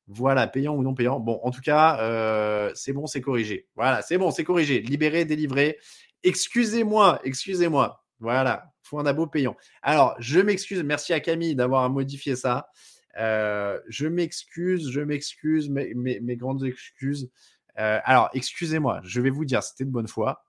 Voilà, 0.08 0.48
payant 0.48 0.76
ou 0.76 0.84
non 0.84 0.94
payant. 0.94 1.20
Bon, 1.20 1.42
en 1.44 1.52
tout 1.52 1.62
cas, 1.62 2.00
euh, 2.00 2.72
c'est 2.74 2.94
bon, 2.94 3.06
c'est 3.06 3.20
corrigé. 3.20 3.68
Voilà, 3.76 4.02
c'est 4.02 4.18
bon, 4.18 4.32
c'est 4.32 4.46
corrigé. 4.46 4.80
Libéré, 4.80 5.26
délivré. 5.26 5.78
Excusez-moi, 6.24 7.20
excusez-moi. 7.26 8.05
Voilà, 8.20 8.72
faut 8.82 9.00
un 9.00 9.06
abo 9.06 9.28
payant. 9.28 9.56
Alors, 9.82 10.16
je 10.20 10.40
m'excuse, 10.40 10.82
merci 10.84 11.14
à 11.14 11.20
Camille 11.20 11.56
d'avoir 11.56 11.90
modifié 11.90 12.36
ça. 12.36 12.70
Euh, 13.18 13.80
je 13.88 14.08
m'excuse, 14.08 14.90
je 14.90 15.02
m'excuse, 15.02 15.70
mes, 15.70 15.94
mes, 15.94 16.36
grandes 16.38 16.64
excuses. 16.66 17.30
Euh, 17.78 18.00
alors, 18.04 18.30
excusez-moi, 18.34 19.02
je 19.04 19.22
vais 19.22 19.30
vous 19.30 19.46
dire, 19.46 19.64
c'était 19.64 19.86
de 19.86 19.90
bonne 19.90 20.08
foi. 20.08 20.46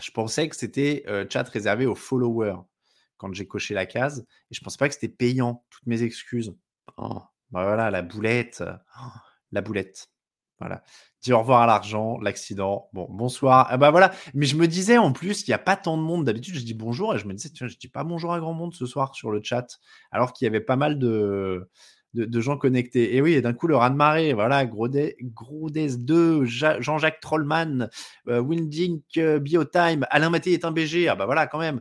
Je 0.00 0.10
pensais 0.10 0.48
que 0.48 0.56
c'était 0.56 1.04
euh, 1.06 1.24
chat 1.30 1.48
réservé 1.48 1.86
aux 1.86 1.94
followers 1.94 2.58
quand 3.16 3.32
j'ai 3.32 3.46
coché 3.46 3.74
la 3.74 3.86
case. 3.86 4.26
Et 4.50 4.54
je 4.54 4.60
ne 4.60 4.64
pensais 4.64 4.78
pas 4.78 4.88
que 4.88 4.94
c'était 4.94 5.08
payant. 5.08 5.64
Toutes 5.70 5.86
mes 5.86 6.02
excuses. 6.02 6.54
Oh, 6.96 7.22
bah 7.50 7.64
voilà, 7.64 7.90
la 7.90 8.02
boulette. 8.02 8.62
Oh, 9.00 9.08
la 9.52 9.60
boulette. 9.62 10.08
Voilà. 10.58 10.82
Dis 11.24 11.32
au 11.32 11.38
revoir 11.38 11.62
à 11.62 11.66
l'argent, 11.66 12.18
l'accident. 12.20 12.90
Bon, 12.92 13.06
bonsoir. 13.08 13.66
Ah 13.70 13.78
bah 13.78 13.90
voilà. 13.90 14.12
Mais 14.34 14.44
je 14.44 14.56
me 14.56 14.68
disais 14.68 14.98
en 14.98 15.10
plus, 15.10 15.48
il 15.48 15.50
n'y 15.50 15.54
a 15.54 15.58
pas 15.58 15.74
tant 15.74 15.96
de 15.96 16.02
monde. 16.02 16.26
D'habitude, 16.26 16.54
je 16.54 16.64
dis 16.64 16.74
bonjour 16.74 17.14
et 17.14 17.18
je 17.18 17.26
me 17.26 17.32
disais, 17.32 17.48
tiens, 17.48 17.66
je 17.66 17.78
dis 17.78 17.88
pas 17.88 18.04
bonjour 18.04 18.34
à 18.34 18.40
grand 18.40 18.52
monde 18.52 18.74
ce 18.74 18.84
soir 18.84 19.14
sur 19.14 19.30
le 19.30 19.40
chat. 19.42 19.66
Alors 20.12 20.34
qu'il 20.34 20.44
y 20.44 20.48
avait 20.48 20.60
pas 20.60 20.76
mal 20.76 20.98
de, 20.98 21.70
de, 22.14 22.40
gens 22.40 22.56
connectés. 22.56 23.16
Et 23.16 23.20
oui, 23.20 23.34
et 23.34 23.42
d'un 23.42 23.52
coup, 23.52 23.66
le 23.66 23.76
raz-de-marée, 23.76 24.32
voilà, 24.32 24.64
Grodes 24.66 25.10
2, 25.74 26.44
Jean-Jacques 26.44 27.20
Trollman, 27.20 27.88
euh, 28.28 28.40
Winding 28.40 29.00
euh, 29.18 29.38
Biotime, 29.38 30.06
Alain 30.10 30.30
Maté 30.30 30.52
est 30.52 30.64
un 30.64 30.70
BG, 30.70 31.08
ah 31.08 31.16
bah 31.16 31.26
voilà, 31.26 31.46
quand 31.46 31.58
même. 31.58 31.80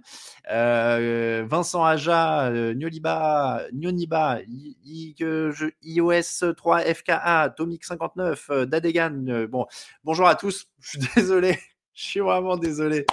Euh, 0.51 1.45
Vincent 1.47 1.83
Aja, 1.83 2.49
euh, 2.49 2.73
Nyoliba, 2.73 3.63
Nyoniba, 3.73 4.39
iOS 4.85 6.53
3 6.57 6.81
FKA, 6.81 7.53
Tomic 7.55 7.85
59, 7.85 8.51
Dadegan. 8.67 9.47
bon, 9.49 9.65
bonjour 10.03 10.27
à 10.27 10.35
tous, 10.35 10.67
je 10.79 10.89
suis 10.89 10.99
désolé. 11.15 11.59
Je 11.93 12.05
suis 12.05 12.19
vraiment 12.21 12.57
désolé. 12.57 13.05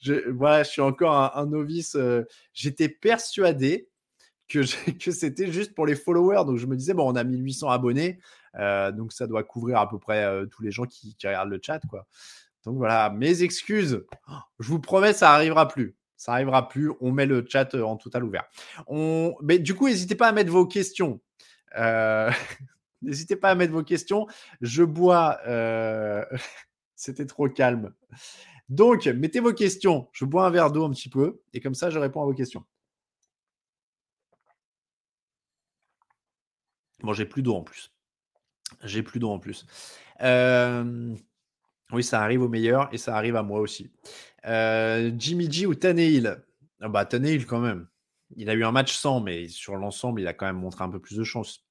Je, 0.00 0.30
voilà, 0.30 0.62
je 0.62 0.70
suis 0.70 0.80
encore 0.80 1.36
un 1.36 1.44
novice. 1.44 1.98
J'étais 2.54 2.88
persuadé 2.88 3.90
que, 5.00 5.10
c'était 5.10 5.50
juste 5.50 5.74
pour 5.74 5.86
les 5.86 5.96
followers. 5.96 6.44
Donc 6.44 6.58
je 6.58 6.66
me 6.66 6.76
disais, 6.76 6.94
bon, 6.94 7.10
on 7.10 7.16
a 7.16 7.24
1800 7.24 7.68
abonnés, 7.68 8.18
euh, 8.56 8.92
donc 8.92 9.12
ça 9.12 9.26
doit 9.26 9.42
couvrir 9.42 9.78
à 9.78 9.88
peu 9.88 9.98
près 9.98 10.24
euh, 10.24 10.46
tous 10.46 10.62
les 10.62 10.70
gens 10.70 10.84
qui, 10.84 11.16
regardent 11.24 11.50
le 11.50 11.60
chat. 11.62 11.80
Donc 12.64 12.76
voilà, 12.76 13.10
mes 13.10 13.42
excuses. 13.42 14.04
Je 14.60 14.68
vous 14.68 14.80
promets, 14.80 15.12
ça 15.12 15.32
arrivera 15.32 15.68
plus. 15.68 15.96
Ça 16.16 16.32
arrivera 16.32 16.68
plus. 16.68 16.92
On 17.00 17.12
met 17.12 17.26
le 17.26 17.44
chat 17.46 17.74
euh, 17.74 17.82
en 17.82 17.96
total 17.96 18.24
ouvert. 18.24 18.44
On... 18.86 19.34
Mais 19.42 19.58
du 19.58 19.74
coup, 19.74 19.88
n'hésitez 19.88 20.14
pas 20.14 20.28
à 20.28 20.32
mettre 20.32 20.50
vos 20.50 20.66
questions. 20.66 21.20
N'hésitez 23.02 23.36
pas 23.36 23.50
à 23.50 23.54
mettre 23.54 23.74
vos 23.74 23.82
questions. 23.82 24.26
Je 24.62 24.82
bois. 24.82 25.38
C'était 26.96 27.26
trop 27.26 27.48
calme. 27.50 27.92
Donc, 28.70 29.06
mettez 29.06 29.40
vos 29.40 29.52
questions. 29.52 30.08
Je 30.12 30.24
bois 30.24 30.46
un 30.46 30.50
verre 30.50 30.72
d'eau 30.72 30.86
un 30.86 30.90
petit 30.90 31.10
peu 31.10 31.42
et 31.52 31.60
comme 31.60 31.74
ça, 31.74 31.90
je 31.90 31.98
réponds 31.98 32.22
à 32.22 32.24
vos 32.24 32.32
questions. 32.32 32.64
Bon, 37.00 37.12
j'ai 37.12 37.26
plus 37.26 37.42
d'eau 37.42 37.54
en 37.54 37.62
plus. 37.62 37.92
J'ai 38.82 39.02
plus 39.02 39.20
d'eau 39.20 39.30
en 39.30 39.38
plus. 39.38 39.66
oui, 41.92 42.02
ça 42.02 42.22
arrive 42.22 42.42
au 42.42 42.48
meilleur 42.48 42.88
et 42.92 42.98
ça 42.98 43.16
arrive 43.16 43.36
à 43.36 43.42
moi 43.42 43.60
aussi. 43.60 43.90
Jimmy 44.44 45.50
G 45.50 45.66
ou 45.66 45.74
Tannehill? 45.74 46.42
Ah 46.80 46.88
bah, 46.88 47.04
Tannehill 47.04 47.46
quand 47.46 47.60
même. 47.60 47.86
Il 48.36 48.50
a 48.50 48.54
eu 48.54 48.64
un 48.64 48.72
match 48.72 48.94
sans, 48.94 49.20
mais 49.20 49.48
sur 49.48 49.76
l'ensemble, 49.76 50.20
il 50.20 50.26
a 50.26 50.32
quand 50.32 50.46
même 50.46 50.56
montré 50.56 50.82
un 50.82 50.90
peu 50.90 50.98
plus 51.00 51.16
de 51.16 51.24
chance. 51.24 51.62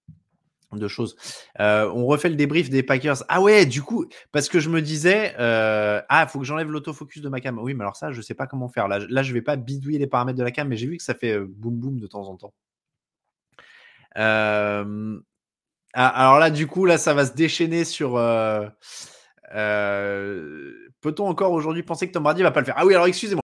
De 0.71 0.87
choses. 0.89 1.15
on 1.57 2.05
refait 2.05 2.27
le 2.27 2.35
débrief 2.35 2.69
des 2.69 2.83
Packers. 2.83 3.23
Ah 3.29 3.39
ouais, 3.39 3.65
du 3.65 3.81
coup, 3.81 4.07
parce 4.33 4.49
que 4.49 4.59
je 4.59 4.69
me 4.69 4.81
disais, 4.81 5.33
ah, 5.37 6.23
il 6.23 6.27
faut 6.27 6.39
que 6.39 6.45
j'enlève 6.45 6.69
l'autofocus 6.69 7.21
de 7.21 7.29
ma 7.29 7.39
cam. 7.39 7.57
Oui, 7.59 7.73
mais 7.73 7.83
alors 7.83 7.95
ça, 7.95 8.11
je 8.11 8.21
sais 8.21 8.33
pas 8.33 8.45
comment 8.45 8.67
faire. 8.67 8.89
Là, 8.89 8.99
là 9.07 9.23
je 9.23 9.31
vais 9.31 9.41
pas 9.41 9.55
bidouiller 9.55 9.99
les 9.99 10.07
paramètres 10.07 10.37
de 10.37 10.43
la 10.43 10.51
cam, 10.51 10.67
mais 10.67 10.75
j'ai 10.75 10.87
vu 10.87 10.97
que 10.97 11.03
ça 11.03 11.13
fait 11.13 11.39
boum 11.39 11.75
boum 11.75 11.99
de 11.99 12.07
temps 12.07 12.27
en 12.27 12.35
temps. 12.35 12.53
Euh, 14.17 15.19
alors 15.93 16.39
là, 16.39 16.49
du 16.49 16.67
coup, 16.67 16.85
là, 16.85 16.97
ça 16.97 17.13
va 17.13 17.25
se 17.25 17.33
déchaîner 17.33 17.85
sur. 17.85 18.17
Euh, 18.17 18.67
euh, 19.53 20.71
peut-on 21.01 21.27
encore 21.27 21.51
aujourd'hui 21.51 21.83
penser 21.83 22.07
que 22.07 22.13
Tom 22.13 22.23
Brady 22.23 22.43
va 22.43 22.51
pas 22.51 22.59
le 22.59 22.65
faire? 22.65 22.75
Ah 22.77 22.85
oui, 22.85 22.93
alors 22.93 23.07
excusez-moi. 23.07 23.41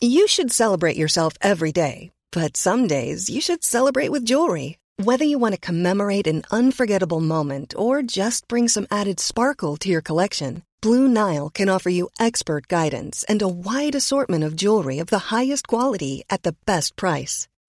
You 0.00 0.26
should 0.26 0.52
celebrate 0.52 0.96
yourself 0.96 1.34
every 1.40 1.72
day, 1.72 2.10
but 2.32 2.56
some 2.56 2.86
days 2.86 3.28
you 3.30 3.40
should 3.40 3.64
celebrate 3.64 4.10
with 4.10 4.24
jewelry. 4.24 4.78
Whether 5.02 5.24
you 5.24 5.38
want 5.38 5.54
to 5.54 5.60
commemorate 5.60 6.26
an 6.26 6.42
unforgettable 6.50 7.20
moment 7.20 7.74
or 7.76 8.02
just 8.02 8.48
bring 8.48 8.68
some 8.68 8.86
added 8.90 9.20
sparkle 9.20 9.76
to 9.78 9.90
your 9.90 10.00
collection, 10.00 10.62
Blue 10.80 11.08
Nile 11.08 11.50
can 11.50 11.68
offer 11.68 11.90
you 11.90 12.08
expert 12.18 12.68
guidance 12.68 13.22
and 13.28 13.42
a 13.42 13.48
wide 13.48 13.94
assortment 13.94 14.44
of 14.44 14.56
jewelry 14.56 14.98
of 14.98 15.08
the 15.08 15.34
highest 15.34 15.68
quality 15.68 16.24
at 16.30 16.42
the 16.44 16.54
best 16.66 16.96
price. 16.96 17.46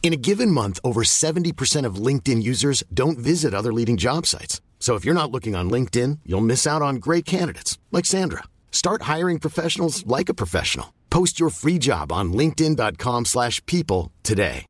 In 0.00 0.14
a 0.14 0.16
given 0.16 0.50
month, 0.50 0.78
over 0.82 1.02
70% 1.02 1.84
of 1.84 1.96
LinkedIn 1.96 2.42
users 2.42 2.82
don't 2.94 3.18
visit 3.18 3.52
other 3.52 3.72
leading 3.74 3.98
job 3.98 4.24
sites. 4.24 4.62
So 4.80 4.94
if 4.94 5.04
you're 5.04 5.12
not 5.12 5.30
looking 5.30 5.54
on 5.54 5.68
LinkedIn, 5.68 6.20
you'll 6.24 6.40
miss 6.40 6.66
out 6.66 6.80
on 6.80 6.96
great 6.96 7.26
candidates 7.26 7.78
like 7.92 8.06
Sandra. 8.06 8.44
Start 8.72 9.02
hiring 9.02 9.38
professionals 9.38 10.06
like 10.06 10.30
a 10.30 10.34
professional. 10.34 10.94
Post 11.10 11.38
your 11.38 11.50
free 11.50 11.78
job 11.78 12.10
on 12.10 12.32
linkedin.com/people 12.32 14.10
today. 14.22 14.64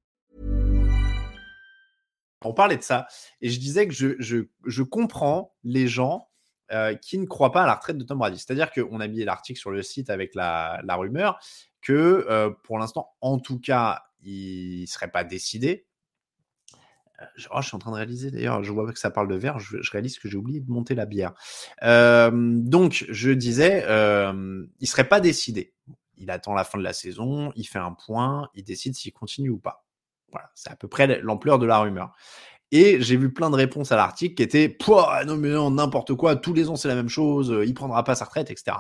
On 2.45 2.53
parlait 2.53 2.77
de 2.77 2.83
ça 2.83 3.07
et 3.41 3.51
je 3.51 3.59
disais 3.59 3.89
que 3.89 3.95
je, 3.95 4.83
comprends 4.83 5.53
les 5.65 5.89
gens 5.89 6.29
euh, 6.73 6.95
qui 6.95 7.19
ne 7.19 7.27
croient 7.27 7.51
pas 7.51 7.65
à 7.65 7.67
la 7.67 7.75
retraite 7.75 7.99
de 7.99 8.05
Tom 8.05 8.19
Brady. 8.19 8.39
C'est-à-dire 8.39 8.71
qu'on 8.71 9.01
a 9.01 9.09
mis 9.09 9.25
l'article 9.25 9.59
sur 9.59 9.73
le 9.73 9.83
site 9.83 10.09
avec 10.09 10.37
la, 10.37 10.81
la 10.85 10.95
rumeur 10.95 11.41
que 11.83 12.25
euh, 12.31 12.51
pour 12.63 12.79
l'instant, 12.79 13.11
en 13.21 13.41
tout 13.41 13.59
cas, 13.59 14.05
il 14.23 14.83
ne 14.83 14.87
serait 14.87 15.11
pas 15.11 15.25
décidé. 15.25 15.87
Euh, 17.21 17.25
oh, 17.53 17.61
je 17.61 17.69
suis 17.69 17.77
en 17.77 17.79
train 17.79 17.91
de 17.91 17.97
réaliser 17.97 18.31
d'ailleurs, 18.31 18.63
je 18.63 18.73
vois 18.73 18.93
que 18.93 18.99
ça 18.99 19.11
parle 19.11 19.29
de 19.29 19.35
verre, 19.35 19.59
je, 19.59 19.79
réalise 19.91 20.19
que 20.19 20.29
j'ai 20.29 20.37
oublié 20.37 20.61
de 20.61 20.71
monter 20.71 20.95
la 20.95 21.07
bière. 21.07 21.35
Donc, 21.83 23.07
je 23.09 23.31
disais, 23.31 23.85
il 24.81 24.89
serait 24.89 25.09
pas 25.09 25.21
décidé. 25.21 25.75
Il 26.17 26.31
attend 26.31 26.53
la 26.53 26.65
fin 26.65 26.79
de 26.79 26.83
la 26.83 26.93
saison, 26.93 27.53
il 27.55 27.65
fait 27.65 27.79
un 27.79 27.93
point, 27.93 28.49
il 28.55 28.65
décide 28.65 28.95
s'il 28.95 29.13
continue 29.13 29.51
ou 29.51 29.59
pas. 29.59 29.85
Voilà, 30.33 30.51
c'est 30.55 30.71
à 30.71 30.77
peu 30.77 30.89
près 30.89 31.21
l'ampleur 31.23 31.59
de 31.59 31.67
la 31.67 31.79
rumeur. 31.79 32.13
Et 32.71 33.01
j'ai 33.01 33.17
vu 33.17 33.33
plein 33.33 33.51
de 33.51 33.57
réponses 33.57 33.93
à 33.93 33.97
l'article 33.97 34.35
qui 34.35 34.43
étaient 34.43 34.69
Pouah, 34.69 35.25
non 35.25 35.37
mais 35.37 35.49
non, 35.49 35.71
n'importe 35.71 36.15
quoi, 36.15 36.37
tous 36.37 36.53
les 36.53 36.69
ans 36.69 36.77
c'est 36.77 36.89
la 36.89 36.95
même 36.95 37.09
chose, 37.09 37.55
il 37.65 37.73
prendra 37.73 38.05
pas 38.05 38.15
sa 38.15 38.27
retraite, 38.27 38.51
etc. 38.51 38.77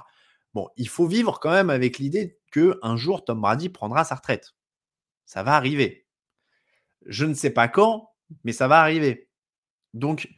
Bon, 0.52 0.68
il 0.76 0.88
faut 0.88 1.06
vivre 1.06 1.40
quand 1.40 1.50
même 1.50 1.70
avec 1.70 1.98
l'idée 1.98 2.38
que 2.52 2.78
un 2.82 2.96
jour 2.96 3.24
Tom 3.24 3.40
Brady 3.40 3.70
prendra 3.70 4.04
sa 4.04 4.16
retraite. 4.16 4.54
Ça 5.28 5.42
va 5.42 5.56
arriver. 5.56 6.06
Je 7.04 7.26
ne 7.26 7.34
sais 7.34 7.50
pas 7.50 7.68
quand, 7.68 8.14
mais 8.44 8.52
ça 8.52 8.66
va 8.66 8.80
arriver. 8.80 9.28
Donc, 9.92 10.32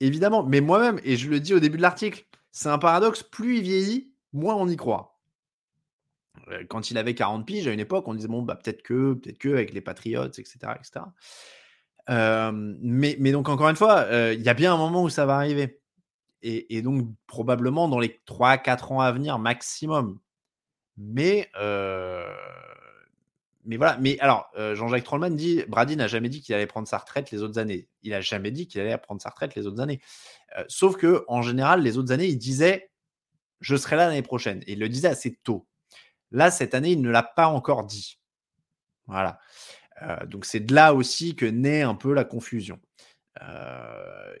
évidemment, 0.00 0.44
mais 0.44 0.60
moi-même, 0.60 1.00
et 1.02 1.16
je 1.16 1.30
le 1.30 1.40
dis 1.40 1.54
au 1.54 1.60
début 1.60 1.78
de 1.78 1.82
l'article, 1.82 2.26
c'est 2.52 2.68
un 2.68 2.76
paradoxe, 2.76 3.22
plus 3.22 3.56
il 3.56 3.62
vieillit, 3.62 4.12
moins 4.34 4.54
on 4.54 4.68
y 4.68 4.76
croit. 4.76 5.18
Euh, 6.48 6.62
quand 6.68 6.90
il 6.90 6.98
avait 6.98 7.14
40 7.14 7.46
piges, 7.46 7.66
à 7.66 7.72
une 7.72 7.80
époque, 7.80 8.06
on 8.06 8.12
disait, 8.12 8.28
bon, 8.28 8.42
bah, 8.42 8.56
peut-être 8.56 8.82
que, 8.82 9.14
peut-être 9.14 9.38
que, 9.38 9.48
avec 9.48 9.72
les 9.72 9.80
Patriots, 9.80 10.26
etc. 10.26 10.58
etc. 10.78 11.06
mais, 12.10 13.16
mais, 13.18 13.32
donc, 13.32 13.48
encore 13.48 13.70
une 13.70 13.76
fois, 13.76 14.00
euh, 14.10 14.34
il 14.34 14.42
y 14.42 14.50
a 14.50 14.54
bien 14.54 14.74
un 14.74 14.78
moment 14.78 15.04
où 15.04 15.08
ça 15.08 15.24
va 15.24 15.36
arriver. 15.36 15.80
Et, 16.42 16.82
donc, 16.82 17.08
probablement 17.26 17.88
dans 17.88 17.98
les 17.98 18.20
3-4 18.26 18.92
ans 18.92 19.00
à 19.00 19.10
venir 19.10 19.38
maximum. 19.38 20.18
Mais, 20.98 21.50
euh, 21.58 22.28
mais 23.64 23.76
voilà. 23.76 23.96
Mais 23.98 24.18
alors, 24.20 24.50
euh, 24.56 24.74
Jean-Jacques 24.74 25.04
Trollman 25.04 25.30
dit 25.30 25.62
Brady 25.68 25.96
n'a 25.96 26.06
jamais 26.06 26.28
dit 26.28 26.42
qu'il 26.42 26.54
allait 26.54 26.66
prendre 26.66 26.86
sa 26.86 26.98
retraite 26.98 27.30
les 27.30 27.42
autres 27.42 27.58
années. 27.58 27.88
Il 28.02 28.10
n'a 28.10 28.20
jamais 28.20 28.50
dit 28.50 28.66
qu'il 28.66 28.80
allait 28.80 28.96
prendre 28.98 29.22
sa 29.22 29.30
retraite 29.30 29.54
les 29.54 29.66
autres 29.66 29.80
années. 29.80 30.00
Euh, 30.58 30.64
sauf 30.68 30.96
que 30.96 31.24
en 31.28 31.42
général, 31.42 31.82
les 31.82 31.96
autres 31.98 32.12
années, 32.12 32.26
il 32.26 32.38
disait 32.38 32.90
je 33.60 33.76
serai 33.76 33.96
là 33.96 34.08
l'année 34.08 34.22
prochaine. 34.22 34.62
Et 34.66 34.72
il 34.72 34.78
le 34.78 34.88
disait 34.88 35.08
assez 35.08 35.36
tôt. 35.42 35.66
Là, 36.30 36.50
cette 36.50 36.74
année, 36.74 36.92
il 36.92 37.00
ne 37.00 37.10
l'a 37.10 37.22
pas 37.22 37.46
encore 37.46 37.84
dit. 37.84 38.20
Voilà. 39.06 39.38
Euh, 40.02 40.26
donc 40.26 40.44
c'est 40.44 40.60
de 40.60 40.74
là 40.74 40.92
aussi 40.92 41.34
que 41.34 41.46
naît 41.46 41.82
un 41.82 41.94
peu 41.94 42.12
la 42.12 42.24
confusion. 42.24 42.78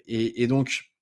Et, 0.06 0.42
et, 0.42 0.46
donc 0.46 0.92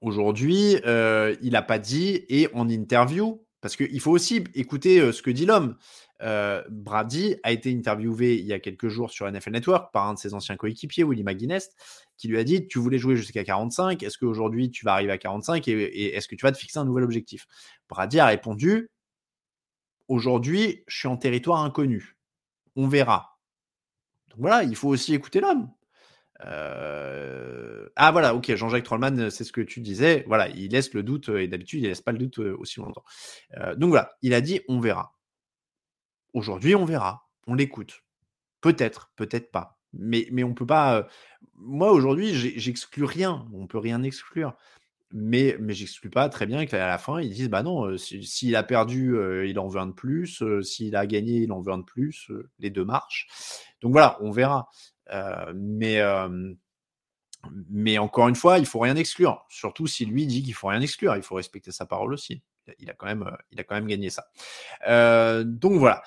aujourd'hui, 0.00 0.76
il 0.84 1.50
n'a 1.52 1.62
pas 1.62 1.78
dit 1.78 2.24
et 2.28 2.48
en 2.54 2.68
interview, 2.68 3.44
parce 3.62 3.76
qu'il 3.76 4.00
faut 4.00 4.10
aussi 4.10 4.44
écouter 4.54 5.12
ce 5.12 5.22
que 5.22 5.30
dit 5.30 5.46
l'homme. 5.46 5.76
Brady 6.68 7.36
a 7.42 7.52
été 7.52 7.72
interviewé 7.72 8.36
il 8.38 8.44
y 8.44 8.52
a 8.52 8.60
quelques 8.60 8.88
jours 8.88 9.10
sur 9.10 9.30
NFL 9.30 9.52
Network 9.52 9.92
par 9.92 10.06
un 10.06 10.14
de 10.14 10.18
ses 10.18 10.34
anciens 10.34 10.56
coéquipiers, 10.56 11.04
Willie 11.04 11.24
McGuinness, 11.24 11.70
qui 12.18 12.28
lui 12.28 12.38
a 12.38 12.44
dit 12.44 12.68
Tu 12.68 12.78
voulais 12.78 12.98
jouer 12.98 13.16
jusqu'à 13.16 13.42
45, 13.42 14.02
est-ce 14.02 14.18
qu'aujourd'hui 14.18 14.70
tu 14.70 14.84
vas 14.84 14.92
arriver 14.92 15.12
à 15.12 15.18
45 15.18 15.66
et, 15.68 16.14
est-ce 16.14 16.28
que 16.28 16.34
tu 16.34 16.42
vas 16.42 16.52
te 16.52 16.58
fixer 16.58 16.78
un 16.78 16.84
nouvel 16.84 17.04
objectif? 17.04 17.46
Brady 17.88 18.20
a 18.20 18.26
répondu 18.26 18.90
Aujourd'hui, 20.08 20.84
je 20.88 20.98
suis 20.98 21.08
en 21.08 21.16
territoire 21.16 21.60
inconnu. 21.64 22.18
On 22.76 22.86
verra. 22.86 23.38
Donc 24.28 24.40
voilà, 24.40 24.62
il 24.62 24.76
faut 24.76 24.88
aussi 24.88 25.14
écouter 25.14 25.40
l'homme. 25.40 25.70
Euh, 26.44 27.88
ah 27.96 28.12
voilà, 28.12 28.34
ok, 28.34 28.54
Jean-Jacques 28.54 28.84
Trollman, 28.84 29.30
c'est 29.30 29.44
ce 29.44 29.52
que 29.52 29.60
tu 29.60 29.80
disais. 29.80 30.24
Voilà, 30.26 30.48
il 30.48 30.72
laisse 30.72 30.92
le 30.94 31.02
doute 31.02 31.28
et 31.28 31.48
d'habitude 31.48 31.82
il 31.82 31.88
laisse 31.88 32.00
pas 32.00 32.12
le 32.12 32.18
doute 32.18 32.38
aussi 32.38 32.80
longtemps. 32.80 33.04
donc 33.76 33.90
voilà, 33.90 34.12
il 34.22 34.34
a 34.34 34.40
dit 34.40 34.60
on 34.68 34.80
verra. 34.80 35.14
Aujourd'hui, 36.34 36.74
on 36.74 36.84
verra, 36.84 37.28
on 37.46 37.54
l'écoute. 37.54 38.02
Peut-être, 38.60 39.12
peut-être 39.16 39.50
pas. 39.50 39.78
Mais, 39.92 40.26
mais 40.32 40.44
on 40.44 40.54
peut 40.54 40.66
pas. 40.66 41.06
moi 41.54 41.92
aujourd'hui, 41.92 42.32
j'exclus 42.34 43.04
rien. 43.04 43.46
On 43.52 43.66
peut 43.66 43.78
rien 43.78 44.02
exclure. 44.02 44.54
Mais, 45.14 45.56
mais 45.60 45.74
j'exclus 45.74 46.08
pas 46.08 46.30
très 46.30 46.46
bien 46.46 46.64
qu'à 46.64 46.86
la 46.86 46.96
fin, 46.96 47.20
ils 47.20 47.34
disent 47.34 47.50
bah 47.50 47.62
non, 47.62 47.98
s'il 47.98 48.56
a 48.56 48.62
perdu, 48.62 49.14
il 49.46 49.58
en 49.58 49.68
veut 49.68 49.80
un 49.80 49.88
de 49.88 49.92
plus. 49.92 50.42
s'il 50.62 50.96
a 50.96 51.06
gagné, 51.06 51.42
il 51.42 51.52
en 51.52 51.60
veut 51.60 51.72
un 51.72 51.78
de 51.78 51.84
plus. 51.84 52.30
les 52.58 52.70
deux 52.70 52.84
marchent. 52.84 53.26
Donc 53.82 53.92
voilà, 53.92 54.16
on 54.22 54.30
verra. 54.30 54.68
Mais, 55.54 56.00
mais 57.70 57.98
encore 57.98 58.28
une 58.28 58.34
fois, 58.34 58.58
il 58.58 58.66
faut 58.66 58.78
rien 58.78 58.96
exclure. 58.96 59.44
Surtout 59.48 59.86
si 59.86 60.06
lui 60.06 60.26
dit 60.26 60.42
qu'il 60.42 60.54
faut 60.54 60.68
rien 60.68 60.80
exclure. 60.80 61.16
Il 61.16 61.22
faut 61.22 61.34
respecter 61.34 61.72
sa 61.72 61.86
parole 61.86 62.12
aussi. 62.12 62.42
Il 62.78 62.88
a 62.90 62.94
quand 62.94 63.06
même, 63.06 63.30
il 63.50 63.60
a 63.60 63.64
quand 63.64 63.74
même 63.74 63.86
gagné 63.86 64.10
ça. 64.10 64.24
donc 65.44 65.74
voilà. 65.74 66.02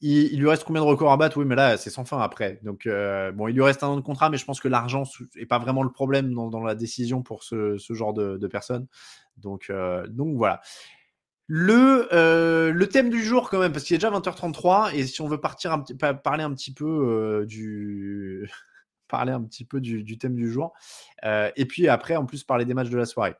Il, 0.00 0.38
lui 0.38 0.48
reste 0.48 0.62
combien 0.62 0.82
de 0.82 0.86
records 0.86 1.10
à 1.10 1.16
battre? 1.16 1.38
Oui, 1.38 1.44
mais 1.44 1.56
là, 1.56 1.76
c'est 1.76 1.90
sans 1.90 2.04
fin 2.04 2.20
après. 2.20 2.60
Donc, 2.62 2.86
euh, 2.86 3.32
bon, 3.32 3.48
il 3.48 3.54
lui 3.54 3.62
reste 3.62 3.82
un 3.82 3.88
an 3.88 3.96
de 3.96 4.00
contrat, 4.00 4.30
mais 4.30 4.36
je 4.36 4.44
pense 4.44 4.60
que 4.60 4.68
l'argent 4.68 5.02
n'est 5.34 5.46
pas 5.46 5.58
vraiment 5.58 5.82
le 5.82 5.90
problème 5.90 6.32
dans, 6.34 6.62
la 6.62 6.76
décision 6.76 7.22
pour 7.22 7.42
ce, 7.42 7.76
genre 7.90 8.14
de, 8.14 8.46
personnes. 8.46 8.86
Donc, 9.38 9.66
euh, 9.70 10.06
donc 10.06 10.36
voilà. 10.36 10.60
Le, 11.48 12.08
euh, 12.12 12.72
le 12.72 12.86
thème 12.88 13.10
du 13.10 13.22
jour, 13.24 13.50
quand 13.50 13.58
même, 13.58 13.72
parce 13.72 13.84
qu'il 13.84 13.94
est 13.94 13.98
déjà 13.98 14.10
20h33, 14.10 14.94
et 14.94 15.06
si 15.06 15.20
on 15.22 15.28
veut 15.28 15.40
partir 15.40 15.82
parler 16.22 16.44
un 16.44 16.52
petit 16.52 16.72
peu 16.72 17.46
du. 17.46 18.48
thème 20.20 20.36
du 20.36 20.52
jour. 20.52 20.74
et 21.24 21.64
puis 21.66 21.88
après, 21.88 22.16
en 22.16 22.26
plus, 22.26 22.44
parler 22.44 22.64
des 22.64 22.74
matchs 22.74 22.90
de 22.90 22.98
la 22.98 23.06
soirée. 23.06 23.34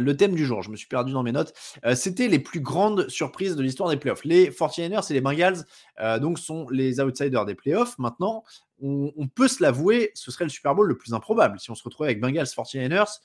Le 0.00 0.16
thème 0.16 0.34
du 0.34 0.44
jour, 0.44 0.62
je 0.62 0.70
me 0.70 0.76
suis 0.76 0.88
perdu 0.88 1.12
dans 1.12 1.22
mes 1.22 1.32
notes, 1.32 1.54
euh, 1.84 1.94
c'était 1.94 2.28
les 2.28 2.38
plus 2.38 2.60
grandes 2.60 3.08
surprises 3.08 3.56
de 3.56 3.62
l'histoire 3.62 3.88
des 3.88 3.96
playoffs. 3.96 4.24
Les 4.24 4.50
49ers 4.50 5.10
et 5.10 5.14
les 5.14 5.20
Bengals 5.20 5.64
euh, 6.00 6.18
donc 6.18 6.38
sont 6.38 6.68
les 6.70 7.00
outsiders 7.00 7.44
des 7.44 7.54
playoffs. 7.54 7.98
Maintenant, 7.98 8.44
on, 8.80 9.28
peut 9.34 9.48
se 9.48 9.62
l'avouer, 9.62 10.10
ce 10.14 10.30
serait 10.30 10.44
le 10.44 10.50
Super 10.50 10.74
Bowl 10.74 10.86
le 10.86 10.98
plus 10.98 11.14
improbable. 11.14 11.58
Si 11.58 11.70
on 11.70 11.74
se 11.74 11.82
retrouvait 11.82 12.10
avec 12.10 12.20
Bengals 12.20 12.46
49ers, 12.46 13.20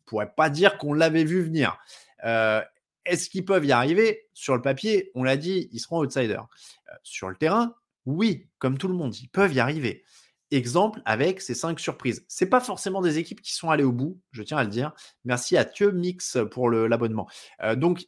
on 0.00 0.04
pourrait 0.04 0.32
pas 0.36 0.50
dire 0.50 0.78
qu'on 0.78 0.94
l'avait 0.94 1.24
vu 1.24 1.42
venir. 1.42 1.78
Euh, 2.24 2.60
est-ce 3.04 3.30
qu'ils 3.30 3.44
peuvent 3.44 3.64
y 3.64 3.72
arriver? 3.72 4.28
Sur 4.34 4.54
le 4.54 4.62
papier, 4.62 5.10
on 5.14 5.22
l'a 5.22 5.36
dit, 5.36 5.68
ils 5.72 5.80
seront 5.80 6.02
outsiders. 6.02 6.46
sur 7.02 7.28
le 7.28 7.36
terrain, 7.36 7.74
oui, 8.06 8.48
comme 8.58 8.78
tout 8.78 8.88
le 8.88 8.94
monde, 8.94 9.16
ils 9.16 9.28
peuvent 9.28 9.52
y 9.52 9.60
arriver 9.60 10.04
exemple 10.50 11.00
avec 11.04 11.40
ces 11.40 11.54
cinq 11.54 11.80
surprises. 11.80 12.24
C'est 12.28 12.46
pas 12.46 12.60
forcément 12.60 13.00
des 13.00 13.18
équipes 13.18 13.40
qui 13.40 13.54
sont 13.54 13.70
allées 13.70 13.84
au 13.84 13.92
bout, 13.92 14.20
je 14.32 14.42
tiens 14.42 14.56
à 14.56 14.64
le 14.64 14.70
dire. 14.70 14.92
Merci 15.24 15.56
à 15.56 15.64
Thieu 15.64 15.92
Mix 15.92 16.38
pour 16.50 16.70
l'abonnement. 16.70 17.28
Euh, 17.62 17.76
donc, 17.76 18.06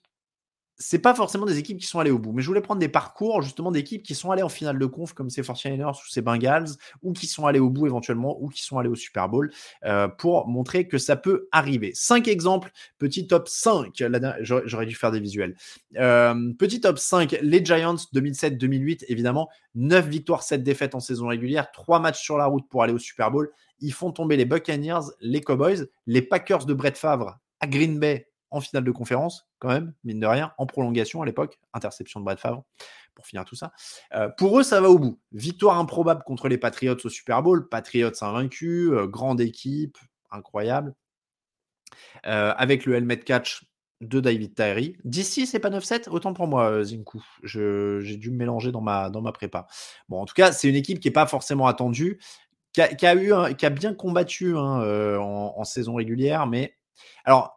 c'est 0.82 0.98
pas 0.98 1.14
forcément 1.14 1.46
des 1.46 1.58
équipes 1.58 1.78
qui 1.78 1.86
sont 1.86 2.00
allées 2.00 2.10
au 2.10 2.18
bout, 2.18 2.32
mais 2.32 2.42
je 2.42 2.48
voulais 2.48 2.60
prendre 2.60 2.80
des 2.80 2.88
parcours 2.88 3.40
justement 3.40 3.70
d'équipes 3.70 4.02
qui 4.02 4.14
sont 4.14 4.30
allées 4.30 4.42
en 4.42 4.48
finale 4.48 4.78
de 4.78 4.86
conf 4.86 5.12
comme 5.12 5.30
ces 5.30 5.42
49ers 5.42 5.92
ou 5.92 6.10
ces 6.10 6.22
Bengals, 6.22 6.70
ou 7.02 7.12
qui 7.12 7.26
sont 7.26 7.46
allées 7.46 7.60
au 7.60 7.70
bout 7.70 7.86
éventuellement, 7.86 8.36
ou 8.42 8.48
qui 8.48 8.62
sont 8.62 8.78
allées 8.78 8.88
au 8.88 8.94
Super 8.94 9.28
Bowl, 9.28 9.52
euh, 9.84 10.08
pour 10.08 10.48
montrer 10.48 10.88
que 10.88 10.98
ça 10.98 11.16
peut 11.16 11.48
arriver. 11.52 11.92
Cinq 11.94 12.26
exemples, 12.26 12.70
petit 12.98 13.26
top 13.26 13.48
5, 13.48 14.02
j'aurais 14.40 14.86
dû 14.86 14.94
faire 14.94 15.12
des 15.12 15.20
visuels. 15.20 15.56
Euh, 15.98 16.52
petit 16.58 16.80
top 16.80 16.98
5, 16.98 17.38
les 17.40 17.64
Giants 17.64 17.96
2007-2008, 18.14 19.04
évidemment, 19.08 19.48
9 19.76 20.08
victoires, 20.08 20.42
7 20.42 20.62
défaites 20.62 20.94
en 20.94 21.00
saison 21.00 21.28
régulière, 21.28 21.70
3 21.70 22.00
matchs 22.00 22.20
sur 22.20 22.36
la 22.36 22.46
route 22.46 22.68
pour 22.68 22.82
aller 22.82 22.92
au 22.92 22.98
Super 22.98 23.30
Bowl. 23.30 23.50
Ils 23.80 23.92
font 23.92 24.12
tomber 24.12 24.36
les 24.36 24.44
Buccaneers, 24.44 25.12
les 25.20 25.40
Cowboys, 25.40 25.86
les 26.06 26.22
Packers 26.22 26.66
de 26.66 26.74
Brett 26.74 26.98
Favre 26.98 27.38
à 27.60 27.66
Green 27.66 27.98
Bay 27.98 28.31
en 28.52 28.60
finale 28.60 28.84
de 28.84 28.90
conférence, 28.90 29.48
quand 29.58 29.68
même, 29.68 29.94
mine 30.04 30.20
de 30.20 30.26
rien, 30.26 30.52
en 30.58 30.66
prolongation 30.66 31.22
à 31.22 31.26
l'époque, 31.26 31.58
interception 31.72 32.20
de 32.20 32.24
Brad 32.24 32.38
Favre, 32.38 32.64
pour 33.14 33.26
finir 33.26 33.44
tout 33.44 33.56
ça. 33.56 33.72
Euh, 34.14 34.28
pour 34.28 34.58
eux, 34.58 34.62
ça 34.62 34.80
va 34.80 34.90
au 34.90 34.98
bout. 34.98 35.18
Victoire 35.32 35.78
improbable 35.78 36.22
contre 36.24 36.48
les 36.48 36.58
Patriots 36.58 36.96
au 37.04 37.08
Super 37.08 37.42
Bowl, 37.42 37.68
Patriots 37.68 38.12
invaincus, 38.22 38.90
euh, 38.92 39.06
grande 39.06 39.40
équipe, 39.40 39.98
incroyable. 40.30 40.94
Euh, 42.26 42.54
avec 42.56 42.86
le 42.86 42.94
helmet 42.94 43.18
catch 43.18 43.64
de 44.00 44.18
David 44.20 44.54
Tyree. 44.54 44.96
D'ici, 45.04 45.46
c'est 45.46 45.60
pas 45.60 45.70
9-7, 45.70 46.08
autant 46.08 46.32
pour 46.32 46.48
moi, 46.48 46.82
Zinku. 46.82 47.20
J'ai 47.42 48.16
dû 48.16 48.30
me 48.30 48.36
mélanger 48.36 48.72
dans 48.72 48.80
ma, 48.80 49.10
dans 49.10 49.20
ma 49.20 49.32
prépa. 49.32 49.66
Bon, 50.08 50.20
en 50.20 50.24
tout 50.24 50.34
cas, 50.34 50.52
c'est 50.52 50.68
une 50.68 50.74
équipe 50.74 51.00
qui 51.00 51.08
n'est 51.08 51.12
pas 51.12 51.26
forcément 51.26 51.66
attendue, 51.66 52.18
qui 52.72 52.80
a, 52.80 53.14
eu 53.14 53.54
qui 53.56 53.66
a 53.66 53.70
bien 53.70 53.94
combattu 53.94 54.56
hein, 54.56 55.18
en, 55.20 55.54
en, 55.56 55.64
saison 55.64 55.94
régulière, 55.94 56.46
mais 56.46 56.74
alors 57.24 57.54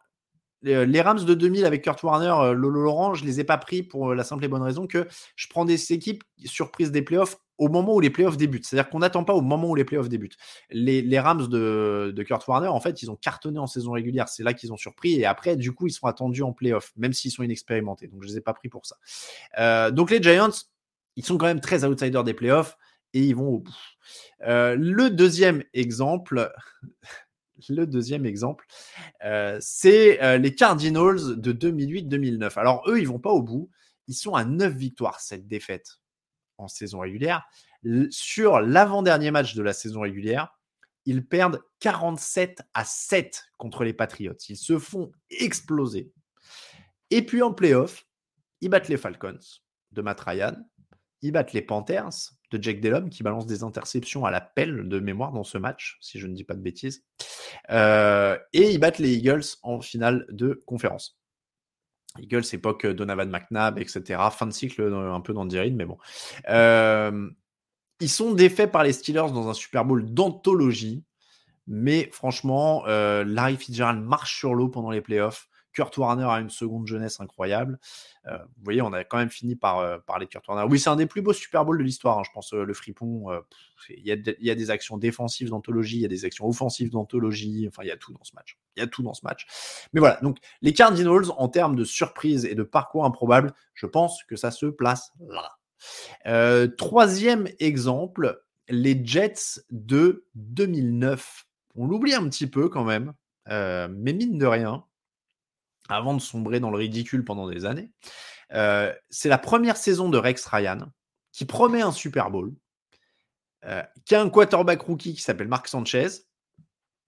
les 0.62 1.02
Rams 1.02 1.24
de 1.24 1.34
2000 1.34 1.66
avec 1.66 1.84
Kurt 1.84 2.02
Warner, 2.04 2.34
euh, 2.40 2.54
Lolo 2.54 2.82
Laurent, 2.82 3.14
je 3.14 3.26
les 3.26 3.40
ai 3.40 3.44
pas 3.44 3.58
pris 3.58 3.84
pour 3.84 4.12
euh, 4.12 4.16
la 4.16 4.24
simple 4.24 4.44
et 4.46 4.48
bonne 4.48 4.62
raison 4.62 4.88
que 4.88 5.08
je 5.36 5.48
prends 5.48 5.66
des 5.66 5.94
équipes 5.94 6.24
surprises 6.46 6.92
des 6.92 7.02
playoffs 7.02 7.38
au 7.58 7.70
moment 7.70 7.96
où 7.96 8.00
les 8.00 8.10
playoffs 8.10 8.36
débutent. 8.36 8.66
C'est-à-dire 8.66 8.90
qu'on 8.90 9.00
n'attend 9.00 9.24
pas 9.24 9.34
au 9.34 9.42
moment 9.42 9.70
où 9.70 9.76
les 9.76 9.86
playoffs 9.86 10.10
débutent. 10.10 10.36
Les, 10.72 11.20
Rams 11.20 11.48
de, 11.48 12.24
Kurt 12.28 12.46
Warner, 12.48 12.68
en 12.68 12.82
fait, 12.82 13.02
ils 13.02 13.10
ont 13.10 13.16
cartonné 13.16 13.60
en 13.60 13.68
saison 13.68 13.92
régulière. 13.92 14.28
C'est 14.28 14.44
là 14.44 14.54
qu'ils 14.54 14.74
ont 14.74 14.78
surpris. 14.78 15.14
Et 15.14 15.26
après, 15.26 15.56
du 15.56 15.72
coup, 15.72 15.88
ils 15.88 15.94
sont 15.94 16.08
attendus 16.08 16.44
en 16.44 16.52
playoffs, 16.52 16.92
même 16.98 17.14
s'ils 17.14 17.32
sont 17.32 17.44
inexpérimentés. 17.44 18.08
Donc, 18.08 18.24
je 18.24 18.28
les 18.28 18.38
ai 18.38 18.42
pas 18.42 18.54
pris 18.54 18.68
pour 18.68 18.84
ça. 18.86 19.92
donc, 19.92 20.12
les 20.12 20.22
Giants, 20.22 20.50
ils 21.16 21.24
sont 21.24 21.38
quand 21.38 21.46
même 21.46 21.62
très 21.62 21.86
outsiders 21.86 22.26
des 22.26 22.34
playoffs 22.34 22.78
et 23.14 23.22
ils 23.22 23.36
vont 23.36 23.48
au 23.48 23.60
bout. 23.60 23.78
le 24.42 25.08
deuxième 25.08 25.64
exemple, 25.74 26.52
le 27.70 27.86
deuxième 27.86 28.26
exemple, 28.26 28.66
euh, 29.24 29.58
c'est 29.62 30.22
euh, 30.22 30.38
les 30.38 30.56
Cardinals 30.56 31.40
de 31.40 31.54
2008-2009. 31.54 32.60
Alors 32.60 32.84
eux, 32.88 33.00
ils 33.00 33.08
vont 33.08 33.20
pas 33.20 33.32
au 33.32 33.42
bout. 33.42 33.70
Ils 34.08 34.14
sont 34.14 34.36
à 34.36 34.46
9 34.46 34.74
victoires, 34.74 35.20
cette 35.20 35.48
défaite 35.48 36.00
en 36.58 36.68
saison 36.68 37.00
régulière. 37.00 37.46
sur 38.10 38.62
l'avant-dernier 38.62 39.32
match 39.32 39.56
de 39.56 39.62
la 39.64 39.74
saison 39.74 40.02
régulière, 40.02 40.58
ils 41.06 41.26
perdent 41.26 41.62
47 41.82 42.62
à 42.74 42.84
7 42.84 43.44
contre 43.58 43.84
les 43.84 43.94
Patriots. 43.94 44.38
Ils 44.50 44.58
se 44.58 44.80
font 44.80 45.12
exploser. 45.30 46.12
Et 47.12 47.26
puis 47.26 47.42
en 47.42 47.54
playoff, 47.54 48.06
ils 48.62 48.70
battent 48.70 48.88
les 48.88 48.98
Falcons 48.98 49.40
de 49.92 50.02
Matt 50.02 50.22
Ryan. 50.22 50.56
Ils 51.22 51.32
battent 51.32 51.54
les 51.54 51.62
Panthers 51.62 52.32
de 52.52 52.62
Jake 52.62 52.82
Delhomme 52.82 53.10
qui 53.10 53.24
balance 53.24 53.46
des 53.46 53.64
interceptions 53.64 54.26
à 54.26 54.32
la 54.32 54.42
pelle 54.42 54.88
de 54.88 55.00
mémoire 55.00 55.32
dans 55.32 55.44
ce 55.44 55.58
match, 55.58 55.98
si 56.02 56.20
je 56.20 56.28
ne 56.28 56.34
dis 56.34 56.44
pas 56.44 56.54
de 56.54 56.62
bêtises. 56.62 57.04
Euh, 57.70 58.38
et 58.54 58.72
ils 58.72 58.80
battent 58.80 59.00
les 59.00 59.14
Eagles 59.14 59.44
en 59.64 59.82
finale 59.82 60.26
de 60.30 60.62
conférence. 60.66 61.20
Eagles, 62.20 62.44
époque 62.54 62.86
Donovan 62.88 63.30
McNabb, 63.30 63.80
etc. 63.80 64.22
Fin 64.32 64.48
de 64.48 64.54
cycle 64.54 64.82
un 64.82 65.22
peu 65.22 65.34
dans 65.34 65.46
Dirin, 65.46 65.74
mais 65.76 65.86
bon. 65.86 65.98
Euh, 66.50 67.30
ils 68.00 68.10
sont 68.10 68.34
défaits 68.34 68.72
par 68.72 68.84
les 68.84 68.94
Steelers 68.94 69.32
dans 69.34 69.50
un 69.50 69.54
Super 69.54 69.86
Bowl 69.86 70.14
d'anthologie. 70.14 71.04
Mais 71.68 72.10
franchement, 72.12 72.84
euh, 72.88 73.24
Larry 73.26 73.58
Fitzgerald 73.58 74.04
marche 74.04 74.38
sur 74.38 74.54
l'eau 74.54 74.70
pendant 74.70 74.92
les 74.92 75.02
playoffs. 75.02 75.48
Kurt 75.76 75.96
Warner 75.98 76.24
a 76.24 76.40
une 76.40 76.50
seconde 76.50 76.88
jeunesse 76.88 77.20
incroyable. 77.20 77.80
Euh, 78.28 78.38
vous 78.38 78.64
voyez, 78.64 78.82
on 78.82 78.94
a 78.94 79.04
quand 79.04 79.18
même 79.18 79.30
fini 79.30 79.56
par 79.56 79.80
euh, 79.80 79.98
parler 80.00 80.26
de 80.26 80.32
Kurt 80.32 80.48
Warner. 80.48 80.66
Oui, 80.72 80.80
c'est 80.80 80.90
un 80.90 80.96
des 80.96 81.06
plus 81.06 81.22
beaux 81.22 81.34
Super 81.34 81.66
Bowls 81.66 81.78
de 81.78 81.84
l'histoire, 81.84 82.18
hein, 82.18 82.24
je 82.26 82.32
pense, 82.32 82.54
euh, 82.54 82.64
le 82.64 82.74
Fripon. 82.74 83.28
Il 83.90 84.06
y, 84.06 84.12
a 84.50 84.56
des 84.56 84.72
actions 84.72 84.98
défensives 84.98 85.50
d'anthologie, 85.50 85.98
il 85.98 86.02
y 86.02 86.06
a 86.06 86.10
des 86.10 86.26
actions 86.26 86.48
offensives 86.48 86.90
d'anthologie. 86.90 87.66
Enfin, 87.68 87.84
il 87.84 87.90
y 87.90 87.92
a 87.92 87.98
tout 87.98 88.14
dans 88.14 88.24
ce 88.24 88.34
match. 88.34 88.58
Il 88.76 88.80
y 88.80 88.84
a 88.84 88.88
tout 88.88 89.04
dans 89.04 89.14
ce 89.14 89.26
match. 89.26 89.46
Mais 89.94 90.00
voilà, 90.00 90.18
donc 90.22 90.38
les 90.62 90.74
Cardinals, 90.74 91.26
en 91.38 91.50
termes 91.50 91.76
de 91.76 91.84
surprise 91.84 92.46
et 92.46 92.56
de 92.56 92.64
parcours 92.64 93.06
improbable, 93.06 93.54
je 93.74 93.86
pense 93.86 94.24
que 94.24 94.38
ça 94.38 94.50
se 94.50 94.66
place 94.66 95.12
là. 95.28 96.70
troisième 96.78 97.48
exemple, 97.60 98.42
les 98.70 99.06
Jets 99.06 99.62
de 99.70 100.26
2009. 100.36 101.46
On 101.76 101.86
l'oublie 101.86 102.16
un 102.16 102.28
petit 102.30 102.48
peu 102.48 102.70
quand 102.70 102.86
même, 102.86 103.14
mais 103.48 104.14
mine 104.14 104.38
de 104.40 104.46
rien, 104.46 104.86
avant 105.90 106.14
de 106.14 106.22
sombrer 106.22 106.60
dans 106.60 106.72
le 106.72 106.78
ridicule 106.78 107.24
pendant 107.24 107.50
des 107.50 107.66
années. 107.66 107.92
Euh, 108.54 108.94
c'est 109.10 109.30
la 109.30 109.38
première 109.38 109.78
saison 109.78 110.10
de 110.10 110.18
Rex 110.18 110.46
Ryan 110.46 110.90
qui 111.32 111.46
promet 111.46 111.82
un 111.82 111.92
Super 111.92 112.32
Bowl, 112.32 112.54
euh, 113.66 113.84
qui 114.06 114.16
a 114.16 114.22
un 114.22 114.30
quarterback 114.30 114.82
rookie 114.82 115.14
qui 115.14 115.22
s'appelle 115.22 115.48
Marc 115.48 115.68
Sanchez. 115.68 116.08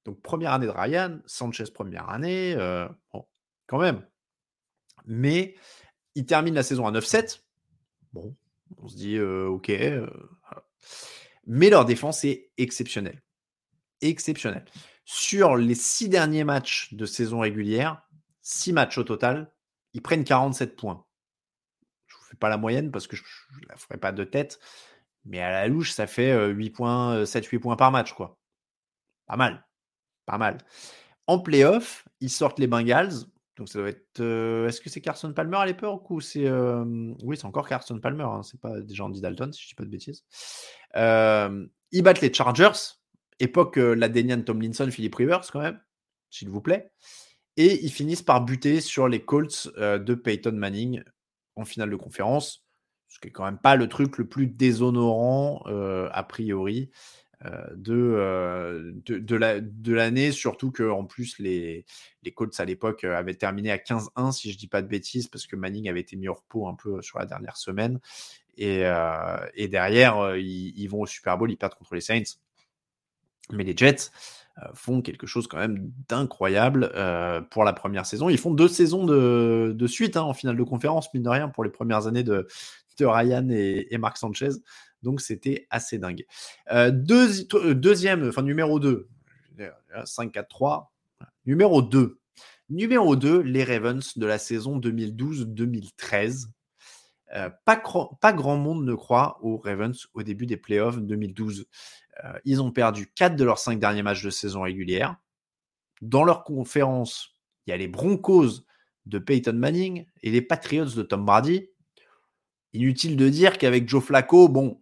Donc 0.05 0.21
première 0.21 0.53
année 0.53 0.67
de 0.67 0.71
Ryan, 0.71 1.19
Sanchez 1.25 1.65
première 1.73 2.09
année, 2.09 2.55
euh, 2.55 2.87
bon, 3.13 3.25
quand 3.67 3.79
même. 3.79 4.05
Mais 5.05 5.55
il 6.15 6.25
termine 6.25 6.55
la 6.55 6.63
saison 6.63 6.87
à 6.87 6.91
9-7. 6.91 7.41
Bon, 8.13 8.35
on 8.77 8.87
se 8.87 8.95
dit 8.95 9.19
ok. 9.19 9.71
Mais 11.45 11.69
leur 11.69 11.85
défense 11.85 12.25
est 12.25 12.51
exceptionnelle. 12.57 13.21
Exceptionnelle. 14.01 14.65
Sur 15.05 15.55
les 15.55 15.75
six 15.75 16.09
derniers 16.09 16.43
matchs 16.43 16.93
de 16.93 17.05
saison 17.05 17.39
régulière, 17.39 18.06
6 18.47 18.71
matchs 18.71 18.97
au 18.97 19.03
total, 19.03 19.51
ils 19.91 20.01
prennent 20.01 20.23
47 20.23 20.77
points. 20.77 21.05
Je 22.05 22.15
ne 22.15 22.19
vous 22.19 22.25
fais 22.27 22.37
pas 22.37 22.47
la 22.47 22.55
moyenne 22.55 22.91
parce 22.91 23.05
que 23.05 23.17
je 23.17 23.23
ne 23.61 23.67
la 23.67 23.75
ferai 23.75 23.97
pas 23.97 24.13
de 24.13 24.23
tête, 24.23 24.59
mais 25.25 25.41
à 25.41 25.51
la 25.51 25.67
louche, 25.67 25.91
ça 25.91 26.07
fait 26.07 26.49
8 26.49 26.69
points, 26.69 27.23
7-8 27.23 27.59
points 27.59 27.75
par 27.75 27.91
match. 27.91 28.13
Pas 28.15 29.35
mal. 29.35 29.67
Pas 30.25 30.37
mal. 30.37 30.59
En 31.27 31.39
playoff, 31.39 32.07
ils 32.21 32.29
sortent 32.29 32.59
les 32.59 32.67
Bengals. 32.67 33.25
Donc 33.57 33.67
ça 33.67 33.79
doit 33.79 33.89
être. 33.89 34.21
Est-ce 34.21 34.79
que 34.79 34.89
c'est 34.89 35.01
Carson 35.01 35.33
Palmer 35.33 35.57
à 35.57 35.65
l'époque 35.65 36.09
ou 36.09 36.21
c'est. 36.21 36.49
Oui, 36.49 37.35
c'est 37.35 37.45
encore 37.45 37.67
Carson 37.67 37.99
Palmer. 37.99 38.23
Hein, 38.23 38.43
c'est 38.43 38.61
pas 38.61 38.79
déjà 38.79 39.03
Andy 39.03 39.19
Dalton, 39.19 39.51
si 39.51 39.63
je 39.63 39.67
dis 39.67 39.75
pas 39.75 39.83
de 39.83 39.89
bêtises. 39.89 40.23
ils 40.95 42.01
battent 42.01 42.21
les 42.21 42.33
Chargers. 42.33 42.95
Époque 43.39 43.75
la 43.75 44.07
Denian 44.07 44.41
Tomlinson, 44.41 44.89
Philip 44.89 45.13
Rivers, 45.15 45.51
quand 45.51 45.59
même, 45.59 45.81
s'il 46.29 46.49
vous 46.49 46.61
plaît. 46.61 46.93
Et 47.57 47.83
ils 47.83 47.91
finissent 47.91 48.21
par 48.21 48.45
buter 48.45 48.81
sur 48.81 49.07
les 49.07 49.19
Colts 49.19 49.69
de 49.77 50.13
Peyton 50.13 50.53
Manning 50.53 51.03
en 51.55 51.65
finale 51.65 51.89
de 51.89 51.95
conférence. 51.95 52.63
Ce 53.07 53.19
qui 53.19 53.29
est 53.29 53.31
quand 53.31 53.45
même 53.45 53.57
pas 53.57 53.75
le 53.75 53.89
truc 53.89 54.17
le 54.17 54.27
plus 54.27 54.47
déshonorant, 54.47 55.63
a 55.65 56.23
priori. 56.23 56.91
de, 57.43 58.93
de, 59.05 59.93
l'année, 59.93 60.31
surtout 60.31 60.71
que 60.71 60.87
en 60.87 61.05
plus 61.05 61.39
les, 61.39 61.85
les 62.21 62.31
Colts 62.31 62.59
à 62.59 62.65
l'époque 62.65 63.03
avaient 63.05 63.33
terminé 63.33 63.71
à 63.71 63.77
15-1, 63.77 64.31
si 64.33 64.51
je 64.51 64.57
dis 64.57 64.67
pas 64.67 64.83
de 64.83 64.87
bêtises, 64.87 65.27
parce 65.27 65.47
que 65.47 65.55
Manning 65.55 65.89
avait 65.89 66.01
été 66.01 66.15
mis 66.15 66.27
au 66.27 66.35
repos 66.35 66.67
un 66.67 66.75
peu 66.75 67.01
sur 67.01 67.17
la 67.17 67.25
dernière 67.25 67.57
semaine. 67.57 67.99
Et, 68.57 69.67
derrière, 69.69 70.35
ils, 70.35 70.87
vont 70.87 71.01
au 71.01 71.05
Super 71.05 71.37
Bowl, 71.37 71.51
ils 71.51 71.57
perdent 71.57 71.75
contre 71.75 71.95
les 71.95 72.01
Saints. 72.01 72.37
Mais 73.51 73.63
les 73.63 73.77
Jets 73.77 74.11
font 74.73 75.01
quelque 75.01 75.27
chose 75.27 75.47
quand 75.47 75.57
même 75.57 75.91
d'incroyable 76.07 76.91
pour 77.51 77.63
la 77.63 77.73
première 77.73 78.05
saison. 78.05 78.29
Ils 78.29 78.39
font 78.39 78.51
deux 78.51 78.67
saisons 78.67 79.05
de, 79.05 79.87
suite 79.87 80.17
hein, 80.17 80.23
en 80.23 80.33
finale 80.33 80.57
de 80.57 80.63
conférence, 80.63 81.13
mine 81.13 81.23
de 81.23 81.29
rien, 81.29 81.49
pour 81.49 81.63
les 81.63 81.69
premières 81.69 82.07
années 82.07 82.23
de, 82.23 82.47
de 82.97 83.05
Ryan 83.05 83.47
et, 83.49 83.87
et 83.91 83.97
Marc 83.97 84.17
Sanchez. 84.17 84.49
Donc 85.03 85.21
c'était 85.21 85.67
assez 85.69 85.99
dingue. 85.99 86.25
deuxième, 86.91 88.27
enfin 88.27 88.41
numéro 88.41 88.79
2, 88.79 89.07
5-4-3. 90.03 90.87
Numéro 91.45 91.81
2. 91.81 92.19
Numéro 92.69 93.15
2, 93.15 93.39
les 93.41 93.63
Ravens 93.63 94.17
de 94.17 94.25
la 94.25 94.37
saison 94.37 94.79
2012-2013. 94.79 96.47
pas, 97.65 97.81
pas, 98.21 98.33
grand 98.33 98.57
monde 98.57 98.83
ne 98.83 98.93
croit 98.93 99.39
aux 99.41 99.57
Ravens 99.57 100.07
au 100.13 100.23
début 100.23 100.45
des 100.45 100.57
playoffs 100.57 100.99
2012. 100.99 101.67
Ils 102.45 102.61
ont 102.61 102.71
perdu 102.71 103.11
4 103.15 103.35
de 103.35 103.43
leurs 103.43 103.59
5 103.59 103.79
derniers 103.79 104.03
matchs 104.03 104.23
de 104.23 104.29
saison 104.29 104.61
régulière. 104.61 105.17
Dans 106.01 106.23
leur 106.23 106.43
conférence, 106.43 107.37
il 107.65 107.71
y 107.71 107.73
a 107.73 107.77
les 107.77 107.87
Broncos 107.87 108.63
de 109.05 109.19
Peyton 109.19 109.53
Manning 109.53 110.05
et 110.21 110.31
les 110.31 110.41
Patriots 110.41 110.85
de 110.85 111.03
Tom 111.03 111.25
Brady. 111.25 111.69
Inutile 112.73 113.17
de 113.17 113.29
dire 113.29 113.57
qu'avec 113.57 113.87
Joe 113.87 114.03
Flacco, 114.03 114.49
bon, 114.49 114.81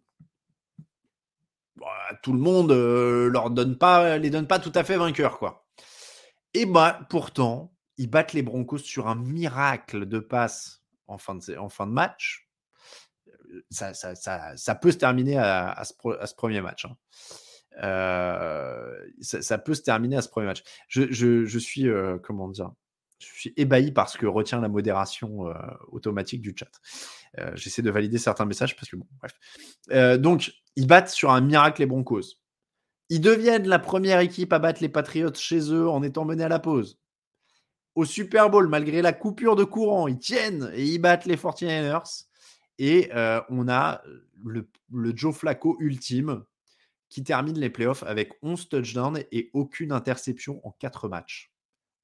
bah, 1.75 1.85
tout 2.23 2.33
le 2.33 2.39
monde 2.39 2.71
euh, 2.71 3.29
leur 3.29 3.51
donne 3.51 3.77
pas, 3.77 4.17
les 4.17 4.29
donne 4.29 4.47
pas 4.47 4.59
tout 4.59 4.71
à 4.75 4.83
fait 4.83 4.97
vainqueurs, 4.97 5.37
quoi. 5.39 5.65
Et 6.53 6.65
bah, 6.65 7.01
pourtant, 7.09 7.73
ils 7.97 8.09
battent 8.09 8.33
les 8.33 8.41
Broncos 8.41 8.79
sur 8.79 9.07
un 9.07 9.15
miracle 9.15 10.05
de 10.05 10.19
passe 10.19 10.83
en 11.07 11.17
fin 11.17 11.35
de 11.35 11.91
match. 11.91 12.44
Ça, 13.69 14.75
peut 14.75 14.91
se 14.91 14.97
terminer 14.97 15.37
à, 15.37 15.83
ce, 15.83 16.35
premier 16.35 16.61
match. 16.61 16.85
Hein. 16.85 16.95
Euh, 17.83 18.95
ça, 19.21 19.57
peut 19.57 19.73
se 19.73 19.81
terminer 19.81 20.17
à 20.17 20.21
ce 20.21 20.29
premier 20.29 20.47
match. 20.47 20.63
Je, 20.87 21.59
suis, 21.59 21.87
euh, 21.87 22.17
comment 22.21 22.47
dire, 22.49 22.71
je 23.19 23.27
suis 23.27 23.53
ébahi 23.57 23.91
par 23.91 24.09
ce 24.09 24.17
que 24.17 24.25
retient 24.25 24.61
la 24.61 24.69
modération 24.69 25.47
euh, 25.47 25.53
automatique 25.89 26.41
du 26.41 26.55
chat. 26.57 26.71
J'essaie 27.55 27.81
de 27.81 27.91
valider 27.91 28.17
certains 28.17 28.45
messages 28.45 28.75
parce 28.75 28.89
que 28.89 28.95
bon, 28.95 29.07
bref. 29.19 30.19
Donc, 30.19 30.53
ils 30.75 30.87
battent 30.87 31.09
sur 31.09 31.31
un 31.31 31.41
miracle 31.41 31.81
les 31.81 31.85
Broncos. 31.85 32.39
Ils 33.09 33.21
deviennent 33.21 33.67
la 33.67 33.79
première 33.79 34.19
équipe 34.19 34.51
à 34.53 34.59
battre 34.59 34.81
les 34.81 34.89
Patriots 34.89 35.33
chez 35.35 35.71
eux 35.71 35.87
en 35.87 36.01
étant 36.01 36.25
menés 36.25 36.45
à 36.45 36.49
la 36.49 36.59
pause. 36.59 36.97
Au 37.93 38.03
Super 38.03 38.49
Bowl, 38.49 38.67
malgré 38.67 39.01
la 39.01 39.13
coupure 39.13 39.55
de 39.55 39.63
courant, 39.63 40.07
ils 40.07 40.17
tiennent 40.17 40.69
et 40.73 40.83
ils 40.83 40.97
battent 40.97 41.25
les 41.25 41.37
49ers. 41.37 42.25
Et 42.77 43.09
on 43.49 43.67
a 43.67 44.01
le, 44.43 44.67
Joe 45.15 45.35
Flacco 45.35 45.77
ultime 45.79 46.43
qui 47.09 47.23
termine 47.23 47.57
les 47.57 47.69
playoffs 47.69 48.03
avec 48.03 48.33
11 48.41 48.67
touchdowns 48.67 49.23
et 49.31 49.49
aucune 49.53 49.91
interception 49.91 50.59
en 50.67 50.71
4 50.71 51.07
matchs. 51.07 51.53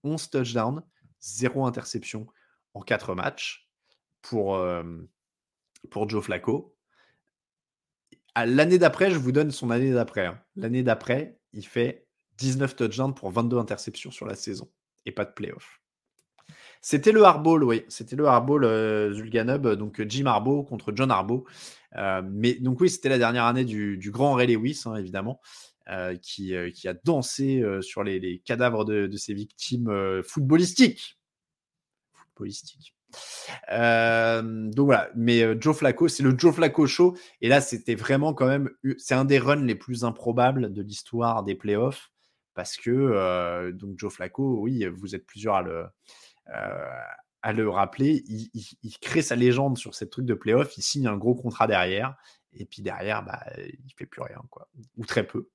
11 0.04 0.30
touchdowns, 0.30 0.84
zéro 1.20 1.66
interception 1.66 2.28
en 2.74 2.82
quatre 2.82 3.16
matchs 3.16 3.70
pour, 4.22 4.60
pour 5.90 6.10
Joe 6.10 6.24
Flacco. 6.24 6.76
L'année 8.36 8.78
d'après, 8.78 9.12
je 9.12 9.18
vous 9.18 9.32
donne 9.32 9.52
son 9.52 9.70
année 9.72 9.94
d'après. 9.94 10.26
Hein. 10.26 10.42
L'année 10.56 10.84
d'après, 10.84 11.38
il 11.54 11.66
fait 11.66 12.08
19 12.38 12.76
touchdowns 12.76 13.14
pour 13.14 13.32
22 13.32 13.58
interceptions 13.58 14.12
sur 14.12 14.26
la 14.26 14.36
saison 14.36 14.72
et 15.06 15.12
pas 15.12 15.26
de 15.26 15.32
playoff. 15.32 15.81
C'était 16.82 17.12
le 17.12 17.24
Harbaugh, 17.24 17.64
oui. 17.64 17.84
C'était 17.88 18.16
le 18.16 18.26
Harbaugh 18.26 18.62
Zulganub, 19.14 19.76
donc 19.76 20.02
Jim 20.08 20.26
Harbaugh 20.26 20.64
contre 20.64 20.92
John 20.96 21.12
Harbaugh. 21.12 21.46
mais 21.96 22.56
donc 22.56 22.82
oui, 22.82 22.90
c'était 22.90 23.10
la 23.10 23.18
dernière 23.18 23.46
année 23.46 23.66
du, 23.66 24.12
grand 24.12 24.34
Ray 24.34 24.48
Lewis, 24.48 24.84
hein, 24.86 24.96
évidemment. 24.96 25.40
Euh, 25.90 26.16
qui, 26.16 26.56
euh, 26.56 26.70
a 26.86 26.94
dansé 26.94 27.60
euh, 27.62 27.82
sur 27.82 28.04
les, 28.04 28.40
cadavres 28.46 28.86
de, 28.86 29.18
ses 29.18 29.34
victimes 29.34 30.22
footballistiques. 30.24 31.20
Footballistiques. 32.14 32.96
donc 33.68 34.86
voilà, 34.86 35.10
mais 35.16 35.60
Joe 35.60 35.76
Flacco, 35.76 36.08
c'est 36.08 36.24
le 36.24 36.38
Joe 36.38 36.54
Flacco 36.56 36.86
show. 36.88 37.18
Et 37.42 37.50
là, 37.50 37.62
c'était 37.62 37.96
vraiment 37.96 38.34
quand 38.34 38.48
même, 38.48 38.70
c'est 38.98 39.16
un 39.16 39.26
des 39.26 39.40
runs 39.40 39.66
les 39.66 39.76
plus 39.76 40.06
improbables 40.06 40.72
de 40.72 40.82
l'histoire 40.82 41.44
des 41.44 41.56
playoffs. 41.56 42.12
Parce 42.54 42.78
que, 42.78 43.72
donc 43.72 43.98
Joe 43.98 44.14
Flacco, 44.14 44.60
oui, 44.62 44.86
vous 44.86 45.16
êtes 45.16 45.26
plusieurs 45.26 45.56
à 45.56 45.62
le, 45.64 45.86
à 46.48 47.54
le 47.54 47.70
rappeler, 47.70 48.24
il, 48.28 48.98
crée 49.02 49.22
sa 49.22 49.36
légende 49.36 49.78
sur 49.78 49.96
ces 49.96 50.10
trucs 50.10 50.26
de 50.26 50.34
playoffs, 50.34 50.78
il 50.78 50.84
signe 50.84 51.08
un 51.08 51.18
gros 51.18 51.36
contrat 51.36 51.68
derrière. 51.68 52.16
Et 52.54 52.66
puis 52.66 52.82
derrière, 52.82 53.24
bah, 53.24 53.42
il 53.58 53.94
fait 53.98 54.06
plus 54.06 54.22
rien, 54.22 54.42
quoi. 54.50 54.68
Ou 54.98 55.06
très 55.06 55.26
peu. 55.26 55.48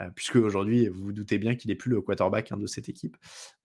Euh, 0.00 0.08
puisque 0.14 0.36
aujourd'hui, 0.36 0.88
vous 0.88 1.04
vous 1.04 1.12
doutez 1.12 1.38
bien 1.38 1.54
qu'il 1.54 1.68
n'est 1.68 1.76
plus 1.76 1.90
le 1.90 2.00
quarterback 2.00 2.50
hein, 2.50 2.56
de 2.56 2.66
cette 2.66 2.88
équipe. 2.88 3.16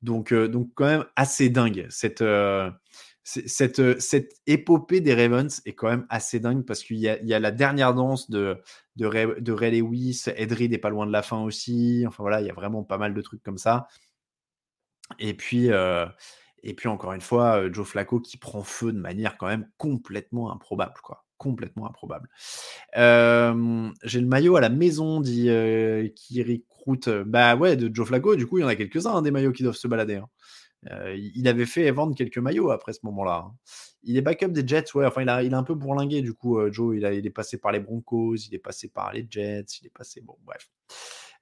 Donc, 0.01 0.33
euh, 0.33 0.47
donc, 0.47 0.71
quand 0.75 0.85
même 0.85 1.05
assez 1.15 1.49
dingue. 1.49 1.87
Cette, 1.89 2.21
euh, 2.21 2.69
cette, 3.23 3.99
cette 4.01 4.33
épopée 4.45 4.99
des 4.99 5.13
Ravens 5.13 5.61
est 5.65 5.73
quand 5.73 5.87
même 5.87 6.05
assez 6.09 6.39
dingue 6.39 6.65
parce 6.65 6.83
qu'il 6.83 6.97
y, 6.97 7.03
y 7.03 7.33
a, 7.33 7.39
la 7.39 7.51
dernière 7.51 7.93
danse 7.93 8.29
de, 8.29 8.61
de, 8.97 9.05
Ray, 9.05 9.27
de 9.39 9.51
Ray 9.53 9.79
Lewis, 9.79 10.25
Edrid 10.35 10.71
n'est 10.71 10.77
pas 10.77 10.89
loin 10.89 11.07
de 11.07 11.11
la 11.11 11.21
fin 11.21 11.41
aussi. 11.41 12.03
Enfin 12.05 12.23
voilà, 12.23 12.41
il 12.41 12.47
y 12.47 12.51
a 12.51 12.53
vraiment 12.53 12.83
pas 12.83 12.97
mal 12.97 13.13
de 13.13 13.21
trucs 13.21 13.43
comme 13.43 13.57
ça. 13.57 13.87
Et 15.19 15.33
puis, 15.33 15.69
et 16.67 16.73
puis 16.73 16.87
encore 16.89 17.13
une 17.13 17.21
fois, 17.21 17.71
Joe 17.71 17.87
Flacco 17.87 18.19
qui 18.19 18.37
prend 18.37 18.61
feu 18.61 18.91
de 18.91 18.99
manière 18.99 19.37
quand 19.37 19.47
même 19.47 19.67
complètement 19.77 20.51
improbable. 20.51 20.95
Quoi 21.01 21.23
complètement 21.37 21.87
improbable. 21.87 22.29
j'ai 22.93 24.21
le 24.21 24.27
maillot 24.27 24.55
à 24.55 24.61
la 24.61 24.69
maison, 24.69 25.21
dit 25.21 25.49
euh, 25.49 26.09
qui 26.15 26.43
recrute. 26.43 27.09
Bah 27.09 27.55
ouais, 27.55 27.75
de 27.75 27.93
Joe 27.93 28.07
Flacco, 28.07 28.35
du 28.35 28.47
coup, 28.47 28.57
il 28.57 28.61
y 28.61 28.63
en 28.63 28.67
a 28.67 28.75
quelques-uns 28.75 29.15
hein, 29.15 29.21
des 29.21 29.31
maillots 29.31 29.51
qui 29.51 29.63
doivent 29.63 29.75
se 29.75 29.87
balader. 29.87 30.15
Hein. 30.15 30.29
il 31.15 31.47
avait 31.47 31.65
fait 31.65 31.89
vendre 31.91 32.15
quelques 32.15 32.37
maillots 32.37 32.71
après 32.71 32.93
ce 32.93 32.99
moment-là. 33.03 33.45
Hein. 33.47 33.55
Il 34.03 34.17
est 34.17 34.21
backup 34.21 34.49
des 34.49 34.67
Jets, 34.67 34.95
ouais. 34.95 35.05
Enfin, 35.05 35.21
il 35.21 35.29
a, 35.29 35.43
il 35.43 35.53
a 35.53 35.57
un 35.57 35.63
peu 35.63 35.75
bourlingué, 35.75 36.21
du 36.21 36.33
coup, 36.33 36.59
Joe. 36.71 36.95
Il, 36.97 37.05
a, 37.05 37.13
il 37.13 37.25
est 37.25 37.31
passé 37.31 37.57
par 37.57 37.71
les 37.71 37.79
Broncos, 37.79 38.35
il 38.35 38.55
est 38.55 38.59
passé 38.59 38.87
par 38.87 39.13
les 39.13 39.27
Jets, 39.29 39.79
il 39.81 39.87
est 39.87 39.93
passé. 39.93 40.21
Bon, 40.21 40.37
bref. 40.45 40.69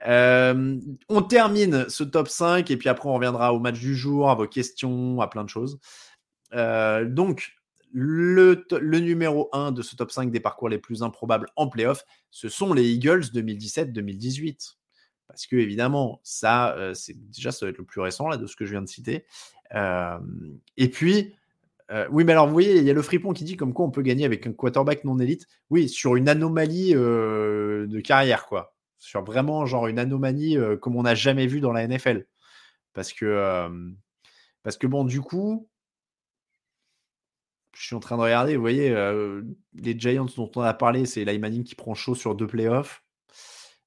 On 0.06 1.22
termine 1.22 1.89
ce 1.89 2.03
top 2.03 2.28
5 2.28 2.70
et 2.72 2.78
puis 2.78 2.89
après, 2.89 3.10
on 3.10 3.16
reviendra 3.16 3.53
au 3.53 3.60
match 3.60 3.80
du 3.80 3.95
jour, 3.95 4.30
à 4.30 4.36
vos 4.36 4.47
questions, 4.47 5.22
à 5.22 5.28
plein 5.28 5.43
de 5.43 5.49
choses. 5.49 5.80
donc, 6.51 7.56
le, 7.97 8.99
numéro 8.99 9.49
1 9.53 9.72
de 9.72 9.82
ce 9.82 9.95
top 9.95 10.12
5 10.12 10.30
des 10.30 10.41
parcours 10.41 10.68
les 10.68 10.78
plus 10.78 11.01
improbables 11.01 11.47
en 11.56 11.70
playoff, 11.70 12.03
ce 12.30 12.49
sont 12.49 12.74
les 12.74 12.89
Eagles 12.89 13.24
2017-2018. 13.34 14.76
Parce 15.28 15.47
que, 15.47 15.56
évidemment, 15.56 16.20
ça, 16.24 16.76
euh, 16.76 16.93
déjà, 17.16 17.51
ça 17.51 17.66
va 17.66 17.70
être 17.70 17.78
le 17.78 17.86
plus 17.86 18.01
récent 18.01 18.28
là, 18.28 18.38
de 18.38 18.45
ce 18.47 18.56
que 18.56 18.66
je 18.66 18.72
viens 18.72 18.82
de 18.82 18.88
citer. 18.88 19.26
Euh, 19.74 20.20
et 20.78 20.89
puis, 20.89 21.34
euh, 21.89 22.06
oui, 22.12 22.26
mais 22.26 22.34
alors, 22.34 22.47
vous 22.47 22.53
voyez, 22.53 22.78
il 22.78 22.84
y 22.84 22.89
a 22.89 22.93
le 22.93 23.01
fripon 23.01 23.32
qui 23.34 23.45
dit 23.45 23.56
comme 23.56 23.74
quoi 23.74 23.86
on 23.86 23.91
peut 23.91 24.01
gagner 24.01 24.26
avec 24.26 24.45
un 24.45 24.51
quarterback 24.51 25.03
non 25.06 25.18
élite. 25.18 25.47
Oui, 25.70 25.88
sur 25.88 26.16
une 26.16 26.28
anomalie 26.28 26.93
de 26.93 27.99
carrière, 28.01 28.45
quoi. 28.45 28.75
Sur 28.98 29.24
vraiment, 29.24 29.66
genre, 29.66 29.88
une 29.88 30.00
anomalie 30.00 30.58
comme 30.82 30.96
on 30.96 31.04
n'a 31.04 31.16
jamais 31.16 31.48
vu 31.48 31.60
dans 31.62 31.72
la 31.72 31.88
NFL. 31.88 32.26
Parce 32.93 33.14
que, 33.14 33.70
parce 34.64 34.78
que, 34.78 34.88
bon, 34.88 35.04
du 35.04 35.22
coup, 35.22 35.68
je 37.76 37.86
suis 37.86 37.96
en 37.96 38.00
train 38.00 38.18
de 38.18 38.22
regarder, 38.22 38.56
vous 38.56 38.62
voyez, 38.62 38.89
euh, 38.91 39.41
les 39.74 40.00
Giants 40.00 40.28
dont 40.38 40.50
on 40.56 40.62
a 40.62 40.74
parlé, 40.74 41.06
c'est 41.06 41.22
Eli 41.22 41.38
Manning 41.38 41.64
qui 41.64 41.76
prend 41.76 41.93
chaud 41.93 42.16
sur 42.16 42.34
deux 42.34 42.48
playoffs. 42.48 43.04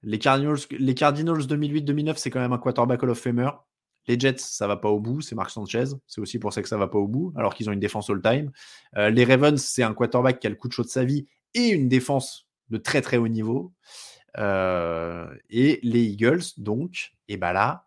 Les 0.03 0.19
Cardinals, 0.19 0.59
les 0.71 0.95
Cardinals 0.95 1.41
2008-2009, 1.41 2.17
c'est 2.17 2.31
quand 2.31 2.41
même 2.41 2.53
un 2.53 2.59
quarterback 2.59 3.03
Hall 3.03 3.11
of 3.11 3.19
Famer. 3.19 3.51
Les 4.07 4.19
Jets, 4.19 4.39
ça 4.39 4.67
va 4.67 4.77
pas 4.77 4.89
au 4.89 5.01
bout, 5.01 5.21
c'est 5.21 5.35
Mark 5.35 5.51
Sanchez. 5.51 5.85
C'est 6.07 6.21
aussi 6.21 6.39
pour 6.39 6.53
ça 6.53 6.63
que 6.63 6.69
ça 6.69 6.77
va 6.77 6.87
pas 6.87 6.99
au 6.99 7.09
bout, 7.09 7.33
alors 7.37 7.55
qu'ils 7.55 7.69
ont 7.69 7.73
une 7.73 7.81
défense 7.81 8.09
all-time. 8.09 8.53
Euh, 8.97 9.11
les 9.11 9.25
Ravens, 9.25 9.61
c'est 9.61 9.83
un 9.83 9.95
quarterback 9.95 10.39
qui 10.39 10.47
a 10.47 10.51
le 10.51 10.57
coup 10.57 10.69
de 10.69 10.73
chaud 10.73 10.85
de 10.85 10.89
sa 10.89 11.05
vie 11.05 11.27
et 11.55 11.69
une 11.69 11.89
défense 11.89 12.47
de 12.71 12.79
très 12.79 13.01
très 13.01 13.17
haut 13.17 13.29
niveau. 13.29 13.73
Euh, 14.39 15.27
et 15.51 15.81
les 15.83 16.03
Eagles, 16.03 16.43
donc, 16.57 17.13
et 17.29 17.37
bah 17.37 17.53
là, 17.53 17.87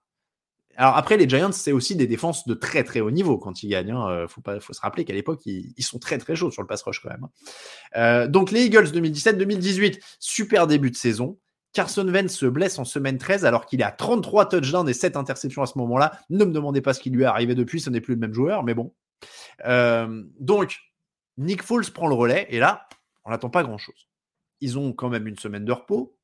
Alors 0.76 0.98
après, 0.98 1.18
les 1.18 1.28
Giants, 1.28 1.52
c'est 1.52 1.72
aussi 1.72 1.96
des 1.96 2.08
défenses 2.08 2.48
de 2.48 2.54
très 2.54 2.84
très 2.84 3.02
haut 3.02 3.12
niveau 3.12 3.38
quand 3.38 3.64
ils 3.64 3.70
gagnent. 3.70 3.92
Hein. 3.92 4.28
faut, 4.28 4.42
pas, 4.42 4.60
faut 4.60 4.74
se 4.74 4.82
rappeler 4.82 5.06
qu'à 5.06 5.14
l'époque, 5.14 5.42
ils, 5.46 5.84
sont 5.84 6.00
très 6.00 6.18
très 6.18 6.36
chauds 6.36 6.52
sur 6.52 6.62
le 6.62 6.68
pass 6.68 6.82
rush 6.84 7.02
quand 7.02 7.10
même. 7.10 7.24
Hein. 7.24 7.30
Euh, 7.98 8.28
donc 8.28 8.52
les 8.52 8.66
Eagles 8.66 8.88
2017-2018, 8.88 10.02
super 10.20 10.68
début 10.68 10.92
de 10.92 10.96
saison. 10.96 11.38
Carson 11.74 12.08
Wentz 12.08 12.36
se 12.36 12.46
blesse 12.46 12.80
en 12.80 12.86
semaine 12.86 13.18
13 13.18 13.46
alors 13.46 13.66
qu'il 13.66 13.80
est 13.80 13.86
à 13.86 13.92
33 13.92 14.50
touchdowns 14.50 14.90
et 14.90 14.94
7 14.94 15.16
interceptions 15.16 15.62
à 15.62 15.66
ce 15.66 15.78
moment-là. 15.78 16.20
Ne 16.30 16.44
me 16.46 16.52
demandez 16.52 16.82
pas 16.82 16.94
ce 16.94 17.00
qui 17.00 17.10
lui 17.10 17.24
est 17.24 17.28
arrivé 17.28 17.56
depuis, 17.56 17.80
ce 17.80 17.90
n'est 17.90 18.02
plus 18.02 18.16
le 18.16 18.20
même 18.20 18.34
joueur, 18.34 18.64
mais 18.64 18.74
bon. 18.74 18.94
Euh, 19.66 20.24
donc, 20.40 20.80
Nick 21.38 21.64
Foles 21.64 21.90
prend 21.92 22.08
le 22.08 22.16
relais 22.16 22.48
et 22.50 22.60
là, 22.60 22.88
on 23.24 23.32
n'attend 23.32 23.50
pas 23.50 23.64
grand-chose. 23.64 24.10
Ils 24.60 24.78
ont 24.78 24.94
quand 24.94 25.10
même 25.10 25.28
une 25.28 25.38
semaine 25.38 25.66
de 25.66 25.72
repos, 25.72 26.18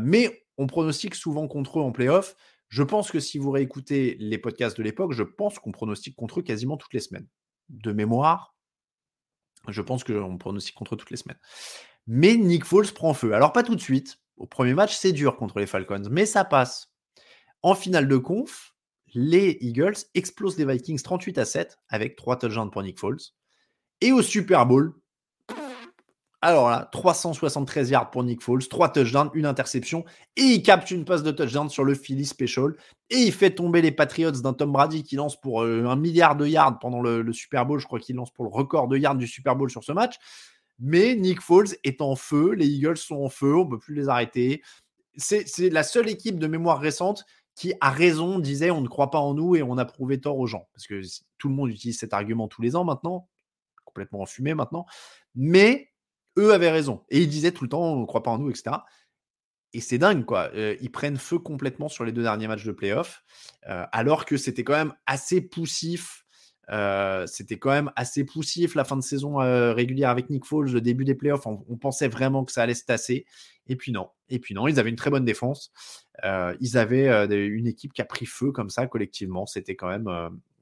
mais 0.00 0.46
on 0.58 0.66
pronostique 0.66 1.14
souvent 1.14 1.48
contre 1.48 1.78
eux 1.78 1.82
en 1.82 1.92
playoff. 1.92 2.34
Je 2.68 2.82
pense 2.82 3.10
que 3.10 3.20
si 3.20 3.38
vous 3.38 3.50
réécoutez 3.50 4.16
les 4.18 4.38
podcasts 4.38 4.76
de 4.76 4.82
l'époque, 4.82 5.12
je 5.12 5.22
pense 5.22 5.58
qu'on 5.58 5.72
pronostique 5.72 6.16
contre 6.16 6.40
eux 6.40 6.42
quasiment 6.42 6.76
toutes 6.76 6.94
les 6.94 7.00
semaines. 7.00 7.28
De 7.68 7.92
mémoire, 7.92 8.56
je 9.68 9.82
pense 9.82 10.04
qu'on 10.04 10.38
pronostique 10.38 10.74
contre 10.74 10.94
eux 10.94 10.96
toutes 10.96 11.10
les 11.10 11.16
semaines. 11.16 11.38
Mais 12.06 12.36
Nick 12.36 12.64
Foles 12.64 12.92
prend 12.92 13.14
feu. 13.14 13.34
Alors 13.34 13.52
pas 13.52 13.62
tout 13.62 13.74
de 13.76 13.80
suite. 13.80 14.18
Au 14.36 14.46
premier 14.46 14.74
match, 14.74 14.94
c'est 14.94 15.12
dur 15.12 15.36
contre 15.36 15.58
les 15.58 15.66
Falcons, 15.66 16.08
mais 16.10 16.26
ça 16.26 16.44
passe. 16.44 16.92
En 17.62 17.74
finale 17.74 18.06
de 18.06 18.16
conf, 18.16 18.74
les 19.14 19.56
Eagles 19.60 19.96
explosent 20.14 20.58
les 20.58 20.66
Vikings 20.66 21.00
38 21.00 21.38
à 21.38 21.44
7 21.44 21.78
avec 21.88 22.16
3 22.16 22.38
touchdowns 22.38 22.70
pour 22.70 22.82
Nick 22.82 22.98
Foles. 22.98 23.18
Et 24.00 24.12
au 24.12 24.22
Super 24.22 24.66
Bowl, 24.66 24.94
alors 26.46 26.70
là, 26.70 26.88
373 26.92 27.90
yards 27.90 28.10
pour 28.12 28.22
Nick 28.22 28.40
Foles, 28.40 28.68
3 28.68 28.92
touchdowns, 28.92 29.30
une 29.34 29.46
interception, 29.46 30.04
et 30.36 30.42
il 30.42 30.62
capte 30.62 30.92
une 30.92 31.04
passe 31.04 31.24
de 31.24 31.32
touchdown 31.32 31.68
sur 31.68 31.82
le 31.82 31.94
Philly 31.94 32.24
Special, 32.24 32.76
et 33.10 33.16
il 33.16 33.32
fait 33.32 33.50
tomber 33.50 33.82
les 33.82 33.90
Patriots 33.90 34.30
d'un 34.30 34.52
Tom 34.52 34.70
Brady 34.70 35.02
qui 35.02 35.16
lance 35.16 35.40
pour 35.40 35.62
euh, 35.62 35.86
un 35.86 35.96
milliard 35.96 36.36
de 36.36 36.46
yards 36.46 36.78
pendant 36.78 37.00
le, 37.00 37.32
Super 37.32 37.66
Bowl. 37.66 37.80
Je 37.80 37.86
crois 37.86 37.98
qu'il 37.98 38.14
lance 38.14 38.30
pour 38.30 38.44
le 38.44 38.50
record 38.50 38.86
de 38.86 38.96
yards 38.96 39.16
du 39.16 39.26
Super 39.26 39.56
Bowl 39.56 39.68
sur 39.70 39.82
ce 39.82 39.90
match. 39.90 40.14
Mais 40.78 41.16
Nick 41.16 41.40
Foles 41.40 41.74
est 41.82 42.00
en 42.00 42.14
feu, 42.14 42.52
les 42.52 42.68
Eagles 42.68 42.96
sont 42.96 43.16
en 43.16 43.28
feu, 43.28 43.56
on 43.56 43.64
ne 43.64 43.70
peut 43.70 43.78
plus 43.80 43.96
les 43.96 44.08
arrêter. 44.08 44.62
C'est 45.16 45.70
la 45.70 45.82
seule 45.82 46.08
équipe 46.08 46.38
de 46.38 46.46
mémoire 46.46 46.78
récente 46.78 47.24
qui, 47.56 47.72
a 47.80 47.90
raison, 47.90 48.38
disait 48.38 48.70
on 48.70 48.82
ne 48.82 48.88
croit 48.88 49.10
pas 49.10 49.18
en 49.18 49.34
nous 49.34 49.56
et 49.56 49.64
on 49.64 49.78
a 49.78 49.84
prouvé 49.84 50.20
tort 50.20 50.38
aux 50.38 50.46
gens. 50.46 50.68
Parce 50.74 50.86
que 50.86 51.00
tout 51.38 51.48
le 51.48 51.54
monde 51.54 51.70
utilise 51.70 51.98
cet 51.98 52.14
argument 52.14 52.46
tous 52.46 52.62
les 52.62 52.76
ans 52.76 52.84
maintenant, 52.84 53.28
complètement 53.84 54.20
enfumé 54.20 54.54
maintenant. 54.54 54.86
Mais 55.34 55.90
eux 56.38 56.52
avaient 56.52 56.70
raison. 56.70 57.02
Et 57.10 57.20
ils 57.20 57.28
disaient 57.28 57.52
tout 57.52 57.64
le 57.64 57.70
temps, 57.70 57.82
on 57.82 58.00
ne 58.00 58.06
croit 58.06 58.22
pas 58.22 58.30
en 58.30 58.38
nous, 58.38 58.50
etc. 58.50 58.76
Et 59.72 59.80
c'est 59.80 59.98
dingue, 59.98 60.24
quoi. 60.24 60.50
Euh, 60.54 60.74
ils 60.80 60.90
prennent 60.90 61.18
feu 61.18 61.38
complètement 61.38 61.88
sur 61.88 62.04
les 62.04 62.12
deux 62.12 62.22
derniers 62.22 62.48
matchs 62.48 62.64
de 62.64 62.72
playoff, 62.72 63.22
euh, 63.68 63.84
alors 63.92 64.24
que 64.24 64.36
c'était 64.36 64.64
quand 64.64 64.72
même 64.72 64.94
assez 65.06 65.40
poussif. 65.40 66.24
Euh, 66.70 67.26
c'était 67.26 67.58
quand 67.58 67.70
même 67.70 67.92
assez 67.94 68.24
poussif 68.24 68.74
la 68.74 68.84
fin 68.84 68.96
de 68.96 69.02
saison 69.02 69.36
régulière 69.36 70.10
avec 70.10 70.30
Nick 70.30 70.44
Foles, 70.46 70.72
le 70.72 70.80
début 70.80 71.04
des 71.04 71.14
playoffs. 71.14 71.46
On, 71.46 71.64
on, 71.68 71.76
pensait 71.76 72.08
vraiment 72.08 72.44
que 72.44 72.52
ça 72.52 72.62
allait 72.62 72.74
se 72.74 72.84
tasser. 72.84 73.26
Et 73.68 73.76
puis 73.76 73.92
non. 73.92 74.08
Et 74.30 74.38
puis 74.38 74.54
non, 74.54 74.66
ils 74.66 74.80
avaient 74.80 74.90
une 74.90 74.96
très 74.96 75.10
bonne 75.10 75.24
défense. 75.24 75.72
ils 76.24 76.78
avaient 76.78 77.26
une 77.26 77.66
équipe 77.66 77.92
qui 77.92 78.02
a 78.02 78.06
pris 78.06 78.26
feu 78.26 78.52
comme 78.52 78.70
ça 78.70 78.86
collectivement. 78.86 79.46
C'était 79.46 79.76
quand 79.76 79.88
même 79.88 80.08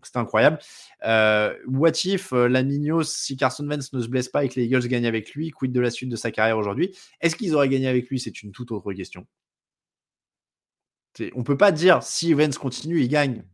c'était 0.06 0.18
incroyable. 0.18 0.58
Euh, 1.04 1.56
what 1.66 1.92
if 2.04 2.32
euh, 2.32 3.02
si 3.02 3.36
Carson 3.36 3.66
Wentz 3.68 3.92
ne 3.92 4.00
se 4.00 4.08
blesse 4.08 4.28
pas 4.28 4.44
et 4.44 4.48
que 4.48 4.58
les 4.58 4.66
Eagles 4.66 4.86
gagnent 4.88 5.06
avec 5.06 5.34
lui, 5.34 5.50
quid 5.50 5.72
de 5.72 5.80
la 5.80 5.90
suite 5.90 6.08
de 6.08 6.16
sa 6.16 6.30
carrière 6.30 6.58
aujourd'hui? 6.58 6.96
Est-ce 7.20 7.36
qu'ils 7.36 7.54
auraient 7.54 7.68
gagné 7.68 7.88
avec 7.88 8.08
lui? 8.08 8.18
C'est 8.18 8.42
une 8.42 8.52
toute 8.52 8.70
autre 8.72 8.92
question. 8.92 9.26
On 11.34 11.44
peut 11.44 11.56
pas 11.56 11.70
dire 11.70 12.02
si 12.02 12.34
Wentz 12.34 12.58
continue, 12.58 13.00
il 13.00 13.08
gagne. 13.08 13.44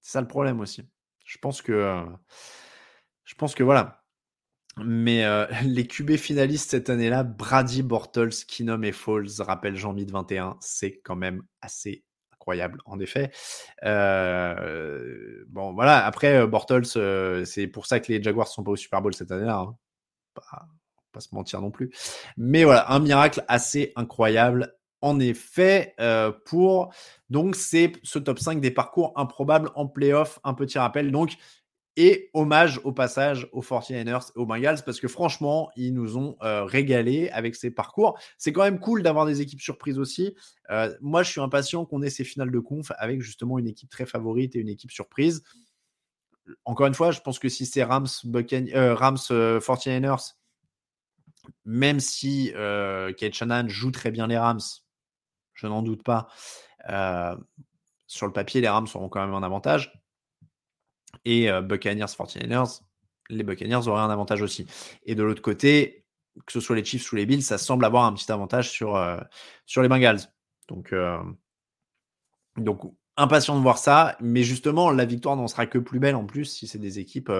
C'est 0.00 0.12
ça 0.12 0.20
le 0.20 0.28
problème 0.28 0.60
aussi. 0.60 0.82
Je 1.26 1.38
pense 1.38 1.62
que, 1.62 1.72
euh, 1.72 2.04
je 3.24 3.34
pense 3.34 3.54
que 3.54 3.62
voilà. 3.62 4.02
Mais 4.82 5.24
les 5.64 5.86
QB 5.86 6.16
finalistes 6.16 6.70
cette 6.70 6.90
année-là, 6.90 7.22
Brady, 7.22 7.82
Bortles, 7.82 8.44
Kinom 8.48 8.82
et 8.82 8.92
Falls, 8.92 9.28
rappelle 9.40 9.76
Jean-Mi 9.76 10.06
21, 10.06 10.56
c'est 10.60 11.00
quand 11.04 11.16
même 11.16 11.42
assez 11.60 12.04
incroyable, 12.44 12.80
en 12.84 13.00
effet. 13.00 13.30
Bon, 15.48 15.72
voilà, 15.72 16.04
après, 16.04 16.46
Bortles, 16.46 16.84
c'est 17.46 17.66
pour 17.66 17.86
ça 17.86 18.00
que 18.00 18.12
les 18.12 18.22
Jaguars 18.22 18.48
sont 18.48 18.62
pas 18.62 18.72
au 18.72 18.76
Super 18.76 19.00
Bowl 19.00 19.14
cette 19.14 19.32
année-là. 19.32 19.60
Hein. 19.60 19.76
Pas, 20.34 20.66
pas 21.12 21.20
se 21.20 21.34
mentir 21.34 21.62
non 21.62 21.70
plus. 21.70 21.90
Mais 22.36 22.64
voilà, 22.64 22.92
un 22.92 22.98
miracle 22.98 23.42
assez 23.48 23.92
incroyable 23.96 24.74
en 25.00 25.20
effet, 25.20 25.94
pour 26.46 26.92
donc 27.30 27.56
c'est 27.56 27.92
ce 28.02 28.18
top 28.18 28.38
5 28.38 28.60
des 28.60 28.70
parcours 28.70 29.12
improbables 29.16 29.70
en 29.74 29.86
playoff. 29.86 30.38
Un 30.44 30.54
petit 30.54 30.78
rappel. 30.78 31.12
Donc, 31.12 31.34
et 31.96 32.30
hommage 32.34 32.80
au 32.82 32.92
passage 32.92 33.48
aux 33.52 33.62
49ers 33.62 34.30
et 34.34 34.38
aux 34.38 34.46
Bengals 34.46 34.82
parce 34.84 34.98
que 34.98 35.06
franchement, 35.06 35.70
ils 35.76 35.94
nous 35.94 36.18
ont 36.18 36.36
euh, 36.42 36.64
régalé 36.64 37.28
avec 37.30 37.54
ces 37.54 37.70
parcours. 37.70 38.18
C'est 38.36 38.52
quand 38.52 38.62
même 38.62 38.80
cool 38.80 39.02
d'avoir 39.02 39.26
des 39.26 39.40
équipes 39.40 39.60
surprises 39.60 39.98
aussi. 39.98 40.34
Euh, 40.70 40.92
moi, 41.00 41.22
je 41.22 41.30
suis 41.30 41.40
impatient 41.40 41.84
qu'on 41.84 42.02
ait 42.02 42.10
ces 42.10 42.24
finales 42.24 42.50
de 42.50 42.58
conf 42.58 42.90
avec 42.98 43.20
justement 43.22 43.58
une 43.58 43.68
équipe 43.68 43.90
très 43.90 44.06
favorite 44.06 44.56
et 44.56 44.58
une 44.58 44.68
équipe 44.68 44.90
surprise. 44.90 45.44
Encore 46.64 46.88
une 46.88 46.94
fois, 46.94 47.10
je 47.10 47.20
pense 47.20 47.38
que 47.38 47.48
si 47.48 47.64
c'est 47.64 47.84
Rams, 47.84 48.06
euh, 48.34 48.94
Rams 48.94 49.16
49ers, 49.16 50.34
même 51.64 52.00
si 52.00 52.52
Kate 52.52 53.34
Shannon 53.34 53.68
joue 53.68 53.90
très 53.90 54.10
bien 54.10 54.26
les 54.26 54.38
Rams, 54.38 54.60
je 55.54 55.66
n'en 55.66 55.82
doute 55.82 56.02
pas. 56.02 56.28
sur 58.06 58.26
le 58.26 58.32
papier, 58.32 58.60
les 58.60 58.68
Rams 58.68 58.88
auront 58.94 59.08
quand 59.08 59.24
même 59.24 59.34
un 59.34 59.42
avantage 59.42 60.03
et 61.24 61.48
Buccaneers 61.62 62.06
49ers, 62.06 62.80
les 63.30 63.42
Buccaneers 63.42 63.88
auraient 63.88 64.02
un 64.02 64.10
avantage 64.10 64.42
aussi. 64.42 64.66
Et 65.04 65.14
de 65.14 65.22
l'autre 65.22 65.42
côté, 65.42 66.04
que 66.46 66.52
ce 66.52 66.60
soit 66.60 66.76
les 66.76 66.84
Chiefs 66.84 67.12
ou 67.12 67.16
les 67.16 67.26
Bills, 67.26 67.42
ça 67.42 67.58
semble 67.58 67.84
avoir 67.84 68.04
un 68.04 68.12
petit 68.12 68.30
avantage 68.30 68.70
sur, 68.70 69.00
sur 69.66 69.82
les 69.82 69.88
Bengals. 69.88 70.20
Donc, 70.68 70.94
donc, 72.56 72.82
impatient 73.16 73.56
de 73.56 73.62
voir 73.62 73.78
ça. 73.78 74.16
Mais 74.20 74.42
justement, 74.42 74.90
la 74.90 75.04
victoire 75.04 75.36
n'en 75.36 75.48
sera 75.48 75.66
que 75.66 75.78
plus 75.78 76.00
belle 76.00 76.16
en 76.16 76.26
plus 76.26 76.44
si 76.44 76.66
c'est 76.66 76.78
des 76.78 76.98
équipes 76.98 77.30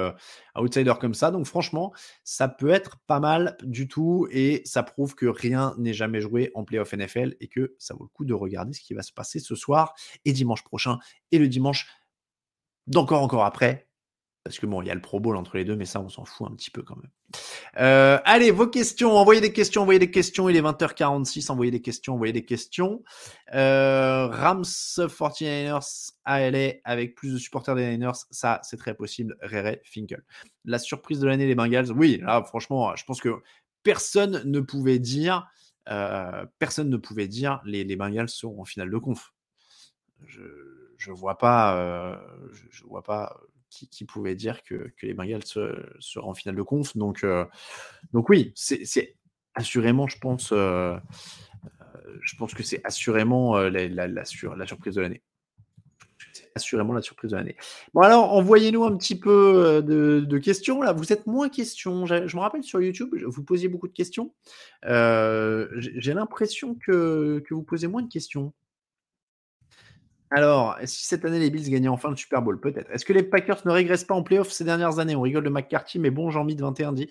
outsiders 0.56 0.98
comme 0.98 1.14
ça. 1.14 1.30
Donc, 1.30 1.46
franchement, 1.46 1.92
ça 2.22 2.48
peut 2.48 2.70
être 2.70 2.98
pas 3.06 3.20
mal 3.20 3.56
du 3.62 3.88
tout. 3.88 4.28
Et 4.30 4.62
ça 4.64 4.82
prouve 4.82 5.14
que 5.14 5.26
rien 5.26 5.74
n'est 5.78 5.94
jamais 5.94 6.20
joué 6.20 6.50
en 6.54 6.64
playoff 6.64 6.92
NFL 6.92 7.36
et 7.40 7.48
que 7.48 7.74
ça 7.78 7.94
vaut 7.94 8.04
le 8.04 8.08
coup 8.08 8.24
de 8.24 8.34
regarder 8.34 8.72
ce 8.72 8.80
qui 8.80 8.94
va 8.94 9.02
se 9.02 9.12
passer 9.12 9.40
ce 9.40 9.54
soir 9.54 9.94
et 10.24 10.32
dimanche 10.32 10.64
prochain 10.64 10.98
et 11.32 11.38
le 11.38 11.48
dimanche 11.48 11.88
d'encore 12.86 13.22
encore 13.22 13.44
après. 13.44 13.88
Parce 14.44 14.58
que 14.58 14.66
bon, 14.66 14.82
il 14.82 14.88
y 14.88 14.90
a 14.90 14.94
le 14.94 15.00
Pro 15.00 15.20
Bowl 15.20 15.36
entre 15.36 15.56
les 15.56 15.64
deux, 15.64 15.74
mais 15.74 15.86
ça, 15.86 16.00
on 16.00 16.10
s'en 16.10 16.26
fout 16.26 16.46
un 16.46 16.54
petit 16.54 16.70
peu 16.70 16.82
quand 16.82 16.96
même. 16.96 17.10
Euh, 17.78 18.18
allez, 18.26 18.50
vos 18.50 18.66
questions, 18.66 19.12
envoyez 19.12 19.40
des 19.40 19.54
questions, 19.54 19.80
envoyez 19.80 19.98
des 19.98 20.10
questions. 20.10 20.50
Il 20.50 20.56
est 20.56 20.60
20h46, 20.60 21.50
envoyez 21.50 21.70
des 21.70 21.80
questions, 21.80 22.12
envoyez 22.12 22.34
des 22.34 22.44
questions. 22.44 23.02
Euh, 23.54 24.26
Rams 24.26 24.62
49ers 24.62 26.10
ALA 26.26 26.74
avec 26.84 27.14
plus 27.14 27.32
de 27.32 27.38
supporters 27.38 27.74
des 27.74 27.86
Niners, 27.86 28.12
ça, 28.30 28.60
c'est 28.62 28.76
très 28.76 28.94
possible. 28.94 29.34
Rere 29.40 29.78
Finkel. 29.82 30.22
La 30.66 30.78
surprise 30.78 31.20
de 31.20 31.26
l'année, 31.26 31.46
les 31.46 31.54
Bengals, 31.54 31.90
oui, 31.92 32.20
là, 32.22 32.42
franchement, 32.44 32.94
je 32.96 33.04
pense 33.04 33.22
que 33.22 33.40
personne 33.82 34.42
ne 34.44 34.60
pouvait 34.60 34.98
dire, 34.98 35.48
euh, 35.88 36.44
personne 36.58 36.90
ne 36.90 36.98
pouvait 36.98 37.28
dire 37.28 37.62
les, 37.64 37.82
les 37.82 37.96
Bengals 37.96 38.28
sont 38.28 38.58
en 38.58 38.66
finale 38.66 38.90
de 38.90 38.98
conf. 38.98 39.32
Je 40.26 40.83
je 41.04 41.12
vois 41.12 41.36
pas, 41.36 41.76
euh, 41.76 42.16
je, 42.70 42.84
vois 42.84 43.02
pas 43.02 43.36
qui, 43.68 44.04
pouvait 44.04 44.34
dire 44.34 44.62
que, 44.62 44.90
les 45.02 45.14
Bengals 45.14 45.44
seraient 45.44 46.24
en 46.24 46.32
finale 46.32 46.56
de 46.56 46.62
conf. 46.62 46.96
Donc, 46.96 47.24
euh, 47.24 47.44
donc 48.12 48.28
oui, 48.28 48.52
c'est 48.54 49.16
assurément, 49.54 50.06
je 50.06 50.18
pense, 50.18 50.50
euh, 50.52 50.96
je 52.22 52.36
pense 52.36 52.54
que 52.54 52.62
c'est 52.62 52.80
assurément 52.84 53.58
la, 53.58 53.88
la, 54.08 54.24
surprise 54.24 54.94
de 54.94 55.00
l'année 55.00 55.22
assurément 56.56 56.92
la 56.92 57.02
surprise 57.02 57.32
de 57.32 57.36
l'année. 57.36 57.56
Bon 57.94 58.02
alors, 58.02 58.32
envoyez-nous 58.32 58.84
un 58.84 58.96
petit 58.96 59.18
peu 59.18 59.82
de, 59.82 60.38
questions. 60.38 60.82
Là, 60.82 60.92
vous 60.92 61.12
êtes 61.12 61.26
moins 61.26 61.48
questions. 61.48 62.06
Je, 62.06 62.14
me 62.14 62.40
rappelle 62.40 62.62
sur 62.62 62.80
YouTube, 62.80 63.12
vous 63.26 63.42
posiez 63.42 63.68
beaucoup 63.68 63.88
de 63.88 63.92
questions. 63.92 64.32
J'ai 64.84 66.14
l'impression 66.14 66.76
que, 66.76 67.42
que, 67.44 67.54
vous 67.54 67.64
posez 67.64 67.88
moins 67.88 68.02
de 68.02 68.08
questions. 68.08 68.52
Alors, 70.34 70.76
si 70.84 71.06
cette 71.06 71.24
année 71.24 71.38
les 71.38 71.48
Bills 71.48 71.70
gagnaient 71.70 71.86
enfin 71.86 72.10
le 72.10 72.16
Super 72.16 72.42
Bowl, 72.42 72.58
peut-être. 72.58 72.90
Est-ce 72.90 73.04
que 73.04 73.12
les 73.12 73.22
Packers 73.22 73.64
ne 73.64 73.70
régressent 73.70 74.02
pas 74.02 74.16
en 74.16 74.24
playoff 74.24 74.50
ces 74.50 74.64
dernières 74.64 74.98
années? 74.98 75.14
On 75.14 75.20
rigole 75.20 75.44
de 75.44 75.48
McCarthy, 75.48 76.00
mais 76.00 76.10
bon, 76.10 76.28
Jean-Mi 76.30 76.56
de 76.56 76.62
21 76.62 76.92
dit. 76.92 77.08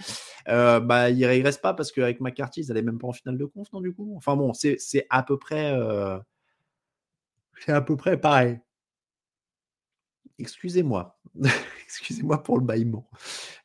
Euh, 0.50 0.82
bah, 0.82 1.06
régressent 1.06 1.62
pas 1.62 1.74
parce 1.74 1.94
qu'avec 1.94 2.20
McCarthy, 2.20 2.64
ils 2.64 2.68
n'allaient 2.68 2.82
même 2.82 3.00
pas 3.00 3.08
en 3.08 3.14
finale 3.14 3.38
de 3.38 3.46
conf, 3.46 3.72
non, 3.72 3.80
du 3.80 3.94
coup? 3.94 4.14
Enfin 4.18 4.36
bon, 4.36 4.52
c'est 4.54 4.78
à 5.10 5.24
peu 5.24 5.38
près. 5.40 5.72
Euh, 5.72 6.20
c'est 7.66 7.72
à 7.72 7.80
peu 7.80 7.96
près 7.96 8.20
pareil. 8.20 8.60
Excusez-moi. 10.38 11.18
Excusez-moi 11.86 12.44
pour 12.44 12.58
le 12.58 12.66
bâillement 12.66 13.10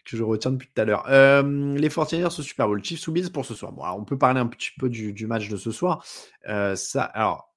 que 0.04 0.16
je 0.16 0.22
retiens 0.22 0.52
depuis 0.52 0.68
tout 0.72 0.80
à 0.80 0.84
l'heure. 0.84 1.04
Euh, 1.09 1.74
les 1.76 1.88
49ers 1.88 2.26
au 2.26 2.42
Super 2.42 2.68
Bowl, 2.68 2.84
Chiefs 2.84 3.09
ou 3.09 3.12
Bills 3.12 3.32
pour 3.32 3.44
ce 3.44 3.54
soir? 3.54 3.72
On 3.98 4.04
peut 4.04 4.18
parler 4.18 4.38
un 4.38 4.46
petit 4.46 4.70
peu 4.78 4.88
du, 4.88 5.26
match 5.26 5.48
de 5.48 5.56
ce 5.56 5.72
soir. 5.72 6.04
ça, 6.44 7.02
alors, 7.02 7.47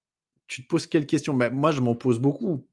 tu 0.52 0.64
te 0.64 0.68
poses 0.68 0.86
quelle 0.86 1.06
question 1.06 1.34
ben, 1.34 1.50
Moi, 1.54 1.72
je 1.72 1.80
m'en 1.80 1.96
pose 1.96 2.20
beaucoup. 2.20 2.68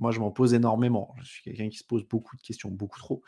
Moi, 0.00 0.10
je 0.10 0.20
m'en 0.20 0.30
pose 0.30 0.52
énormément. 0.52 1.14
Je 1.22 1.28
suis 1.28 1.42
quelqu'un 1.42 1.70
qui 1.70 1.78
se 1.78 1.84
pose 1.84 2.04
beaucoup 2.04 2.36
de 2.36 2.42
questions, 2.42 2.68
beaucoup 2.68 2.98
trop. 2.98 3.22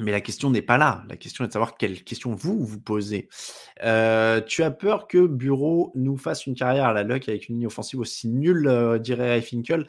Mais 0.00 0.12
la 0.12 0.20
question 0.20 0.48
n'est 0.48 0.62
pas 0.62 0.78
là. 0.78 1.04
La 1.08 1.16
question 1.16 1.44
est 1.44 1.48
de 1.48 1.52
savoir 1.52 1.76
quelles 1.76 2.02
questions 2.02 2.34
vous 2.34 2.64
vous 2.64 2.80
posez. 2.80 3.28
Tu 3.78 4.62
as 4.62 4.70
peur 4.70 5.06
que 5.06 5.26
Bureau 5.26 5.92
nous 5.94 6.16
fasse 6.16 6.46
une 6.46 6.54
carrière 6.54 6.86
à 6.86 6.94
la 6.94 7.02
luck 7.02 7.28
avec 7.28 7.50
une 7.50 7.56
ligne 7.56 7.66
offensive 7.66 8.00
aussi 8.00 8.28
nulle, 8.28 8.66
euh, 8.66 8.98
dirait 8.98 9.42
Finkel 9.42 9.86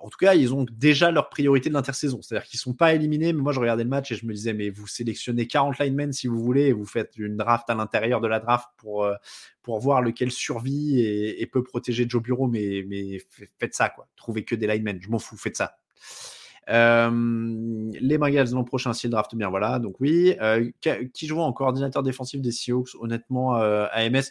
en 0.00 0.08
tout 0.08 0.18
cas, 0.18 0.34
ils 0.34 0.54
ont 0.54 0.66
déjà 0.70 1.10
leur 1.10 1.28
priorité 1.28 1.68
de 1.68 1.74
l'intersaison. 1.74 2.20
C'est-à-dire 2.22 2.46
qu'ils 2.46 2.58
ne 2.58 2.60
sont 2.62 2.74
pas 2.74 2.94
éliminés. 2.94 3.32
Mais 3.32 3.42
moi, 3.42 3.52
je 3.52 3.60
regardais 3.60 3.84
le 3.84 3.88
match 3.90 4.12
et 4.12 4.14
je 4.14 4.26
me 4.26 4.32
disais, 4.32 4.52
mais 4.52 4.70
vous 4.70 4.86
sélectionnez 4.86 5.46
40 5.46 5.78
linemen 5.78 6.12
si 6.12 6.26
vous 6.26 6.42
voulez 6.42 6.66
et 6.66 6.72
vous 6.72 6.84
faites 6.84 7.16
une 7.16 7.36
draft 7.36 7.68
à 7.70 7.74
l'intérieur 7.74 8.20
de 8.20 8.28
la 8.28 8.40
draft 8.40 8.68
pour, 8.76 9.04
euh, 9.04 9.14
pour 9.62 9.80
voir 9.80 10.02
lequel 10.02 10.30
survit 10.30 11.00
et, 11.00 11.46
peut 11.46 11.62
protéger 11.62 12.06
Joe 12.08 12.22
Bureau. 12.22 12.46
Mais, 12.46 13.18
faites 13.58 13.74
ça, 13.74 13.88
quoi. 13.88 14.08
Trouvez 14.16 14.44
que 14.44 14.54
des 14.54 14.66
linemen. 14.66 14.98
Je 15.00 15.08
m'en 15.08 15.18
fous, 15.18 15.36
faites 15.36 15.56
ça. 15.56 15.76
Euh, 16.68 17.90
les 18.00 18.18
Bengals 18.18 18.50
l'an 18.50 18.64
prochain, 18.64 18.92
s'ils 18.92 19.10
draft 19.10 19.34
bien, 19.34 19.48
voilà. 19.48 19.78
Donc 19.78 20.00
oui. 20.00 20.34
Euh, 20.40 20.70
qui 21.12 21.26
joue 21.26 21.40
en 21.40 21.52
coordinateur 21.52 22.02
défensif 22.02 22.40
des 22.40 22.50
Seahawks? 22.50 22.94
Honnêtement, 23.00 23.54
AMS 23.54 24.30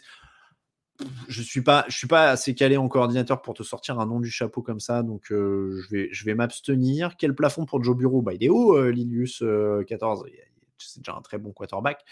je 1.28 1.42
suis 1.42 1.62
pas, 1.62 1.84
je 1.88 1.96
suis 1.96 2.06
pas 2.06 2.30
assez 2.30 2.54
calé 2.54 2.76
en 2.76 2.88
coordinateur 2.88 3.42
pour 3.42 3.54
te 3.54 3.62
sortir 3.62 3.98
un 3.98 4.06
nom 4.06 4.20
du 4.20 4.30
chapeau 4.30 4.62
comme 4.62 4.80
ça, 4.80 5.02
donc 5.02 5.30
euh, 5.30 5.80
je 5.82 5.88
vais, 5.90 6.08
je 6.12 6.24
vais 6.24 6.34
m'abstenir. 6.34 7.16
Quel 7.16 7.34
plafond 7.34 7.66
pour 7.66 7.82
Joe 7.82 7.96
Bureau 7.96 8.22
bah, 8.22 8.32
Il 8.34 8.44
est 8.44 8.48
haut, 8.48 8.76
euh, 8.76 8.90
Lilius 8.90 9.42
14. 9.86 10.24
Euh, 10.24 10.30
c'est 10.78 11.00
déjà 11.00 11.16
un 11.16 11.22
très 11.22 11.38
bon 11.38 11.52
quarterback. 11.52 12.04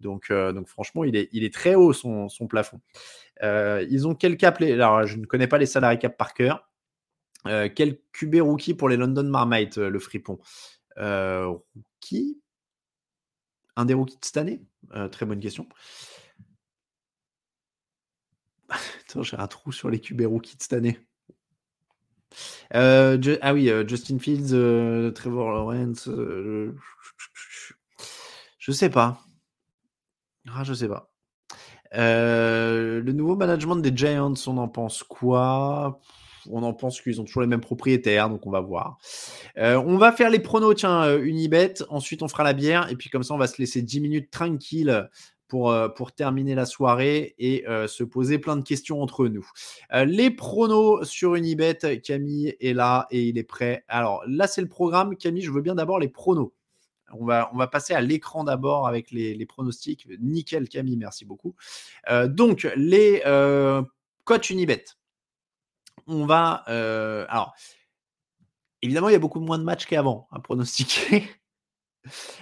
Donc, 0.00 0.32
donc 0.32 0.68
franchement, 0.68 1.02
il 1.02 1.16
est, 1.16 1.28
il 1.32 1.42
est 1.42 1.52
très 1.52 1.74
haut 1.74 1.92
son, 1.92 2.28
son 2.28 2.46
plafond. 2.46 2.80
ils 3.42 4.06
ont 4.06 4.14
quel 4.14 4.36
cap. 4.36 4.60
Alors, 4.62 5.04
je 5.06 5.16
ne 5.16 5.26
connais 5.26 5.48
pas 5.48 5.58
les 5.58 5.66
salariés 5.66 5.98
cap 5.98 6.16
par 6.16 6.32
cœur. 6.32 6.70
quel 7.44 7.98
QB 8.12 8.36
rookie 8.40 8.74
pour 8.74 8.88
les 8.88 8.96
London 8.96 9.24
Marmite, 9.24 9.76
le 9.76 9.98
fripon? 9.98 10.38
Rookie? 10.96 12.40
Un 13.74 13.84
des 13.86 13.94
rookies 13.94 14.18
de 14.18 14.24
cette 14.24 14.36
année? 14.36 14.62
Très 15.10 15.26
bonne 15.26 15.40
question. 15.40 15.66
j'ai 19.22 19.36
un 19.36 19.46
trou 19.46 19.72
sur 19.72 19.90
les 19.90 20.00
QB 20.00 20.22
cette 20.58 20.72
année. 20.72 20.98
Euh, 22.74 23.36
ah 23.42 23.52
oui, 23.52 23.70
euh, 23.70 23.86
Justin 23.86 24.18
Fields, 24.18 24.52
euh, 24.52 25.10
Trevor 25.10 25.50
Lawrence. 25.52 26.08
je 28.58 28.72
sais 28.72 28.90
pas. 28.90 29.20
Ah, 30.48 30.64
je 30.64 30.74
sais 30.74 30.88
pas. 30.88 31.10
le 31.92 33.12
nouveau 33.12 33.36
management 33.36 33.76
des 33.76 33.94
Giants, 33.94 34.34
on 34.46 34.58
en 34.58 34.68
pense 34.68 35.02
quoi? 35.02 36.00
On 36.50 36.64
en 36.64 36.74
pense 36.74 37.00
qu'ils 37.00 37.20
ont 37.20 37.24
toujours 37.24 37.42
les 37.42 37.48
mêmes 37.48 37.60
propriétaires, 37.60 38.28
donc 38.28 38.44
on 38.46 38.50
va 38.50 38.60
voir. 38.60 38.98
on 39.56 39.96
va 39.96 40.10
faire 40.12 40.30
les 40.30 40.40
pronos, 40.40 40.74
tiens, 40.74 41.18
Unibet. 41.18 41.74
Ensuite, 41.88 42.22
on 42.22 42.28
fera 42.28 42.42
la 42.42 42.52
bière. 42.52 42.90
Et 42.90 42.96
puis, 42.96 43.10
comme 43.10 43.22
ça, 43.22 43.34
on 43.34 43.38
va 43.38 43.46
se 43.46 43.58
laisser 43.58 43.82
10 43.82 44.00
minutes 44.00 44.30
tranquille 44.30 45.08
euh, 45.54 45.88
pour, 45.88 46.12
terminer 46.12 46.54
la 46.54 46.66
soirée 46.66 47.34
et 47.38 47.66
euh, 47.68 47.86
se 47.86 48.04
poser 48.04 48.38
plein 48.38 48.56
de 48.56 48.62
questions 48.62 49.02
entre 49.02 49.28
nous. 49.28 49.48
Euh, 49.92 50.04
les 50.04 50.30
pronos 50.30 51.04
sur 51.04 51.34
Unibet, 51.34 52.00
Camille 52.02 52.56
est 52.60 52.74
là 52.74 53.06
et 53.10 53.24
il 53.24 53.38
est 53.38 53.44
prêt. 53.44 53.84
Alors 53.88 54.22
là, 54.26 54.46
c'est 54.46 54.60
le 54.60 54.68
programme. 54.68 55.16
Camille, 55.16 55.42
je 55.42 55.50
veux 55.50 55.62
bien 55.62 55.74
d'abord 55.74 55.98
les 55.98 56.08
pronos. 56.08 56.52
On 57.12 57.26
va, 57.26 57.50
on 57.52 57.58
va 57.58 57.66
passer 57.66 57.92
à 57.92 58.00
l'écran 58.00 58.44
d'abord 58.44 58.86
avec 58.86 59.10
les, 59.10 59.46
pronostics. 59.46 60.08
Nickel, 60.20 60.68
Camille, 60.68 60.96
merci 60.96 61.26
beaucoup. 61.26 61.54
donc, 62.26 62.66
les 62.74 63.20
coachs 64.24 64.48
Unibet. 64.48 64.84
On 66.06 66.24
va. 66.24 66.64
alors, 67.28 67.54
évidemment, 68.80 69.10
il 69.10 69.12
y 69.12 69.16
a 69.16 69.18
beaucoup 69.18 69.40
moins 69.40 69.58
de 69.58 69.64
matchs 69.64 69.84
qu'avant 69.84 70.26
à 70.32 70.40
pronostiquer. 70.40 71.24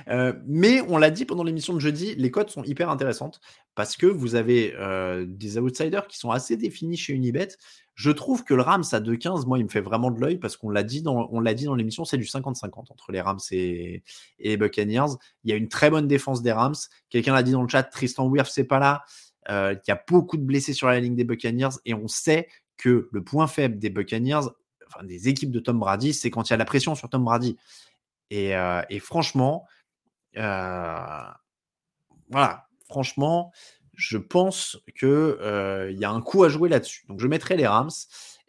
Euh, 0.09 0.33
mais 0.47 0.81
on 0.89 0.97
l'a 0.97 1.11
dit 1.11 1.25
pendant 1.25 1.45
l'émission 1.45 1.75
de 1.75 1.81
jeudi, 1.81 2.15
les 2.15 2.31
cotes 2.31 2.51
sont 2.51 2.63
hyper 2.65 2.91
intéressantes 2.91 3.41
parce 3.75 3.97
que 3.97 4.07
vous 4.07 4.35
avez 4.35 4.75
euh, 4.77 5.25
des 5.29 5.59
outsiders 5.59 6.07
qui 6.07 6.19
sont 6.19 6.31
assez 6.31 6.57
définis 6.57 6.97
chez 6.97 7.13
Unibet. 7.13 7.49
Je 7.95 8.11
trouve 8.11 8.45
que 8.45 8.55
le 8.55 8.63
Rams 8.63 8.85
à 8.93 9.01
2,15, 9.01 9.47
moi, 9.47 9.59
il 9.59 9.65
me 9.65 9.69
fait 9.69 9.83
vraiment 9.83 10.11
de 10.11 10.19
l'œil 10.19 10.39
parce 10.39 10.57
qu'on 10.57 10.71
l'a 10.71 10.83
dit 10.83 11.03
dans, 11.03 11.29
l'émission, 11.77 12.05
c'est 12.05 12.17
du 12.17 12.25
50-50 12.25 12.91
entre 12.91 13.13
les 13.13 13.21
Rams 13.21 13.41
et, 13.51 14.03
les 14.39 14.57
Buccaneers. 14.57 15.17
Il 15.45 15.51
y 15.51 15.53
a 15.53 15.57
une 15.57 15.69
très 15.69 15.91
bonne 15.91 16.09
défense 16.09 16.41
des 16.41 16.53
Rams. 16.53 16.77
Quelqu'un 17.11 17.35
l'a 17.35 17.43
dit 17.43 17.53
dans 17.53 17.63
le 17.63 17.69
chat, 17.69 17.83
Tristan 17.83 18.27
Wirf, 18.27 18.49
c'est 18.49 18.65
pas 18.65 18.79
là. 18.79 19.03
Euh, 19.51 19.75
il 19.75 19.89
y 19.89 19.93
a 19.93 20.03
beaucoup 20.09 20.37
de 20.37 20.43
blessés 20.43 20.73
sur 20.73 20.87
la 20.87 20.99
ligne 21.01 21.15
des 21.15 21.25
Buccaneers 21.25 21.77
et 21.85 21.95
on 21.95 22.09
sait 22.09 22.49
que 22.77 23.09
le 23.13 23.23
point 23.23 23.47
faible 23.47 23.79
des 23.79 23.91
Buccaneers, 23.91 24.49
enfin 24.87 25.05
des 25.05 25.29
équipes 25.29 25.51
de 25.51 25.61
Tom 25.61 25.79
Brady, 25.79 26.15
c'est 26.15 26.31
quand 26.31 26.49
il 26.49 26.53
y 26.53 26.55
a 26.55 26.57
la 26.57 26.65
pression 26.65 26.95
sur 26.95 27.09
Tom 27.09 27.25
Brady. 27.25 27.59
Et, 28.31 28.55
franchement, 29.01 29.67
voilà, 30.35 31.37
franchement, 32.89 33.53
je 33.95 34.17
pense 34.19 34.79
qu'il 34.99 35.37
il 35.91 35.99
y 35.99 36.05
a 36.05 36.11
un 36.11 36.21
coup 36.21 36.45
à 36.45 36.49
jouer 36.49 36.69
là-dessus. 36.69 37.05
Donc 37.09 37.21
je 37.21 37.27
mettrai 37.27 37.57
les 37.57 37.67
Rams. 37.67 37.91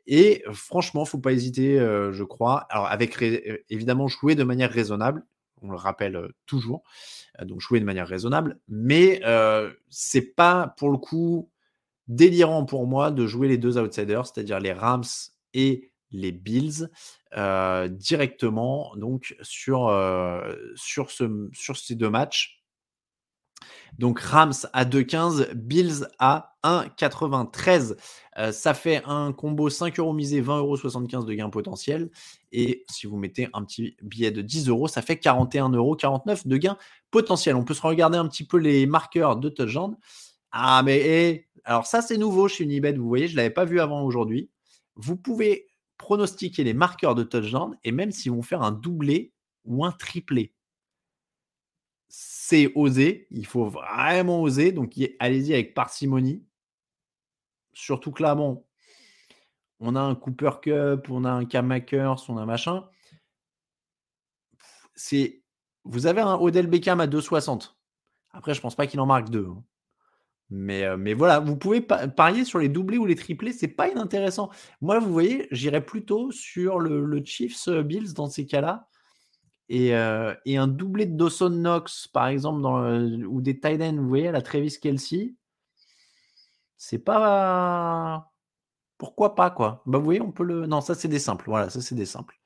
Et 0.07 0.43
franchement, 0.51 1.05
faut 1.05 1.19
pas 1.19 1.31
hésiter, 1.31 1.77
je 1.77 2.23
crois. 2.23 2.65
Alors 2.69 2.87
avec 2.87 3.21
évidemment 3.69 4.07
jouer 4.07 4.35
de 4.35 4.43
manière 4.43 4.71
raisonnable, 4.71 5.23
on 5.61 5.69
le 5.69 5.77
rappelle 5.77 6.31
toujours. 6.45 6.83
donc 7.45 7.61
jouer 7.61 7.79
de 7.79 7.85
manière 7.85 8.07
raisonnable, 8.07 8.59
mais 8.67 9.21
c'est 9.89 10.35
pas 10.35 10.73
pour 10.77 10.89
le 10.89 10.97
coup 10.97 11.49
délirant 12.07 12.65
pour 12.65 12.87
moi 12.87 13.11
de 13.11 13.25
jouer 13.27 13.47
les 13.47 13.57
deux 13.57 13.77
outsiders, 13.77 14.25
c'est-à-dire 14.25 14.59
les 14.59 14.73
Rams 14.73 15.03
et 15.53 15.90
les 16.11 16.31
Bills 16.31 16.89
euh, 17.37 17.87
directement 17.87 18.93
donc 18.95 19.35
sur, 19.41 19.87
euh, 19.87 20.55
sur, 20.75 21.11
ce, 21.11 21.49
sur 21.53 21.77
ces 21.77 21.95
deux 21.95 22.09
matchs. 22.09 22.61
Donc 23.97 24.19
Rams 24.19 24.53
à 24.73 24.85
2,15, 24.85 25.53
Bills 25.53 26.07
à 26.17 26.55
1,93. 26.63 27.95
Euh, 28.37 28.51
ça 28.51 28.73
fait 28.73 29.03
un 29.05 29.33
combo 29.33 29.69
5 29.69 29.99
euros 29.99 30.13
misé, 30.13 30.41
20,75 30.41 31.15
euros 31.15 31.25
de 31.25 31.33
gain 31.33 31.49
potentiel. 31.49 32.09
Et 32.51 32.85
si 32.89 33.07
vous 33.07 33.17
mettez 33.17 33.49
un 33.53 33.63
petit 33.63 33.95
billet 34.01 34.31
de 34.31 34.41
10 34.41 34.69
euros, 34.69 34.87
ça 34.87 35.01
fait 35.01 35.15
41,49 35.15 35.75
euros 35.75 35.97
de 36.45 36.57
gain 36.57 36.77
potentiel. 37.11 37.55
On 37.55 37.63
peut 37.63 37.73
se 37.73 37.81
regarder 37.81 38.17
un 38.17 38.27
petit 38.27 38.45
peu 38.45 38.57
les 38.57 38.85
marqueurs 38.85 39.35
de 39.37 39.49
touchdown. 39.49 39.97
Ah 40.51 40.81
mais 40.83 40.97
eh, 40.97 41.47
alors 41.63 41.85
ça 41.85 42.01
c'est 42.01 42.17
nouveau 42.17 42.49
chez 42.49 42.65
Unibet, 42.65 42.93
vous 42.93 43.07
voyez, 43.07 43.27
je 43.27 43.33
ne 43.33 43.37
l'avais 43.37 43.51
pas 43.51 43.63
vu 43.63 43.79
avant 43.79 44.03
aujourd'hui. 44.03 44.49
Vous 44.95 45.15
pouvez 45.15 45.70
pronostiquer 46.01 46.63
les 46.63 46.73
marqueurs 46.73 47.13
de 47.13 47.21
touchdown 47.23 47.77
et 47.83 47.91
même 47.91 48.11
s'ils 48.11 48.31
vont 48.31 48.41
faire 48.41 48.63
un 48.63 48.71
doublé 48.71 49.31
ou 49.65 49.85
un 49.85 49.91
triplé. 49.91 50.51
C'est 52.09 52.73
osé, 52.73 53.27
il 53.29 53.45
faut 53.45 53.65
vraiment 53.65 54.41
oser, 54.41 54.71
donc 54.71 54.95
allez-y 55.19 55.53
avec 55.53 55.75
parcimonie. 55.75 56.43
Surtout 57.73 58.11
que 58.11 58.23
là, 58.23 58.33
bon, 58.33 58.65
on 59.79 59.95
a 59.95 60.01
un 60.01 60.15
Cooper 60.15 60.51
Cup, 60.61 61.07
on 61.09 61.23
a 61.23 61.31
un 61.31 61.45
Cam 61.45 61.71
on 61.71 62.37
a 62.37 62.41
un 62.41 62.45
machin. 62.45 62.89
C'est, 64.95 65.43
vous 65.83 66.07
avez 66.07 66.21
un 66.21 66.35
Odell 66.35 66.67
Beckham 66.67 66.99
à 66.99 67.05
2,60. 67.05 67.75
Après, 68.31 68.55
je 68.55 68.61
pense 68.61 68.75
pas 68.75 68.87
qu'il 68.87 68.99
en 68.99 69.05
marque 69.05 69.29
deux. 69.29 69.47
Hein. 69.47 69.63
Mais, 70.51 70.97
mais 70.97 71.13
voilà, 71.13 71.39
vous 71.39 71.55
pouvez 71.55 71.79
parier 71.81 72.43
sur 72.43 72.59
les 72.59 72.67
doublés 72.67 72.97
ou 72.97 73.05
les 73.05 73.15
triplés, 73.15 73.53
c'est 73.53 73.69
pas 73.69 73.87
inintéressant. 73.87 74.49
Moi, 74.81 74.99
vous 74.99 75.11
voyez, 75.11 75.47
j'irais 75.51 75.83
plutôt 75.85 76.29
sur 76.31 76.79
le, 76.79 77.21
Chiefs 77.23 77.69
Bills 77.69 78.13
dans 78.13 78.27
ces 78.27 78.45
cas-là. 78.45 78.87
Et, 79.69 79.95
un 79.95 80.67
doublé 80.67 81.05
de 81.05 81.15
Dawson 81.15 81.49
Knox, 81.49 82.07
par 82.07 82.27
exemple, 82.27 82.61
ou 83.27 83.41
des 83.41 83.59
Tiden, 83.59 83.97
vous 83.99 84.09
voyez, 84.09 84.31
la 84.31 84.41
Travis 84.41 84.77
Kelsey, 84.81 85.35
c'est 86.77 86.99
pas. 86.99 88.31
Pourquoi 88.97 89.35
pas, 89.35 89.51
quoi 89.51 89.83
Bah, 89.85 89.99
vous 89.99 90.03
voyez, 90.03 90.21
on 90.21 90.31
peut 90.31 90.43
le. 90.43 90.65
Non, 90.67 90.81
ça, 90.81 90.95
c'est 90.95 91.07
des 91.07 91.19
simples. 91.19 91.45
Voilà, 91.47 91.69
ça, 91.69 91.79
c'est 91.81 91.95
des 91.95 92.05
simples. 92.05 92.37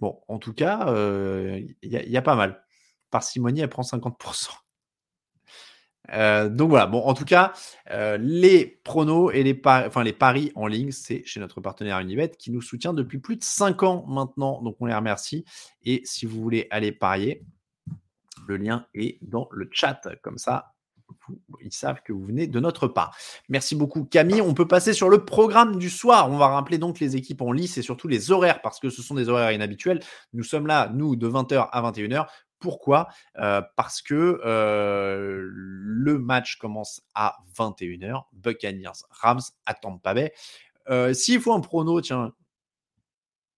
Bon, 0.00 0.20
en 0.28 0.38
tout 0.38 0.52
cas, 0.52 0.92
il 0.92 1.76
y, 1.82 2.16
a 2.16 2.22
pas 2.22 2.36
mal. 2.36 2.62
Parcimonie, 3.10 3.60
elle 3.60 3.68
prend 3.70 3.82
50%. 3.82 4.50
Euh, 6.12 6.48
donc 6.48 6.70
voilà, 6.70 6.86
bon, 6.86 7.00
en 7.00 7.14
tout 7.14 7.24
cas, 7.24 7.52
euh, 7.90 8.16
les 8.20 8.80
pronos 8.84 9.30
et 9.32 9.42
les, 9.42 9.60
enfin, 9.64 10.02
les 10.02 10.12
paris 10.12 10.52
en 10.54 10.66
ligne, 10.66 10.90
c'est 10.90 11.22
chez 11.24 11.40
notre 11.40 11.60
partenaire 11.60 11.98
Unibet 12.00 12.30
qui 12.38 12.50
nous 12.50 12.62
soutient 12.62 12.92
depuis 12.92 13.18
plus 13.18 13.36
de 13.36 13.44
5 13.44 13.82
ans 13.82 14.04
maintenant. 14.08 14.62
Donc 14.62 14.76
on 14.80 14.86
les 14.86 14.94
remercie. 14.94 15.44
Et 15.84 16.02
si 16.04 16.26
vous 16.26 16.40
voulez 16.40 16.66
aller 16.70 16.92
parier, 16.92 17.44
le 18.46 18.56
lien 18.56 18.86
est 18.94 19.18
dans 19.22 19.48
le 19.52 19.68
chat. 19.70 20.00
Comme 20.22 20.38
ça, 20.38 20.72
ils 21.60 21.72
savent 21.72 22.02
que 22.04 22.12
vous 22.12 22.24
venez 22.24 22.46
de 22.46 22.60
notre 22.60 22.88
part. 22.88 23.16
Merci 23.48 23.74
beaucoup 23.74 24.04
Camille. 24.04 24.40
On 24.40 24.54
peut 24.54 24.68
passer 24.68 24.92
sur 24.92 25.08
le 25.08 25.24
programme 25.24 25.76
du 25.76 25.90
soir. 25.90 26.30
On 26.30 26.36
va 26.36 26.48
rappeler 26.48 26.78
donc 26.78 27.00
les 27.00 27.16
équipes 27.16 27.42
en 27.42 27.52
lice 27.52 27.78
et 27.78 27.82
surtout 27.82 28.08
les 28.08 28.30
horaires 28.30 28.62
parce 28.62 28.80
que 28.80 28.90
ce 28.90 29.02
sont 29.02 29.14
des 29.14 29.28
horaires 29.28 29.52
inhabituels. 29.52 30.00
Nous 30.32 30.44
sommes 30.44 30.66
là, 30.66 30.90
nous, 30.94 31.16
de 31.16 31.28
20h 31.28 31.68
à 31.70 31.90
21h 31.90 32.26
pourquoi? 32.58 33.08
Parce 33.34 34.02
que 34.02 34.40
le 34.42 36.18
match 36.18 36.56
commence 36.56 37.02
à 37.14 37.38
21h. 37.56 38.24
Buccaneers 38.32 39.04
Rams 39.10 39.40
à 39.66 39.74
Tampa 39.74 40.14
Bay. 40.14 40.32
S'il 41.14 41.40
faut 41.40 41.52
un 41.52 41.60
prono, 41.60 42.00
tiens. 42.00 42.32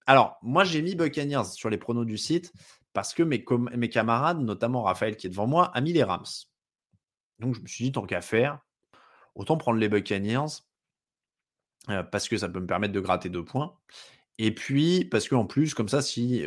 Alors, 0.07 0.39
moi, 0.43 0.65
j'ai 0.65 0.83
mis 0.83 0.95
Buccaneers 0.95 1.45
sur 1.53 1.71
les 1.71 1.79
pronos 1.79 2.05
du 2.05 2.19
site 2.19 2.53
parce 2.93 3.15
que 3.15 3.23
mes, 3.23 3.45
mes 3.77 3.89
camarades, 3.89 4.41
notamment 4.41 4.83
Raphaël 4.83 5.17
qui 5.17 5.29
est 5.29 5.31
devant 5.31 5.47
moi, 5.47 5.71
a 5.75 5.81
mis 5.81 5.93
les 5.93 6.03
Rams. 6.03 6.25
Donc, 7.39 7.55
je 7.55 7.61
me 7.61 7.67
suis 7.67 7.85
dit, 7.85 7.93
tant 7.93 8.05
qu'à 8.05 8.21
faire, 8.21 8.59
autant 9.35 9.57
prendre 9.57 9.79
les 9.79 9.89
Buccaneers 9.89 10.63
parce 12.11 12.29
que 12.29 12.37
ça 12.37 12.49
peut 12.49 12.61
me 12.61 12.67
permettre 12.67 12.93
de 12.93 13.01
gratter 13.01 13.29
deux 13.29 13.45
points. 13.45 13.77
Et 14.43 14.55
puis, 14.55 15.05
parce 15.05 15.29
qu'en 15.29 15.45
plus, 15.45 15.75
comme 15.75 15.91
ça, 15.91 16.01
si 16.01 16.45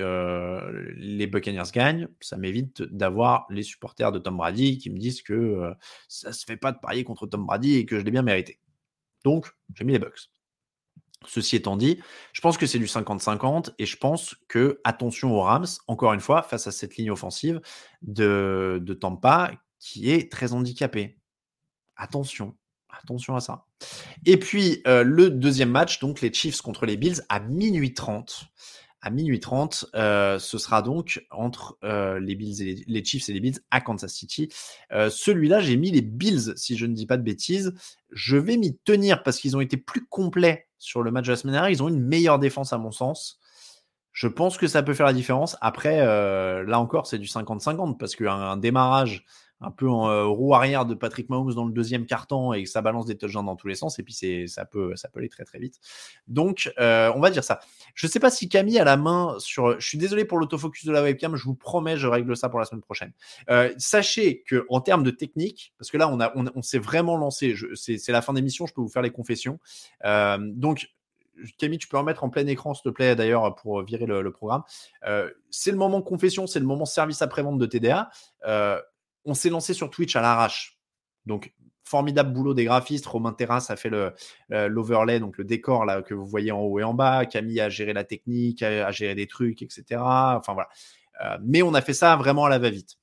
les 0.97 1.27
Buccaneers 1.27 1.71
gagnent, 1.71 2.07
ça 2.21 2.37
m'évite 2.37 2.81
d'avoir 2.81 3.45
les 3.51 3.61
supporters 3.61 4.11
de 4.11 4.17
Tom 4.17 4.35
Brady 4.35 4.79
qui 4.79 4.89
me 4.89 4.97
disent 4.97 5.21
que 5.21 5.71
ça 6.07 6.29
ne 6.29 6.33
se 6.33 6.43
fait 6.43 6.57
pas 6.57 6.71
de 6.71 6.79
parier 6.79 7.03
contre 7.03 7.27
Tom 7.27 7.45
Brady 7.45 7.75
et 7.75 7.85
que 7.85 7.99
je 7.99 8.03
l'ai 8.03 8.09
bien 8.09 8.23
mérité. 8.23 8.59
Donc, 9.23 9.47
j'ai 9.75 9.83
mis 9.83 9.93
les 9.93 9.99
Bucks. 9.99 10.31
Ceci 11.27 11.55
étant 11.55 11.77
dit, 11.77 11.99
je 12.33 12.41
pense 12.41 12.57
que 12.57 12.65
c'est 12.65 12.79
du 12.79 12.87
50-50 12.87 13.75
et 13.77 13.85
je 13.85 13.97
pense 13.97 14.37
que, 14.47 14.81
attention 14.83 15.31
aux 15.31 15.41
Rams, 15.41 15.67
encore 15.85 16.13
une 16.13 16.19
fois, 16.19 16.41
face 16.41 16.65
à 16.65 16.71
cette 16.71 16.97
ligne 16.97 17.11
offensive 17.11 17.61
de, 18.01 18.81
de 18.81 18.93
Tampa 18.95 19.51
qui 19.77 20.09
est 20.09 20.31
très 20.31 20.53
handicapée. 20.53 21.19
Attention. 21.95 22.57
Attention 23.01 23.35
à 23.35 23.41
ça. 23.41 23.65
Et 24.25 24.37
puis, 24.37 24.81
euh, 24.87 25.03
le 25.03 25.29
deuxième 25.29 25.69
match, 25.69 25.99
donc 25.99 26.21
les 26.21 26.31
Chiefs 26.31 26.61
contre 26.61 26.85
les 26.85 26.97
Bills 26.97 27.21
à 27.29 27.39
minuit 27.39 27.93
30. 27.93 28.45
À 29.01 29.09
minuit 29.09 29.39
30, 29.39 29.87
euh, 29.95 30.39
ce 30.39 30.57
sera 30.57 30.81
donc 30.81 31.25
entre 31.29 31.77
euh, 31.83 32.19
les, 32.19 32.35
Bills 32.35 32.61
et 32.61 32.85
les, 32.87 33.03
Chiefs 33.03 33.27
et 33.27 33.33
les 33.33 33.41
Bills 33.41 33.59
à 33.69 33.81
Kansas 33.81 34.13
City. 34.13 34.49
Celui-là, 34.91 35.59
j'ai 35.59 35.75
mis 35.75 35.91
les 35.91 36.01
Bills, 36.01 36.53
si 36.55 36.77
je 36.77 36.85
ne 36.85 36.93
dis 36.93 37.05
pas 37.05 37.17
de 37.17 37.23
bêtises. 37.23 37.73
Je 38.11 38.37
vais 38.37 38.55
m'y 38.55 38.77
tenir 38.85 39.23
parce 39.23 39.39
qu'ils 39.39 39.57
ont 39.57 39.61
été 39.61 39.75
plus 39.75 40.05
complets 40.05 40.67
sur 40.77 41.01
le 41.01 41.11
match 41.11 41.25
de 41.25 41.31
la 41.31 41.35
semaine 41.35 41.53
dernière. 41.53 41.71
Ils 41.71 41.83
ont 41.83 41.89
une 41.89 42.01
meilleure 42.01 42.39
défense, 42.39 42.71
à 42.71 42.77
mon 42.77 42.91
sens. 42.91 43.39
Je 44.13 44.27
pense 44.27 44.57
que 44.57 44.67
ça 44.67 44.83
peut 44.83 44.93
faire 44.93 45.07
la 45.07 45.13
différence. 45.13 45.57
Après, 45.59 45.97
là 45.97 46.79
encore, 46.79 47.07
c'est 47.07 47.17
du 47.17 47.27
50-50 47.27 47.97
parce 47.97 48.15
qu'un 48.15 48.55
démarrage 48.55 49.25
un 49.63 49.71
peu 49.71 49.89
en 49.89 50.09
euh, 50.09 50.25
roue 50.25 50.53
arrière 50.53 50.85
de 50.85 50.93
Patrick 50.93 51.29
Mahomes 51.29 51.53
dans 51.53 51.65
le 51.65 51.71
deuxième 51.71 52.05
carton 52.05 52.53
et 52.53 52.63
que 52.63 52.69
ça 52.69 52.81
balance 52.81 53.05
des 53.05 53.15
touchdowns 53.15 53.45
dans 53.45 53.55
tous 53.55 53.67
les 53.67 53.75
sens. 53.75 53.97
Et 53.97 54.03
puis 54.03 54.13
c'est 54.13 54.47
ça 54.47 54.65
peut 54.65 54.95
ça 54.95 55.07
peut 55.07 55.19
aller 55.19 55.29
très 55.29 55.45
très 55.45 55.57
vite. 55.57 55.79
Donc 56.27 56.71
euh, 56.79 57.11
on 57.15 57.21
va 57.21 57.29
dire 57.29 57.43
ça. 57.43 57.59
Je 57.95 58.05
sais 58.07 58.19
pas 58.19 58.29
si 58.29 58.49
Camille 58.49 58.79
a 58.79 58.83
la 58.83 58.97
main 58.97 59.35
sur. 59.39 59.79
Je 59.79 59.87
suis 59.87 59.97
désolé 59.97 60.25
pour 60.25 60.37
l'autofocus 60.37 60.85
de 60.85 60.91
la 60.91 61.01
webcam. 61.01 61.35
Je 61.35 61.45
vous 61.45 61.55
promets, 61.55 61.97
je 61.97 62.07
règle 62.07 62.35
ça 62.35 62.49
pour 62.49 62.59
la 62.59 62.65
semaine 62.65 62.81
prochaine. 62.81 63.13
Euh, 63.49 63.73
sachez 63.77 64.43
que 64.43 64.65
en 64.69 64.81
termes 64.81 65.03
de 65.03 65.11
technique, 65.11 65.73
parce 65.77 65.89
que 65.89 65.97
là 65.97 66.09
on 66.09 66.19
a 66.19 66.33
on, 66.35 66.61
s'est 66.61 66.79
vraiment 66.79 67.15
lancé. 67.15 67.55
C'est 67.75 68.11
la 68.11 68.21
fin 68.21 68.33
d'émission. 68.33 68.65
Je 68.65 68.73
peux 68.73 68.81
vous 68.81 68.89
faire 68.89 69.01
les 69.01 69.11
confessions. 69.11 69.59
donc 70.03 70.89
Camille, 71.57 71.79
tu 71.79 71.87
peux 71.87 71.97
remettre 71.97 72.23
en 72.23 72.29
plein 72.29 72.45
écran, 72.45 72.75
s'il 72.75 72.83
te 72.83 72.89
plaît, 72.89 73.15
d'ailleurs, 73.15 73.55
pour 73.55 73.81
virer 73.81 74.05
le, 74.05 74.31
programme. 74.31 74.61
c'est 75.49 75.71
le 75.71 75.77
moment 75.77 76.03
confession, 76.03 76.45
c'est 76.45 76.59
le 76.59 76.65
moment 76.67 76.85
service 76.85 77.23
après-vente 77.23 77.57
de 77.57 77.65
TDA 77.65 78.11
on 79.25 79.33
s'est 79.33 79.49
lancé 79.49 79.73
sur 79.73 79.89
Twitch 79.89 80.15
à 80.15 80.21
l'arrache. 80.21 80.77
Donc, 81.25 81.53
formidable 81.83 82.33
boulot 82.33 82.53
des 82.53 82.65
graphistes. 82.65 83.05
Romain 83.05 83.33
Terrasse 83.33 83.69
a 83.69 83.75
fait 83.75 83.91
l'overlay, 84.49 85.19
donc 85.19 85.37
le 85.37 85.43
décor 85.43 85.85
que 86.05 86.13
vous 86.13 86.25
voyez 86.25 86.51
en 86.51 86.61
haut 86.61 86.79
et 86.79 86.83
en 86.83 86.93
bas. 86.93 87.25
Camille 87.25 87.61
a 87.61 87.69
géré 87.69 87.93
la 87.93 88.03
technique, 88.03 88.63
a, 88.63 88.91
géré 88.91 89.15
des 89.15 89.27
trucs, 89.27 89.61
etc. 89.61 90.01
Enfin 90.01 90.53
voilà. 90.53 90.69
Euh, 91.23 91.37
mais 91.43 91.61
on 91.61 91.73
a 91.73 91.81
fait 91.81 91.93
ça 91.93 92.15
vraiment 92.15 92.45
à 92.45 92.49
la 92.49 92.59
va-vite. 92.59 92.97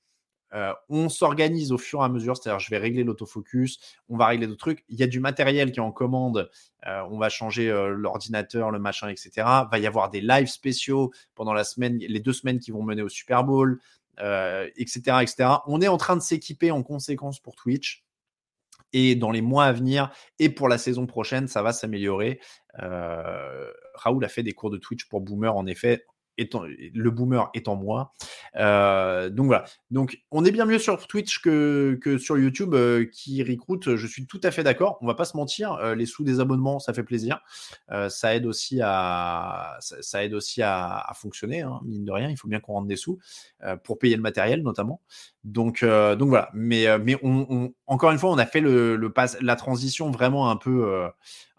Euh, 0.53 0.73
on 0.89 1.09
s'organise 1.09 1.71
au 1.71 1.79
fur 1.79 2.01
et 2.01 2.05
à 2.05 2.09
mesure, 2.09 2.37
c'est-à-dire 2.37 2.59
je 2.59 2.71
vais 2.71 2.79
régler 2.79 3.05
l'autofocus, 3.05 3.79
on 4.09 4.17
va 4.17 4.27
régler 4.27 4.49
d'autres 4.49 4.59
trucs. 4.59 4.85
Il 4.89 4.99
y 4.99 5.05
a 5.05 5.07
du 5.07 5.21
matériel 5.21 5.71
qui 5.71 5.79
est 5.79 5.83
en 5.83 5.93
commande, 5.93 6.51
euh, 6.89 7.03
on 7.09 7.19
va 7.19 7.29
changer 7.29 7.71
l'ordinateur, 7.97 8.73
le 8.73 8.81
machin, 8.81 9.09
etc. 9.09 9.31
Va 9.71 9.79
y 9.79 9.87
avoir 9.87 10.11
des 10.11 10.21
lives 10.21 10.49
spéciaux 10.49 11.13
pendant 11.37 11.53
la 11.53 11.63
semaine, 11.63 11.99
les 11.99 12.19
deux 12.19 12.33
semaines 12.33 12.59
qui 12.59 12.73
vont 12.73 12.83
mener 12.83 13.03
au 13.03 13.09
Super 13.09 13.45
Bowl 13.45 13.79
etc., 14.77 15.03
euh, 15.09 15.21
etc. 15.21 15.51
On 15.67 15.81
est 15.81 15.89
en 15.89 15.97
train 15.97 16.17
de 16.17 16.23
s'équiper 16.23 16.71
en 16.71 16.83
conséquence 16.83 17.41
pour 17.41 17.55
Twitch. 17.55 18.05
Et 18.93 19.15
dans 19.15 19.31
les 19.31 19.41
mois 19.41 19.67
à 19.67 19.73
venir 19.73 20.11
et 20.41 20.49
pour 20.49 20.69
la 20.69 20.77
saison 20.77 21.07
prochaine, 21.07 21.47
ça 21.47 21.63
va 21.63 21.73
s'améliorer. 21.73 22.41
Euh, 22.83 23.71
Raoul 23.95 24.25
a 24.25 24.29
fait 24.29 24.43
des 24.43 24.53
cours 24.53 24.71
de 24.71 24.79
Twitch 24.79 25.05
pour 25.09 25.21
Boomer, 25.21 25.55
en 25.55 25.67
effet 25.67 26.05
le 26.95 27.11
boomer 27.11 27.51
étant 27.55 27.77
moi. 27.77 28.13
Euh, 28.57 29.31
donc 29.31 29.47
voilà. 29.47 29.65
Donc 29.91 30.19
on 30.31 30.45
est 30.45 30.51
bien 30.51 30.65
mieux 30.65 30.79
sur 30.79 31.07
Twitch 31.07 31.41
que, 31.41 31.99
sur 32.19 32.39
YouTube 32.39 32.75
euh, 32.75 33.05
qui 33.05 33.43
recrute. 33.43 33.97
Je 33.97 34.07
suis 34.07 34.27
tout 34.27 34.41
à 34.43 34.51
fait 34.51 34.63
d'accord. 34.63 34.99
On 35.01 35.07
va 35.07 35.15
pas 35.15 35.25
se 35.25 35.37
mentir. 35.37 35.73
Euh, 35.75 35.95
les 35.95 36.07
sous 36.07 36.25
des 36.25 36.41
abonnements, 36.41 36.79
ça 36.79 36.93
fait 36.93 37.03
plaisir. 37.03 37.41
ça 38.09 38.35
aide 38.35 38.47
aussi 38.47 38.81
à 38.83 39.77
ça, 39.81 40.25
aide 40.25 40.35
aussi 40.35 40.63
à, 40.63 41.11
fonctionner. 41.15 41.63
Hein, 41.63 41.81
mine 41.85 42.05
de 42.05 42.13
rien, 42.13 42.29
il 42.29 42.37
faut 42.37 42.49
bien 42.49 42.61
qu'on 42.61 42.75
rentre 42.75 42.89
des 42.89 42.97
sous 42.97 43.19
pour 43.85 43.99
payer 43.99 44.17
le 44.17 44.23
matériel 44.23 44.63
notamment. 44.63 45.01
Donc 45.45 45.85
donc 45.85 46.29
voilà. 46.29 46.51
Mais 46.53 46.87
mais 46.99 47.17
on, 47.23 47.73
encore 47.87 48.11
une 48.11 48.19
fois, 48.19 48.31
on 48.31 48.39
a 48.39 48.47
fait 48.47 48.61
le, 48.61 49.13
la 49.41 49.57
transition 49.57 50.11
vraiment 50.11 50.51
un 50.51 50.57
peu 50.57 51.09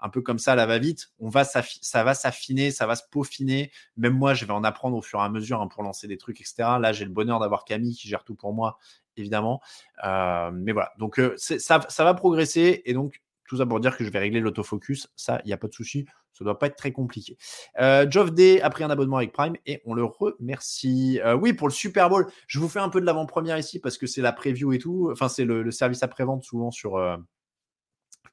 un 0.01 0.09
peu 0.09 0.21
comme 0.21 0.39
ça, 0.39 0.55
la 0.55 0.65
va-vite. 0.65 1.11
On 1.19 1.29
va 1.29 1.43
ça 1.43 2.03
va 2.03 2.13
s'affiner, 2.13 2.71
ça 2.71 2.87
va 2.87 2.95
se 2.95 3.03
peaufiner. 3.09 3.71
Même 3.97 4.13
moi, 4.13 4.33
je 4.33 4.45
vais 4.45 4.53
en 4.53 4.63
apprendre 4.63 4.97
au 4.97 5.01
fur 5.01 5.19
et 5.19 5.23
à 5.23 5.29
mesure 5.29 5.61
hein, 5.61 5.67
pour 5.67 5.83
lancer 5.83 6.07
des 6.07 6.17
trucs, 6.17 6.41
etc. 6.41 6.55
Là, 6.79 6.91
j'ai 6.91 7.05
le 7.05 7.11
bonheur 7.11 7.39
d'avoir 7.39 7.65
Camille 7.65 7.95
qui 7.95 8.07
gère 8.07 8.23
tout 8.23 8.35
pour 8.35 8.53
moi, 8.53 8.77
évidemment. 9.15 9.61
Euh, 10.03 10.51
mais 10.53 10.71
voilà, 10.71 10.91
donc 10.97 11.19
euh, 11.19 11.35
ça, 11.37 11.79
va 11.99 12.13
progresser. 12.13 12.81
Et 12.85 12.93
donc, 12.93 13.21
tout 13.47 13.57
ça 13.57 13.65
pour 13.65 13.79
dire 13.79 13.95
que 13.95 14.03
je 14.03 14.09
vais 14.09 14.19
régler 14.19 14.39
l'autofocus. 14.39 15.11
Ça, 15.15 15.39
il 15.45 15.47
n'y 15.47 15.53
a 15.53 15.57
pas 15.57 15.67
de 15.67 15.73
souci. 15.73 16.05
Ça 16.41 16.45
doit 16.45 16.59
pas 16.59 16.67
être 16.67 16.75
très 16.75 16.91
compliqué. 16.91 17.37
Euh, 17.79 18.09
Geoff 18.09 18.31
Day 18.31 18.61
a 18.61 18.69
pris 18.69 18.83
un 18.83 18.89
abonnement 18.89 19.17
avec 19.17 19.31
Prime 19.31 19.55
et 19.65 19.81
on 19.85 19.93
le 19.93 20.03
remercie. 20.03 21.19
Euh, 21.23 21.35
oui, 21.35 21.53
pour 21.53 21.67
le 21.67 21.73
Super 21.73 22.09
Bowl, 22.09 22.27
je 22.47 22.59
vous 22.59 22.67
fais 22.67 22.79
un 22.79 22.89
peu 22.89 22.99
de 22.99 23.05
l'avant-première 23.05 23.57
ici 23.57 23.79
parce 23.79 23.97
que 23.97 24.07
c'est 24.07 24.21
la 24.21 24.31
preview 24.31 24.73
et 24.73 24.79
tout. 24.79 25.09
Enfin, 25.11 25.29
c'est 25.29 25.45
le, 25.45 25.69
service 25.71 26.03
après-vente 26.03 26.43
souvent 26.43 26.71
sur, 26.71 26.99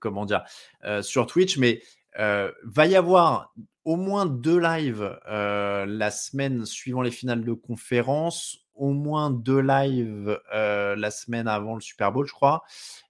comment 0.01 0.25
dire, 0.25 0.45
euh, 0.85 1.03
sur 1.03 1.27
Twitch, 1.27 1.59
mais 1.59 1.83
euh, 2.19 2.51
va 2.65 2.87
y 2.87 2.97
avoir 2.97 3.55
au 3.85 3.97
moins 3.97 4.27
deux 4.27 4.59
lives 4.59 5.19
euh, 5.29 5.87
la 5.87 6.11
semaine 6.11 6.67
suivant 6.67 7.03
les 7.03 7.11
finales 7.11 7.45
de 7.45 7.53
conférence, 7.53 8.68
au 8.79 8.93
moins 8.93 9.31
deux 9.31 9.61
lives 9.61 10.41
la 10.53 11.11
semaine 11.11 11.49
avant 11.49 11.75
le 11.75 11.81
Super 11.81 12.13
Bowl, 12.13 12.27
je 12.27 12.33
crois. 12.33 12.63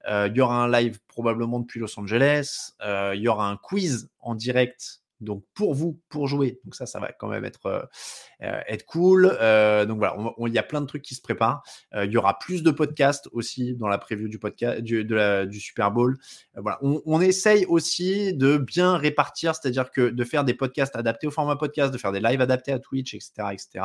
Il 0.09 0.33
y 0.35 0.41
aura 0.41 0.62
un 0.62 0.71
live 0.71 0.99
probablement 1.07 1.61
depuis 1.61 1.79
Los 1.79 1.99
Angeles. 1.99 2.73
Il 2.83 3.21
y 3.21 3.29
aura 3.29 3.49
un 3.49 3.57
quiz 3.57 4.11
en 4.21 4.35
direct 4.35 5.03
donc 5.21 5.45
pour 5.55 5.75
vous, 5.75 6.01
pour 6.09 6.29
jouer. 6.29 6.61
Donc 6.64 6.75
ça, 6.75 6.87
ça 6.87 7.01
va 7.01 7.12
quand 7.12 7.29
même 7.29 7.45
être, 7.45 7.66
euh, 7.66 7.83
euh, 8.43 8.61
être 8.69 8.85
cool. 8.87 9.37
Euh, 9.41 9.85
donc 9.85 9.99
voilà, 9.99 10.16
il 10.47 10.53
y 10.53 10.59
a 10.59 10.62
plein 10.62 10.81
de 10.81 10.87
trucs 10.87 11.03
qui 11.03 11.14
se 11.14 11.23
préparent. 11.23 11.62
il 11.95 12.11
y 12.11 12.16
aura 12.16 12.39
plus 12.39 12.62
de 12.62 12.71
podcasts 12.71 13.29
aussi 13.33 13.75
dans 13.75 13.89
la 13.89 13.99
preview 13.99 14.29
du 14.29 14.39
podcast 14.39 14.81
du, 14.81 15.05
du 15.05 15.61
Super 15.61 15.91
Bowl. 15.91 16.16
voilà, 16.57 16.79
on, 16.83 17.19
essaye 17.21 17.66
aussi 17.66 18.33
de 18.35 18.59
bien 18.59 18.97
répartir, 18.97 19.55
c'est-à-dire 19.57 19.91
que 19.91 20.09
de 20.09 20.25
faire 20.25 20.45
des 20.45 20.55
podcasts 20.55 20.95
adaptés 20.95 21.27
au 21.27 21.33
format 21.33 21.57
podcast, 21.57 21.93
de 21.93 21.99
faire 21.99 22.12
des 22.12 22.21
lives 22.21 22.41
adaptés 22.41 22.73
à 22.73 22.79
Twitch, 22.79 23.12
etc., 23.12 23.33
etc. 23.53 23.85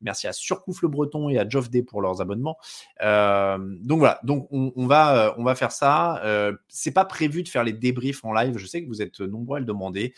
Merci 0.00 0.26
à 0.26 0.32
Surcouf 0.32 0.82
le 0.82 0.88
Breton 0.88 1.28
et 1.28 1.38
à 1.38 1.48
Geoff 1.48 1.70
Day 1.70 1.82
pour 1.82 2.02
leurs 2.02 2.20
abonnements. 2.20 2.58
donc 3.00 3.98
voilà, 3.98 4.18
donc 4.24 4.48
on, 4.50 4.72
on, 4.74 4.86
va 4.86 5.34
on 5.38 5.44
va 5.44 5.54
faire 5.54 5.70
ça. 5.70 6.20
c'est 6.68 6.90
pas 6.90 7.04
prévu 7.04 7.44
de 7.44 7.48
faire 7.48 7.62
les 7.62 7.72
débriefs 7.72 8.24
en 8.24 8.32
live. 8.32 8.58
Je 8.58 8.66
sais 8.66 8.82
que 8.82 8.88
vous 8.88 9.00
êtes 9.00 9.20
nombreux 9.20 9.58
à 9.58 9.60
le 9.60 9.66
demander 9.66 10.12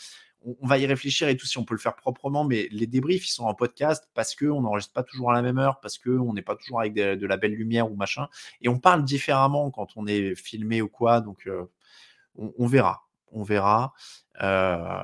on, 0.44 0.66
va 0.66 0.78
y 0.78 0.86
réfléchir 0.86 1.28
et 1.28 1.36
tout 1.36 1.46
si 1.46 1.58
on 1.58 1.64
peut 1.64 1.74
le 1.74 1.80
faire 1.80 1.96
proprement, 1.96 2.44
mais 2.44 2.68
les 2.70 2.86
débriefs, 2.86 3.26
ils 3.26 3.32
sont 3.32 3.44
en 3.44 3.54
podcast 3.54 4.08
parce 4.14 4.34
qu'on 4.34 4.60
n'enregistre 4.60 4.92
pas 4.92 5.02
toujours 5.02 5.30
à 5.30 5.34
la 5.34 5.42
même 5.42 5.58
heure, 5.58 5.80
parce 5.80 5.98
qu'on 5.98 6.32
n'est 6.32 6.42
pas 6.42 6.56
toujours 6.56 6.80
avec 6.80 6.94
de 6.94 7.26
la 7.26 7.36
belle 7.36 7.54
lumière 7.54 7.90
ou 7.90 7.96
machin. 7.96 8.28
Et 8.60 8.68
on 8.68 8.78
parle 8.78 9.04
différemment 9.04 9.70
quand 9.70 9.96
on 9.96 10.06
est 10.06 10.34
filmé 10.34 10.82
ou 10.82 10.88
quoi. 10.88 11.20
Donc, 11.20 11.46
euh, 11.46 11.64
on, 12.36 12.66
verra. 12.66 13.06
On 13.32 13.42
verra. 13.42 13.94
Euh, 14.42 15.02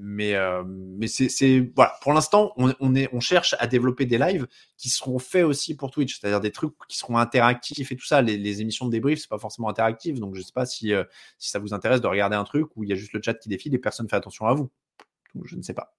mais, 0.00 0.34
euh, 0.34 0.62
mais 0.66 1.08
c'est 1.08 1.70
voilà. 1.74 1.94
Pour 2.00 2.12
l'instant, 2.12 2.52
on, 2.56 2.72
on, 2.78 2.94
est, 2.94 3.08
on 3.12 3.20
cherche 3.20 3.56
à 3.58 3.66
développer 3.66 4.06
des 4.06 4.16
lives 4.16 4.46
qui 4.76 4.88
seront 4.88 5.18
faits 5.18 5.44
aussi 5.44 5.76
pour 5.76 5.90
Twitch, 5.90 6.18
c'est-à-dire 6.18 6.40
des 6.40 6.52
trucs 6.52 6.72
qui 6.88 6.96
seront 6.96 7.18
interactifs 7.18 7.90
et 7.90 7.96
tout 7.96 8.06
ça. 8.06 8.22
Les, 8.22 8.60
émissions 8.60 8.86
de 8.86 8.92
débrief, 8.92 9.20
c'est 9.20 9.28
pas 9.28 9.38
forcément 9.38 9.68
interactif, 9.68 10.20
donc 10.20 10.34
je 10.36 10.42
sais 10.42 10.52
pas 10.54 10.66
si, 10.66 10.94
euh, 10.94 11.04
si 11.38 11.50
ça 11.50 11.58
vous 11.58 11.74
intéresse 11.74 12.00
de 12.00 12.06
regarder 12.06 12.36
un 12.36 12.44
truc 12.44 12.68
où 12.76 12.84
il 12.84 12.90
y 12.90 12.92
a 12.92 12.96
juste 12.96 13.12
le 13.12 13.20
chat 13.22 13.34
qui 13.34 13.48
défile 13.48 13.74
et 13.74 13.78
personne 13.78 14.08
fait 14.08 14.16
attention 14.16 14.46
à 14.46 14.54
vous. 14.54 14.70
je 15.44 15.56
ne 15.56 15.62
sais 15.62 15.74
pas. 15.74 15.94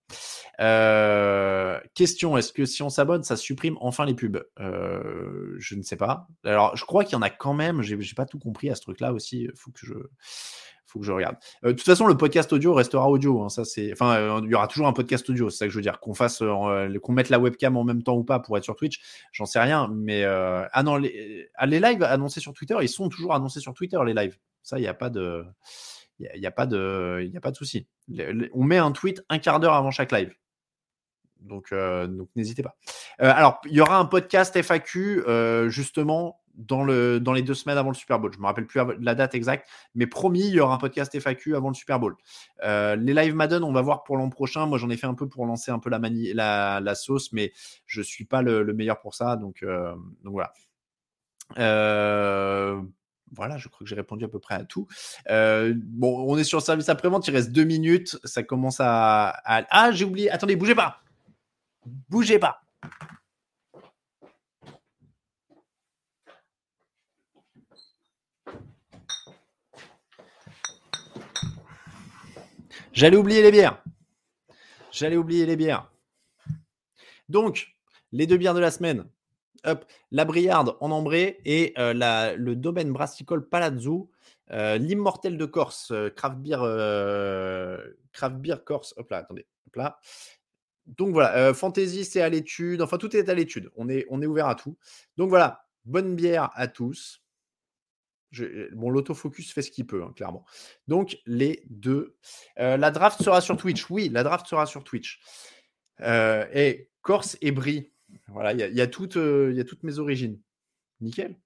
Euh, 0.62 1.80
question 1.94 2.38
est-ce 2.38 2.54
que 2.54 2.66
si 2.66 2.84
on 2.84 2.90
s'abonne, 2.90 3.24
ça 3.24 3.36
supprime 3.36 3.78
enfin 3.82 4.06
les 4.06 4.14
pubs? 4.14 4.44
Je 4.58 5.76
ne 5.76 5.82
sais 5.82 5.98
pas. 5.98 6.28
Alors, 6.46 6.76
je 6.78 6.86
crois 6.86 7.04
qu'il 7.04 7.14
y 7.14 7.16
en 7.18 7.22
a 7.22 7.30
quand 7.30 7.54
même. 7.54 7.82
J'ai 7.82 7.98
pas 8.16 8.26
tout 8.26 8.40
compris 8.40 8.70
à 8.70 8.76
ce 8.76 8.82
truc-là 8.82 9.12
aussi. 9.14 9.44
Il 9.44 9.52
faut 9.56 9.72
que 9.72 9.86
je 9.86 9.94
faut 10.90 11.00
que 11.00 11.06
je 11.06 11.12
regarde. 11.12 11.36
Euh, 11.64 11.70
de 11.70 11.74
toute 11.74 11.86
façon, 11.86 12.08
le 12.08 12.18
podcast 12.18 12.52
audio 12.52 12.74
restera 12.74 13.08
audio. 13.08 13.44
Hein, 13.44 13.50
ça, 13.50 13.64
c'est, 13.64 13.92
enfin, 13.94 14.16
euh, 14.16 14.42
il 14.44 14.50
y 14.50 14.56
aura 14.56 14.68
toujours 14.68 14.88
un 14.88 14.94
podcast 14.94 15.30
audio. 15.30 15.50
C'est 15.50 15.58
ça 15.58 15.66
que 15.66 15.72
je 15.72 15.76
veux 15.76 15.84
dire. 15.84 16.00
Qu'on 16.00 16.14
fasse, 16.14 16.42
euh, 16.42 17.00
qu'on 17.00 17.14
mette 17.14 17.30
la 17.30 17.40
webcam 17.40 17.78
en 17.78 17.84
même 17.84 18.04
temps 18.04 18.16
ou 18.16 18.24
pas 18.24 18.40
pour 18.40 18.58
être 18.58 18.64
sur 18.64 18.76
Twitch, 18.76 19.00
j'en 19.32 19.46
sais 19.46 19.60
rien. 19.60 19.90
Mais 19.94 20.24
ah 20.26 20.84
non, 20.84 20.98
les, 20.98 21.50
ah, 21.56 21.66
les 21.66 21.80
lives 21.80 22.04
annoncés 22.04 22.40
sur 22.40 22.54
Twitter, 22.54 22.76
ils 22.82 22.90
sont 22.90 23.10
toujours 23.10 23.34
annoncés 23.34 23.60
sur 23.60 23.74
Twitter 23.74 24.00
les 24.06 24.14
lives. 24.14 24.38
Ça, 24.64 24.78
il 24.78 24.82
n'y 24.82 24.88
a 24.88 24.94
pas 24.94 25.10
de, 25.10 25.46
il 26.20 26.46
a, 26.46 26.52
pas 26.52 26.66
de, 26.66 27.30
y 27.32 27.38
a 27.38 27.42
pas 27.42 27.52
de 27.52 27.56
souci. 27.56 27.88
On 28.54 28.64
met 28.64 28.78
un 28.78 28.92
tweet 28.92 29.24
un 29.30 29.40
quart 29.40 29.60
d'heure 29.60 29.74
avant 29.74 29.92
chaque 29.92 30.12
live. 30.12 30.34
Donc, 31.42 31.72
donc 31.72 32.30
n'hésitez 32.36 32.64
pas. 32.64 32.76
Alors, 33.20 33.60
il 33.66 33.74
y 33.74 33.82
aura 33.82 33.98
un 33.98 34.06
podcast 34.06 34.56
FAQ 34.56 35.24
justement 35.70 36.40
dans, 36.60 36.84
le, 36.84 37.20
dans 37.20 37.34
les 37.34 37.42
deux 37.42 37.54
semaines 37.54 37.78
avant 37.78 37.90
le 37.90 37.96
Super 37.96 38.20
Bowl. 38.20 38.32
Je 38.32 38.38
ne 38.38 38.42
me 38.42 38.48
rappelle 38.48 38.68
plus 38.68 38.80
la 39.00 39.16
date 39.16 39.34
exacte, 39.34 39.68
mais 39.96 40.06
promis, 40.06 40.42
il 40.48 40.54
y 40.54 40.60
aura 40.60 40.76
un 40.76 40.78
podcast 40.78 41.18
FAQ 41.20 41.56
avant 41.56 41.70
le 41.70 41.74
Super 41.74 42.00
Bowl. 42.00 42.16
Euh, 42.64 42.96
les 42.96 43.14
live 43.14 43.34
Madden, 43.34 43.64
on 43.64 43.72
va 43.72 43.82
voir 43.82 44.04
pour 44.04 44.18
l'an 44.18 44.30
prochain. 44.30 44.66
Moi, 44.66 44.78
j'en 44.78 44.90
ai 44.90 44.98
fait 44.98 45.08
un 45.08 45.14
peu 45.14 45.28
pour 45.28 45.46
lancer 45.46 45.72
un 45.72 45.80
peu 45.80 45.90
la, 45.90 46.96
sauce, 46.96 47.32
mais 47.32 47.54
je 47.86 48.02
ne 48.02 48.04
suis 48.04 48.26
pas 48.26 48.42
le, 48.42 48.74
meilleur 48.74 49.00
pour 49.00 49.16
ça. 49.16 49.38
Donc, 49.38 49.64
euh, 49.64 49.96
voilà. 50.24 50.54
Euh, 51.58 52.80
voilà, 53.32 53.58
je 53.58 53.70
crois 53.70 53.80
que 53.80 53.86
j'ai 53.86 53.96
répondu 53.96 54.26
à 54.26 54.28
peu 54.28 54.40
près 54.40 54.56
à 54.56 54.66
tout. 54.66 54.88
bon, 55.28 56.26
on 56.28 56.38
est 56.38 56.44
sur 56.44 56.60
le 56.60 56.64
service 56.64 56.90
après-vente, 56.90 57.28
il 57.28 57.32
reste 57.32 57.52
deux 57.52 57.64
minutes. 57.64 58.18
Ça 58.26 58.44
commence 58.44 58.80
à. 58.80 59.30
à... 59.46 59.66
Ah, 59.70 59.92
j'ai 59.92 60.06
oublié. 60.06 60.30
Attendez, 60.30 60.56
bougez 60.56 60.76
pas. 60.76 61.02
Bougez 62.10 62.38
pas. 62.38 62.62
J'allais 73.00 73.16
oublier 73.16 73.42
les 73.42 73.52
bières. 73.52 73.82
J'allais 74.92 75.16
oublier 75.16 75.46
les 75.46 75.56
bières. 75.56 75.90
Donc, 77.30 77.78
les 78.12 78.28
deux 78.28 78.36
bières 78.36 78.54
de 78.54 78.60
la 78.60 78.72
semaine. 78.72 79.06
Hop, 79.66 79.86
la 80.12 80.26
Briarde 80.26 80.76
en 80.82 80.92
ambré 80.92 81.40
et 81.46 81.74
euh, 81.78 81.94
le 82.38 82.56
domaine 82.56 82.92
brassicole 82.92 83.48
Palazzo, 83.48 84.10
euh, 84.52 84.78
l'immortel 84.78 85.38
de 85.38 85.46
Corse, 85.46 85.92
euh, 85.92 86.10
craft 86.10 86.40
beer, 86.40 86.58
craft 88.12 88.36
beer 88.38 88.64
Corse. 88.66 88.94
Hop 88.98 89.10
là, 89.12 89.18
attendez. 89.20 89.46
Hop 89.68 89.76
là. 89.78 90.00
Donc 90.98 91.12
voilà, 91.12 91.54
fantasy 91.54 92.06
c'est 92.06 92.22
à 92.22 92.30
l'étude. 92.30 92.82
Enfin, 92.82 92.98
tout 92.98 93.16
est 93.16 93.30
à 93.30 93.34
l'étude. 93.34 93.70
On 93.76 93.90
est, 93.90 94.06
ouvert 94.26 94.48
à 94.48 94.56
tout. 94.56 94.78
Donc 95.18 95.30
voilà, 95.30 95.66
bonne 95.86 96.16
bière 96.16 96.50
à 96.56 96.68
tous. 96.68 97.22
Je, 98.32 98.74
bon, 98.76 98.92
fait 99.04 99.62
ce 99.62 99.72
qu'il 99.72 99.88
peut, 99.88 100.04
hein, 100.04 100.14
clairement. 100.16 100.46
Donc, 100.88 101.18
les 101.26 101.64
deux. 101.70 102.16
La 102.58 102.92
draft 102.92 103.22
sera 103.24 103.42
sur 103.42 103.58
Twitch. 103.58 103.90
Oui, 103.90 104.10
la 104.10 104.24
draft 104.24 104.46
sera 104.46 104.66
sur 104.66 104.84
Twitch. 104.84 105.20
Et 106.02 106.90
Corse 107.02 107.38
et 107.42 107.52
Brie. 107.52 107.92
Voilà, 108.28 108.54
il 108.54 108.60
y, 108.60 108.78
y, 108.78 108.82
a 108.82 108.88
toutes 108.88 109.16
mes 109.84 110.00
origines. 110.00 110.40
Nickel. 111.02 111.38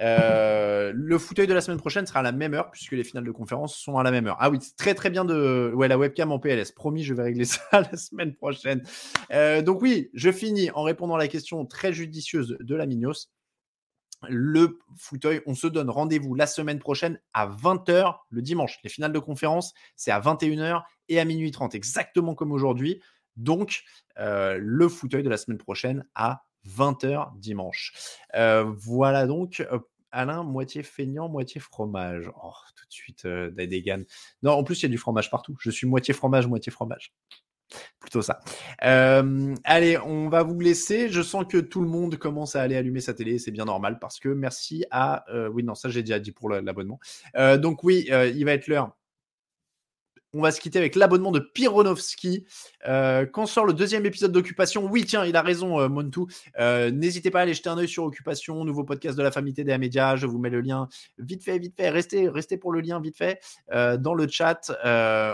Euh, 0.00 0.92
le 0.94 1.18
fauteuil 1.18 1.46
de 1.46 1.54
la 1.54 1.60
semaine 1.60 1.78
prochaine 1.78 2.06
sera 2.06 2.20
à 2.20 2.22
la 2.22 2.32
même 2.32 2.54
heure, 2.54 2.70
puisque 2.70 2.92
les 2.92 3.04
finales 3.04 3.24
de 3.24 3.30
conférence 3.30 3.76
sont 3.76 3.98
à 3.98 4.02
la 4.02 4.10
même 4.10 4.26
heure. 4.26 4.36
Ah 4.40 4.50
oui, 4.50 4.58
c'est 4.60 4.76
très 4.76 4.94
très 4.94 5.10
bien 5.10 5.24
de. 5.24 5.72
Ouais, 5.74 5.88
la 5.88 5.98
webcam 5.98 6.32
en 6.32 6.38
PLS. 6.38 6.72
Promis, 6.72 7.04
je 7.04 7.14
vais 7.14 7.22
régler 7.22 7.44
ça 7.44 7.62
la 7.72 7.96
semaine 7.96 8.34
prochaine. 8.34 8.82
donc, 9.62 9.82
oui, 9.82 10.10
je 10.14 10.30
finis 10.32 10.70
en 10.72 10.82
répondant 10.82 11.14
à 11.14 11.18
la 11.18 11.28
question 11.28 11.64
très 11.66 11.92
judicieuse 11.92 12.56
de 12.60 12.74
la 12.74 12.86
Mignos 12.86 13.30
le 14.28 14.78
fauteuil. 14.96 15.40
On 15.46 15.54
se 15.54 15.66
donne 15.66 15.90
rendez-vous 15.90 16.34
la 16.34 16.46
semaine 16.46 16.78
prochaine 16.78 17.20
à 17.32 17.46
20h 17.48 18.16
le 18.30 18.42
dimanche. 18.42 18.78
Les 18.84 18.90
finales 18.90 19.12
de 19.12 19.18
conférence, 19.18 19.74
c'est 19.96 20.10
à 20.10 20.20
21h 20.20 20.82
et 21.08 21.20
à 21.20 21.24
minuit 21.24 21.50
30, 21.50 21.74
exactement 21.74 22.34
comme 22.34 22.52
aujourd'hui. 22.52 23.00
Donc, 23.36 23.82
euh, 24.18 24.58
le 24.60 24.88
fauteuil 24.88 25.22
de 25.22 25.28
la 25.28 25.36
semaine 25.36 25.58
prochaine 25.58 26.06
à 26.14 26.44
20h 26.68 27.38
dimanche. 27.38 27.92
Euh, 28.34 28.64
voilà 28.78 29.26
donc. 29.26 29.60
Euh, 29.60 29.78
Alain, 30.16 30.44
moitié 30.44 30.84
feignant, 30.84 31.28
moitié 31.28 31.60
fromage. 31.60 32.30
Oh, 32.40 32.52
tout 32.76 32.86
de 32.86 32.92
suite, 32.92 33.24
euh, 33.24 33.50
Non, 34.44 34.52
en 34.52 34.62
plus, 34.62 34.80
il 34.80 34.82
y 34.84 34.86
a 34.86 34.88
du 34.88 34.96
fromage 34.96 35.28
partout. 35.28 35.56
Je 35.58 35.70
suis 35.70 35.88
moitié 35.88 36.14
fromage, 36.14 36.46
moitié 36.46 36.70
fromage 36.70 37.12
plutôt 37.98 38.22
ça. 38.22 38.38
Euh, 38.84 39.54
allez, 39.64 39.98
on 39.98 40.28
va 40.28 40.44
vous 40.44 40.60
laisser. 40.60 41.08
Je 41.08 41.20
sens 41.22 41.44
que 41.48 41.56
tout 41.56 41.80
le 41.80 41.88
monde 41.88 42.16
commence 42.16 42.54
à 42.54 42.62
aller 42.62 42.76
allumer 42.76 43.00
sa 43.00 43.14
télé. 43.14 43.40
C'est 43.40 43.50
bien 43.50 43.64
normal 43.64 43.98
parce 43.98 44.20
que 44.20 44.28
merci 44.28 44.84
à. 44.92 45.24
Oui, 45.50 45.64
non, 45.64 45.74
ça 45.74 45.88
j'ai 45.88 46.02
déjà 46.02 46.20
dit 46.20 46.30
pour 46.30 46.48
l'abonnement. 46.48 47.00
Donc 47.34 47.82
oui, 47.82 48.06
il 48.08 48.44
va 48.44 48.52
être 48.52 48.68
l'heure 48.68 48.94
on 50.34 50.40
va 50.40 50.50
se 50.50 50.60
quitter 50.60 50.78
avec 50.78 50.96
l'abonnement 50.96 51.30
de 51.30 51.38
Pironovski. 51.38 52.44
Euh, 52.86 53.24
quand 53.24 53.46
sort 53.46 53.64
le 53.64 53.72
deuxième 53.72 54.04
épisode 54.04 54.32
d'Occupation, 54.32 54.84
oui, 54.84 55.04
tiens, 55.06 55.24
il 55.24 55.36
a 55.36 55.42
raison, 55.42 55.80
euh, 55.80 55.88
Montu. 55.88 56.22
Euh, 56.58 56.90
n'hésitez 56.90 57.30
pas 57.30 57.38
à 57.38 57.42
aller 57.42 57.54
jeter 57.54 57.68
un 57.68 57.78
œil 57.78 57.88
sur 57.88 58.04
Occupation, 58.04 58.64
nouveau 58.64 58.84
podcast 58.84 59.16
de 59.16 59.22
la 59.22 59.30
famille 59.30 59.54
TDA 59.54 59.78
Média. 59.78 60.16
Je 60.16 60.26
vous 60.26 60.38
mets 60.38 60.50
le 60.50 60.60
lien 60.60 60.88
vite 61.18 61.44
fait, 61.44 61.58
vite 61.58 61.76
fait. 61.76 61.88
Restez, 61.88 62.28
restez 62.28 62.56
pour 62.56 62.72
le 62.72 62.80
lien 62.80 63.00
vite 63.00 63.16
fait 63.16 63.40
dans 63.72 64.14
le 64.14 64.26
chat. 64.28 64.70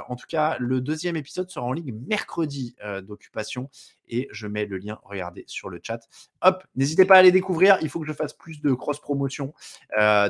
en 0.09 0.17
tout 0.17 0.27
cas, 0.29 0.57
le 0.61 0.81
deuxième 0.81 1.17
épisode 1.17 1.51
sera 1.51 1.65
en 1.65 1.73
ligne 1.73 1.95
mercredi 2.07 2.77
d'Occupation 3.03 3.71
et 4.09 4.29
je 4.33 4.47
mets 4.47 4.67
le 4.67 4.77
lien, 4.79 4.99
regardez, 5.05 5.45
sur 5.47 5.71
le 5.71 5.81
chat. 5.83 6.01
Hop, 6.43 6.65
n'hésitez 6.75 7.05
pas 7.05 7.17
à 7.17 7.19
aller 7.19 7.33
découvrir. 7.33 7.79
Il 7.81 7.89
faut 7.89 8.01
que 8.01 8.07
je 8.07 8.13
fasse 8.13 8.35
plus 8.35 8.61
de 8.61 8.73
cross-promotion. 8.75 9.55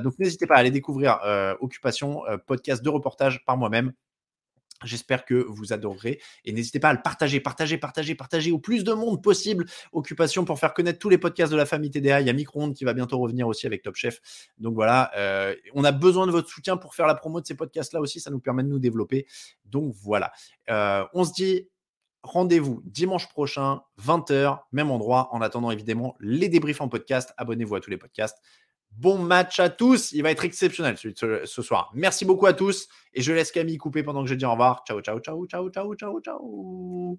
donc, 0.03 0.19
n'hésitez 0.19 0.47
pas 0.47 0.55
à 0.55 0.59
aller 0.59 0.71
découvrir 0.71 1.19
Occupation, 1.61 2.23
podcast 2.47 2.83
de 2.83 2.89
reportage 2.89 3.45
par 3.45 3.57
moi-même. 3.57 3.93
J'espère 4.85 5.25
que 5.25 5.35
vous 5.35 5.73
adorerez 5.73 6.21
et 6.45 6.53
n'hésitez 6.53 6.81
pas 6.81 6.89
à 6.89 6.93
le 6.93 7.03
partager, 7.03 7.41
partager, 7.41 7.79
partager, 7.79 8.15
partager 8.15 8.53
au 8.53 8.59
plus 8.59 8.85
de 8.85 8.93
monde 8.93 9.23
possible. 9.23 9.67
Occupation 9.93 10.45
pour 10.45 10.59
faire 10.59 10.75
connaître 10.75 10.99
tous 10.99 11.09
les 11.09 11.19
podcasts 11.19 11.53
de 11.53 11.57
la 11.57 11.67
famille 11.67 11.91
TDA. 11.91 12.21
Il 12.21 12.27
y 12.27 12.31
a 12.31 12.33
Micro 12.33 12.73
qui 12.73 12.85
va 12.85 12.93
bientôt 12.93 13.19
revenir 13.19 13.47
aussi 13.47 13.67
avec 13.67 13.83
Top 13.83 13.97
Chef. 13.97 14.21
Donc 14.59 14.75
voilà, 14.75 15.11
euh, 15.17 15.55
on 15.75 15.85
a 15.85 15.93
besoin 15.93 16.27
de 16.27 16.33
votre 16.33 16.49
soutien 16.49 16.77
pour 16.77 16.95
faire 16.95 17.07
la 17.07 17.15
promo 17.15 17.41
de 17.41 17.47
ces 17.47 17.55
podcasts-là 17.55 18.01
aussi. 18.01 18.21
Ça 18.21 18.31
nous 18.31 18.41
permet 18.41 18.63
de 18.63 18.69
nous 18.69 18.79
développer. 18.79 19.27
Donc 19.65 19.95
voilà, 20.03 20.33
euh, 20.69 21.05
on 21.15 21.25
se 21.25 21.33
dit 21.33 21.69
rendez-vous 22.23 22.83
dimanche 22.85 23.29
prochain, 23.29 23.81
20h, 24.03 24.61
même 24.73 24.91
endroit. 24.91 25.29
En 25.33 25.41
attendant 25.41 25.71
évidemment 25.71 26.17
les 26.21 26.49
débriefs 26.49 26.81
en 26.81 26.89
podcast. 26.89 27.33
Abonnez-vous 27.37 27.75
à 27.77 27.81
tous 27.81 27.91
les 27.91 27.97
podcasts. 27.97 28.39
Bon 28.93 29.19
match 29.19 29.61
à 29.61 29.71
tous. 29.71 30.13
Il 30.13 30.23
va 30.23 30.31
être 30.31 30.45
exceptionnel 30.45 30.97
ce, 30.97 31.63
soir. 31.63 31.91
Merci 31.95 32.25
beaucoup 32.25 32.47
à 32.47 32.53
tous. 32.53 32.89
Et 33.15 33.23
je 33.23 33.33
laisse 33.33 33.53
Camille 33.53 33.79
couper 33.79 34.03
pendant 34.03 34.23
que 34.23 34.29
je 34.29 34.35
dis 34.35 34.45
au 34.45 34.51
revoir. 34.51 34.85
Ciao, 34.87 35.01
ciao, 35.01 35.21
ciao, 35.21 35.47
ciao, 35.47 35.71
ciao, 35.71 35.95
ciao, 35.95 36.21
ciao. 36.21 37.19